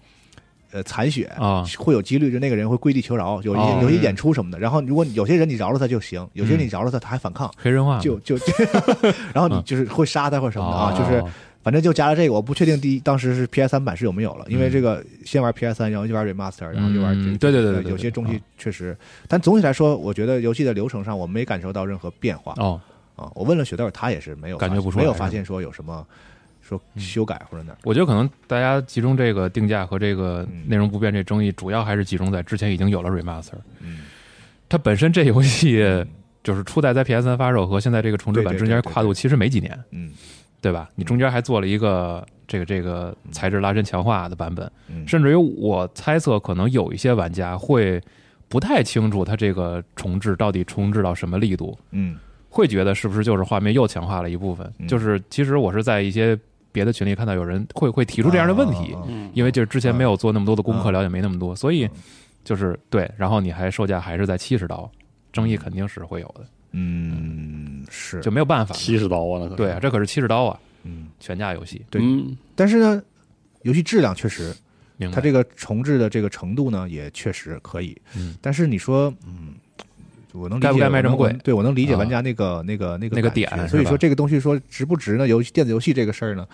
[0.74, 1.64] 呃残血啊。
[1.78, 3.80] 会有几率就那个人会跪地求饶，有一些哦。
[3.82, 4.60] 有一些演出什么的。
[4.60, 8.36] 然后如果有些人你饶了他就行，有些人你饶了他他还反抗，黑人化就就
[9.34, 11.24] 然后你就是会杀他或者什么的啊，哦就是
[11.64, 18.98] 反正就加了这个，我不确定第一当时是 PS 三版是有没有了，因为这个先玩 PS 三，然后就玩 remaster，然后就玩这嗯对对对有些东西确实，
[19.30, 22.54] 但总体来说，我觉得游戏的流程上我没感受到任何变化。
[22.58, 22.82] 哦，
[23.16, 23.32] 啊。
[23.36, 26.06] 我问了雪豆，他也是没有感觉不出来没有发现说有什么
[26.62, 27.78] 说修改或者哪儿。
[27.84, 34.02] 我觉得可能大家集中这个定价和这个嗯内容不变这争议，主要还是集中在之前已经有了 remaster，嗯，
[34.68, 35.84] 它本身这游戏
[36.44, 40.12] 就是初代在 PS 三发售和现在这个重置版对对中间跨度其实没几年，嗯
[40.62, 40.90] 对吧？
[40.96, 48.02] 你中间还做了一个这个这个材质拉伸强化的版本，嗯，甚至于我猜测，可能有一些玩家会
[48.48, 52.18] 不太清楚它这个重置到底重置到什么力度，嗯
[52.56, 54.74] 会觉得是不是就是画面又强化了一部分？
[54.80, 54.88] 嗯。
[54.88, 56.40] 就是其实我是在一些
[56.72, 58.96] 别的群里看到有人会会提出这样的问题，
[59.34, 61.90] 因为就是之前没有做那么多的功课，嗯了解没那么多，所以
[62.46, 64.90] 就是对，然后你还售价还是在七十刀，
[65.34, 68.22] 争议肯定是会有的，嗯是。
[68.22, 68.74] 就没有办法。
[68.74, 72.02] 七十刀啊，那可对啊，这可是七十刀啊，嗯，全价游戏，对。
[72.02, 72.38] 嗯。
[72.56, 73.04] 但是呢，
[73.64, 74.56] 游戏质量确实
[74.98, 75.16] 明白？
[75.16, 77.96] 它这个重置的这个程度呢，也确实可以。
[78.16, 78.36] 嗯。
[78.42, 79.56] 但是你说，嗯，
[80.36, 85.28] 我能理解该不该卖这么贵我对我能理解啊玩家那个、那个那个那个点所以说这个东西说值不值呢？
[85.28, 86.46] 游戏电子游戏这个事儿呢，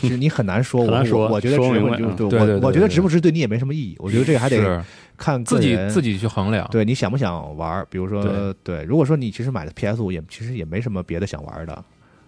[0.00, 0.82] 其实你很难说。
[0.82, 3.96] 我很难说我我觉得值说明白嗯不就对对对对我我觉得值不值对你也没什么意义。
[3.98, 4.84] 我觉得这个还得
[5.16, 6.68] 看自己自己去衡量。
[6.70, 7.86] 对你想不想玩儿？
[7.90, 11.84] 比如说对，如果说你其实买的 PS 五也其实也没什么别的想玩的。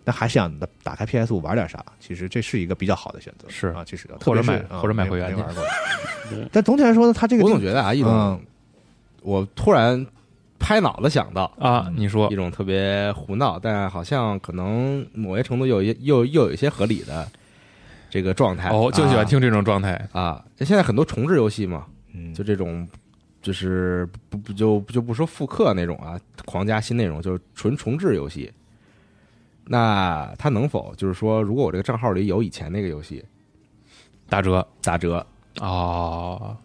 [0.06, 1.82] 那还想打打开 PS 五玩点啥？
[1.98, 5.64] 其实这是一个比较好的选择，是啊，其实或者买或者买没会员去没玩过。
[6.52, 8.39] 但总体来说呢，它这个我总觉得啊，一种嗯
[9.22, 10.06] 我突然
[10.59, 17.28] 拍脑子想到啊，你说一种特别胡闹，但好像可能某些程度有一又又有一些合理的
[18.09, 18.70] 这个状态。
[18.70, 20.09] 哦，就喜欢听这种状态。
[20.12, 20.44] 啊！
[20.59, 22.89] 现在很多重置游戏嘛，嗯就这种，
[23.43, 28.51] 就是不不就就不说复刻那种啊，狂加新内容，就是纯重置游戏。
[29.66, 33.24] 那它能否就是说，如果我这个账号里有以前那个游戏
[34.28, 35.26] 打折打折，
[35.60, 36.56] 哦，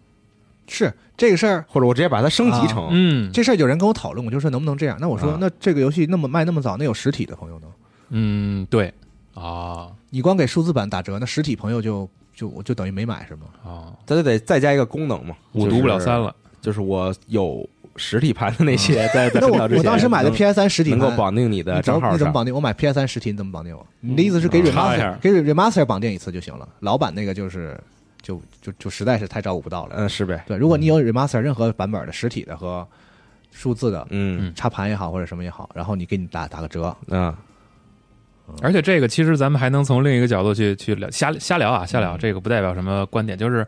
[0.69, 4.97] 是这个事儿，或者我直接把它升级成，嗯，这事儿有人跟我讨论过，就说能不能这样？
[5.01, 7.67] 那我说，啊那这个游戏那么卖那么早，那有实体的朋友呢？
[8.09, 8.93] 嗯，对
[9.33, 13.41] 啊你光给数字版打折，那实体朋友就就我就等于没买是吗？
[13.63, 16.35] 啊，咱就得再加一个功能嘛，五读不了三了，了。
[16.61, 22.53] 就是我有实体盘的那些，在在那我很早之前我当时买的 PS 三实体盘能够绑定你的账号，你怎么绑定？
[22.53, 23.85] 我买 PS 三实体，你怎么绑定我？
[24.01, 26.67] 你的意思是给 remaster 下给 remaster 绑定一次就行了？
[26.81, 27.79] 老版那个就是
[28.21, 29.95] 就就就实在是太照顾不到了。
[29.97, 32.87] 嗯，是呗，对，如果你有 remaster 任何版本的实体的和
[33.51, 34.53] 数字的嗯。
[34.55, 37.35] 插盘也好或者什么也好，然后你给你打打个折，嗯。
[38.63, 43.65] 而且这个其实咱们还能从另一个角度去去聊瞎瞎聊啊，瞎聊，这个不代表什么观点，就是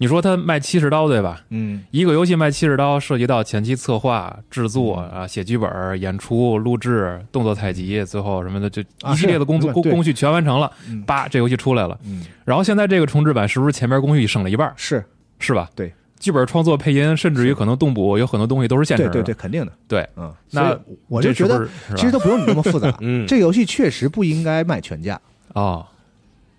[0.00, 1.42] 你说他卖七十刀对吧？
[1.50, 11.98] 嗯，一个游戏卖七十刀，涉及到前期策划、制作啊、写剧本、演出、录制、动作采集，最后什么的，就啊一系列的工作工工序全完成了嗯，叭，这游戏出来了。
[12.06, 14.72] 嗯，然后现在这个重置版是不是前面工序省了一半？
[14.74, 15.04] 是。
[15.38, 15.68] 是吧？
[15.74, 19.12] 对，剧本创作、配音，甚至于可能动捕，有很多东西都是现成的。
[19.12, 20.08] 对对对，肯定的，对。
[20.16, 20.78] 嗯，那
[21.08, 25.20] 我就觉得其实都不用你那么复杂， 嗯，这个游戏确实不应该卖全价，
[25.54, 25.86] 哦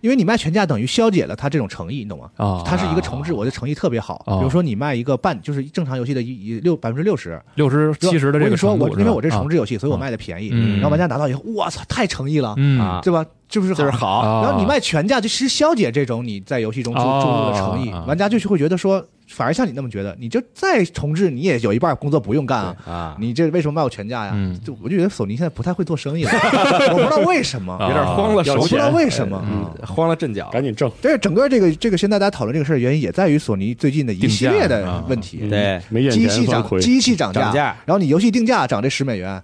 [0.02, 2.30] 因为你卖全价等于消解了他这种诚意，你懂吗？
[2.38, 4.22] 哦，它是一个重置，我的诚意特别好。
[4.26, 10.50] 哦比如说你卖一个半，就是正常游戏的一一六百分之六十，六十七十的这个我跟你说，我因为我这是重置置游戏，所以我卖的便宜。
[10.52, 12.56] 嗯然后玩家拿到以后，我操，太诚意了，
[13.04, 13.26] 对吧？
[13.50, 14.42] 是不是就是好？
[14.44, 22.76] 然后你卖全价，就其实消解这种你在游戏中注注哦入的诚意啊，玩家就是会觉得说，反而像你那么觉得，你就再重置，你也有一半工作不用干啊。
[22.86, 24.32] 啊，你这为什么卖我全价呀？
[24.36, 24.60] 嗯？
[24.64, 26.32] 就我就觉得索尼现在不太会做生意了，
[26.94, 29.44] 我不知道为什么，啊有点慌了手我不知道，为什么。
[29.50, 35.82] 嗯，慌了阵脚，赶紧挣，但是整个这个这个现在大家讨论这个事儿，原因也在于索尼最近的一系列的问题，嗯对。
[35.90, 37.76] 没眼机器涨机器涨涨价。
[37.86, 39.42] 然后你游戏定价涨这十美元，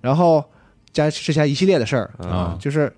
[0.00, 0.44] 然后
[0.92, 2.92] 加之前一系列的事儿，啊，就是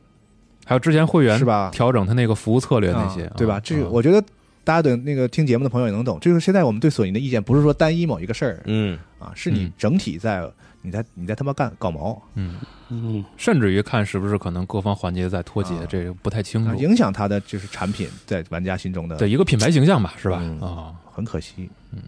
[0.64, 1.70] 还有之前会员是吧？
[1.72, 3.54] 调整他那个服务策略那些啊，对吧？
[3.56, 3.60] 啊？
[3.62, 4.22] 这我觉得
[4.68, 8.98] 大家对那个听节目的朋友也能懂，就是现在我们对索尼的意见不是说单一某一个事儿嗯。
[9.18, 10.46] 啊，是你嗯整体在
[10.82, 12.56] 你在你在他妈干搞毛，嗯，
[12.90, 16.70] 嗯，甚至于看是不是可能各方环节在脱节啊，这个不太清楚。
[16.70, 20.38] 啊影响它的就是产品在玩家心中的，对，一个品牌形象吧，是吧？
[20.42, 20.60] 嗯。
[20.60, 21.70] 啊，很可惜。
[21.92, 22.02] 嗯。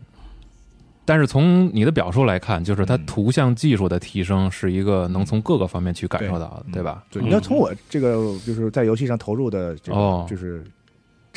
[1.06, 3.06] 但是从你的表述来看，就是它嗯。
[3.06, 6.72] 图像技术的提升是一个能从各个方面去感受到的，嗯。
[6.72, 7.02] 对吧？
[7.10, 8.16] 对，嗯你要从我这个
[8.46, 10.26] 就是在游戏上投入的这哦。
[10.28, 10.62] 个就是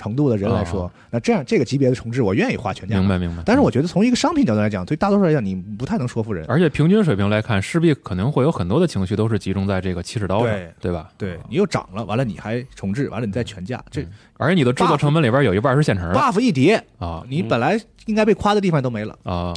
[0.04, 3.00] 程度的人来说哦，那这样这个级别的重置，我愿意花全价。
[3.00, 3.42] 明白明白。
[3.46, 6.46] 但是我觉得从一个商品角度来讲，对大多数来讲，你不太能说服人。
[6.50, 11.10] 而且平均水平来看，势必可能会有很多的情绪都是集中在这个七十刀上，对对吧？
[11.18, 14.06] 对你又涨了，完了你还重置，完了你再全价，这
[14.38, 19.18] 而且你的制作成本里边有一半是现成的 buff 一叠，啊你本来应该被夸的地方都没了。
[19.24, 19.54] 啊，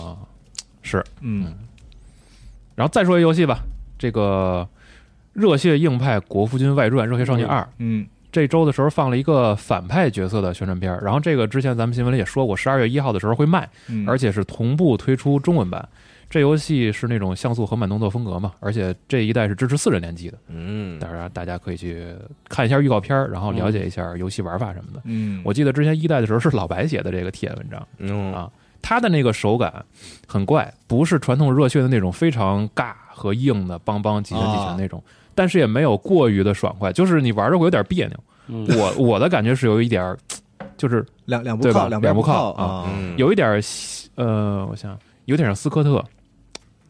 [0.82, 1.04] 是。
[1.20, 1.52] 嗯
[2.74, 3.60] 然后再说一游戏吧，
[3.98, 4.68] 这个
[5.32, 8.06] 《热血硬派国服军外传：热血少年二》嗯
[8.36, 15.88] 这周的时候放了一个反派角色的宣传片儿，然后这个之前咱们新闻里也说过，十二月一号的时候会卖，嗯，而且是同步推出中文版。
[16.28, 22.08] 这游戏是那种像素横版动作风格嘛，而且这一代是支持四人联机的，嗯，当然大家可以去
[22.46, 25.00] 看一下预告片儿，然后了解一下游戏玩法什么的。
[25.04, 28.34] 嗯，我记得之前一代的时候是老白写的这个体验文章，嗯。
[28.34, 28.50] 啊
[28.82, 29.84] 他的那个手感
[30.28, 35.02] 很怪，不是传统热血的那种非常尬和硬的邦邦几拳几拳那种，
[35.36, 38.16] 但是也没有过于的爽快，就是你玩着会有点别扭。
[38.48, 38.66] 嗯。
[38.76, 40.16] 我我的感觉是有一点，
[40.76, 41.82] 就是两两不对吧？
[41.82, 42.90] 靠，两边不靠靠啊。
[42.92, 43.14] 嗯。
[43.16, 43.62] 有一点
[44.16, 46.04] 呃，我想有点像斯科特。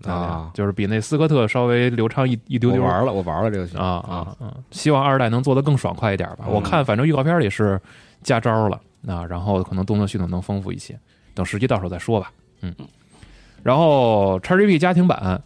[0.08, 0.50] 啊。
[0.54, 2.80] 就是比那斯科特稍微流畅一一丢丢。
[2.80, 3.76] 我玩了，我玩了这个游戏。
[3.76, 4.36] 啊啊。
[4.40, 4.56] 啊！
[4.70, 6.44] 希望二代能做得更爽快一点吧。
[6.46, 6.52] 嗯。
[6.54, 7.78] 我看反正预告片里是
[8.22, 10.98] 加招了啊，然后可能动作系统能丰富一些，
[11.34, 12.30] 等实际到手再说吧。
[12.62, 12.74] 嗯，
[13.62, 15.40] 然后 XGP 家庭版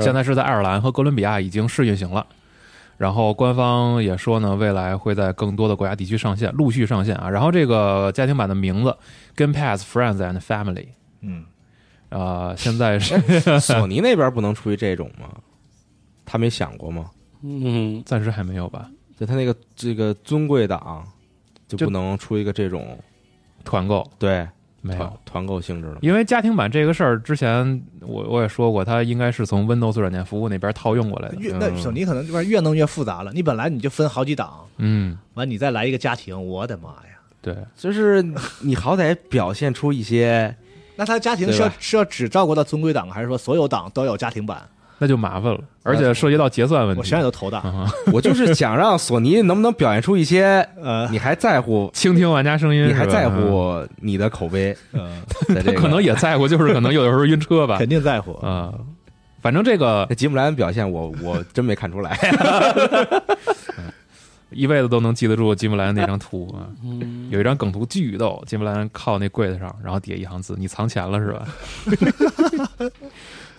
[0.00, 2.26] 现在是在爱尔兰和哥伦比亚已经试运行了。
[2.96, 7.30] 然后官方也说呢，未来会在更多的国家地区上线，陆续上线啊。
[7.30, 8.96] 然后这个家庭版的名字
[9.36, 10.88] Game Pass Friends and Family，
[11.20, 11.44] 嗯
[12.08, 13.20] 呃，现在是
[13.60, 15.28] 索尼那边不能出于这种吗？
[16.26, 17.10] 他没想过吗？
[17.42, 18.90] 嗯，暂时还没有吧？
[19.16, 21.06] 就他那个这个尊贵档
[21.68, 22.98] 就就不能出一个这种
[23.64, 24.44] 团购对
[24.80, 25.98] 没有团，购性质的？
[26.00, 31.36] 因为家庭版这个事儿之前我我也说过，它应该是从 Windows 软件服务那边套用过来的。
[31.36, 33.32] 越那嗯索尼可能这边越弄越复杂了。
[33.32, 37.18] 你本来你就分好几档，嗯，完你再来一个家庭，我的妈呀！
[37.40, 38.22] 对，就是
[38.60, 40.54] 你好歹表现出一些
[40.96, 44.62] 那他家庭是要是要只照顾到尊贵档，还是说所有档都有家庭版？
[44.98, 46.98] 那就麻烦了， 而且涉及到结算问题。
[47.00, 47.58] 我想想都头大。
[47.58, 53.28] 啊 我就是想让索尼能不能表现出一些， 呃，你还在乎，倾听玩家声音，你还在？
[53.28, 55.22] 乎你的口碑呃，
[55.54, 57.88] 的这个，他可能也在乎，就是可能有的时候晕车吧肯。
[57.88, 58.32] 定在乎。
[58.44, 58.72] 啊，
[59.40, 62.18] 反正这个吉姆莱恩表现我我真没看出来，
[64.50, 66.66] 一辈子都能记得住吉姆莱恩那张图啊。
[66.82, 71.46] 嗯有一张梗图巨逗，吉姆莱恩靠那柜子上，然后底下一行字：“你藏钱了是吧？”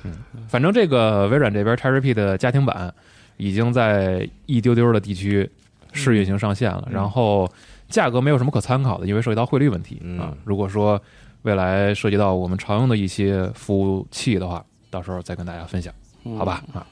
[0.04, 0.14] 嗯，
[0.48, 2.94] 反正这个微软这边 XGP 的家庭版
[3.38, 5.50] 已经在一丢丢的地区
[5.94, 6.94] 试运行上线了，嗯。
[6.94, 7.50] 然后
[7.88, 10.20] 价格没有什么可参考的，因为涉及到汇率问题嗯。
[10.20, 10.34] 啊。
[10.46, 11.02] 如果说
[11.44, 15.94] 未来涉及到我们常用的一些服务器的话，到时候再跟大家分享，
[16.38, 16.64] 好吧？
[16.74, 16.86] 啊，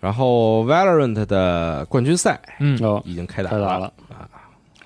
[0.00, 3.58] 然后 Valorant 的冠军赛嗯，哦，已经开打了。
[3.58, 3.92] 太大了。
[4.08, 4.28] 啊，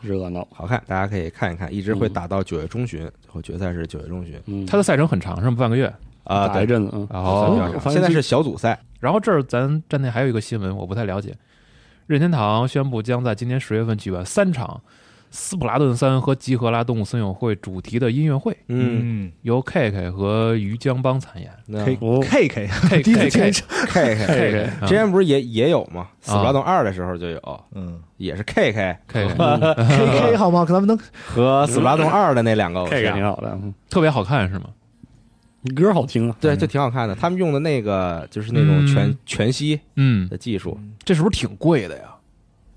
[0.00, 4.40] 热闹，好看，大家可以看一看，一直会打到九月中旬，最后决赛是九月中旬。
[4.46, 5.56] 嗯，它的赛程很长，是吗？
[5.58, 5.92] 半个月。
[6.24, 11.34] 啊，打一，阵子嗯，哦比较长我发现现在是小组赛，然后这儿咱站内还有一个新闻，我不太了解。
[12.06, 14.66] 任天堂宣布将在今年十月份举办三场
[15.30, 21.50] 《斯普拉顿三》和《集合拉动物森友会》主题的音乐会，嗯，嗯由 K K 和于江帮参演。
[21.84, 22.20] ，K 哦。
[22.22, 23.66] K K K 第一 K K 说。
[23.86, 26.08] K K K K 之前不是也也有吗？
[26.20, 28.00] 斯普拉顿二的时候就有，嗯。
[28.18, 30.64] 也是 K K K K，，K K 好吗？
[30.64, 30.96] 可咱们能
[31.26, 33.74] 和斯普拉顿二的那两个，K K 挺，好的，嗯。
[33.90, 34.66] 特别好看是吗？
[35.72, 37.14] 歌好听啊，对，就挺好看的。
[37.14, 39.18] 他们用的那个就是那种全嗯。
[39.24, 42.04] 全息嗯，的技术，这是不是挺贵的呀？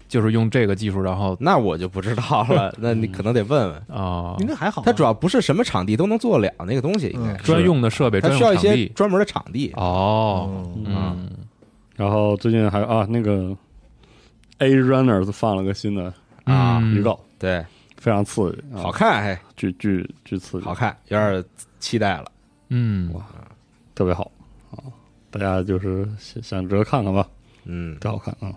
[0.08, 3.76] 就是用这个技术，然后那我就不知道了， 那你可能得问问。
[4.00, 4.86] 啊，应该还好吧。
[4.86, 7.38] 它主要不是什么场地都能做得了那个东西，应该嗯。
[7.44, 8.88] 专用的设备，它需要一些。
[8.90, 9.74] 专门的场地。
[9.76, 10.86] 哦，嗯。
[10.88, 11.30] 嗯，
[11.98, 13.54] 然后最近还啊，那个
[14.60, 16.06] A Runners 放了个新的
[16.46, 17.66] 啊嗯预告，对，
[17.98, 18.84] 非常刺激，啊。
[18.84, 21.44] 好，看，嘿，巨巨巨刺激，好看，有点
[21.82, 22.32] 期待了。
[22.69, 23.14] 嗯，
[23.95, 24.31] 特别好。
[24.72, 24.84] 啊！
[25.30, 27.27] 大家就是想想着看看吧，
[27.65, 28.53] 嗯，特好看啊。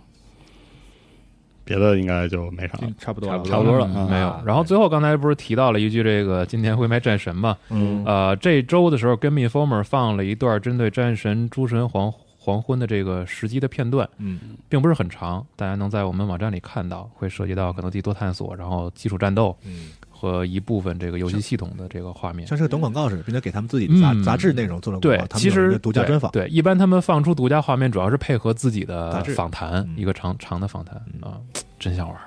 [1.65, 4.43] 别的应该就没啥差不多了，差不多了没有。
[4.45, 7.57] 然后最后刚才不是提到了一句这个今天会卖战神嘛？
[7.69, 8.05] 嗯。
[8.05, 14.41] 呃，这周的时候，Game Informer 放了一段针对战神诸神黄黄昏的这个时机的片段，嗯。
[14.69, 19.91] 并不是很长，大家能在我们网站里看到，会涉及到可能地多探索，然后基础战斗嗯，
[20.21, 22.47] 和一部分这个游戏系统的这个画面。
[22.47, 26.31] 像是个短广告似的，并且给他们自己的杂嗯杂志内容做了广对告，，其实独家专访。
[26.33, 31.41] 对，对一般他们放出独家画面，主要是配合自己的访谈，嗯一个长长的访谈啊，
[31.79, 32.21] 真想玩儿。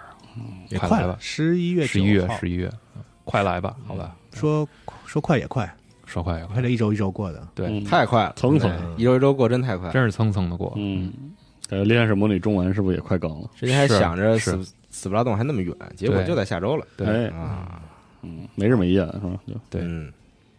[0.70, 4.68] 也快了快来吧，十一月十一月，十一月，嗯快来吧，好吧，说
[5.06, 5.72] 说快也快，
[6.08, 9.92] 说快也快，这一周一周过的，对，嗯太快了，蹭蹭一周一周过真太快。
[9.92, 10.74] 真是蹭蹭的过。
[10.76, 11.14] 嗯，
[11.70, 13.50] 感觉《炼神模拟》中文是不是也快更了？
[13.56, 14.58] 之前还想着是
[14.94, 16.86] 死死不拉动还那么远，结果就在下周了。
[16.96, 17.82] 对，哎，啊，
[18.22, 19.40] 嗯，没日没夜的是吧？
[19.46, 20.14] 就对嗯，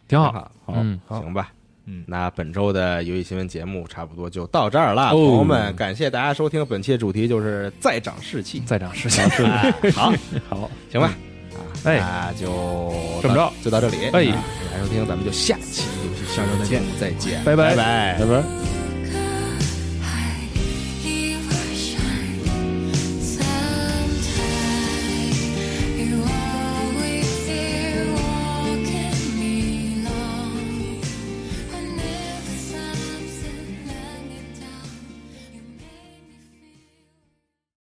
[0.09, 0.31] 挺好。
[0.33, 1.53] 好，好嗯，行吧。
[1.87, 6.65] 嗯那本周的游戏新闻节目差不多就到这儿了，哦朋友们，感谢大家收听。
[6.65, 10.11] 本期的主题就是再涨士气，再涨时间，哎好，
[10.49, 11.09] 好，行吧，
[11.53, 12.91] 啊，哎那就
[13.21, 14.43] 这么着就到这里，哎啊
[14.73, 18.74] 大家收听，咱们就下期游戏下周再见，再见，拜拜拜拜拜拜。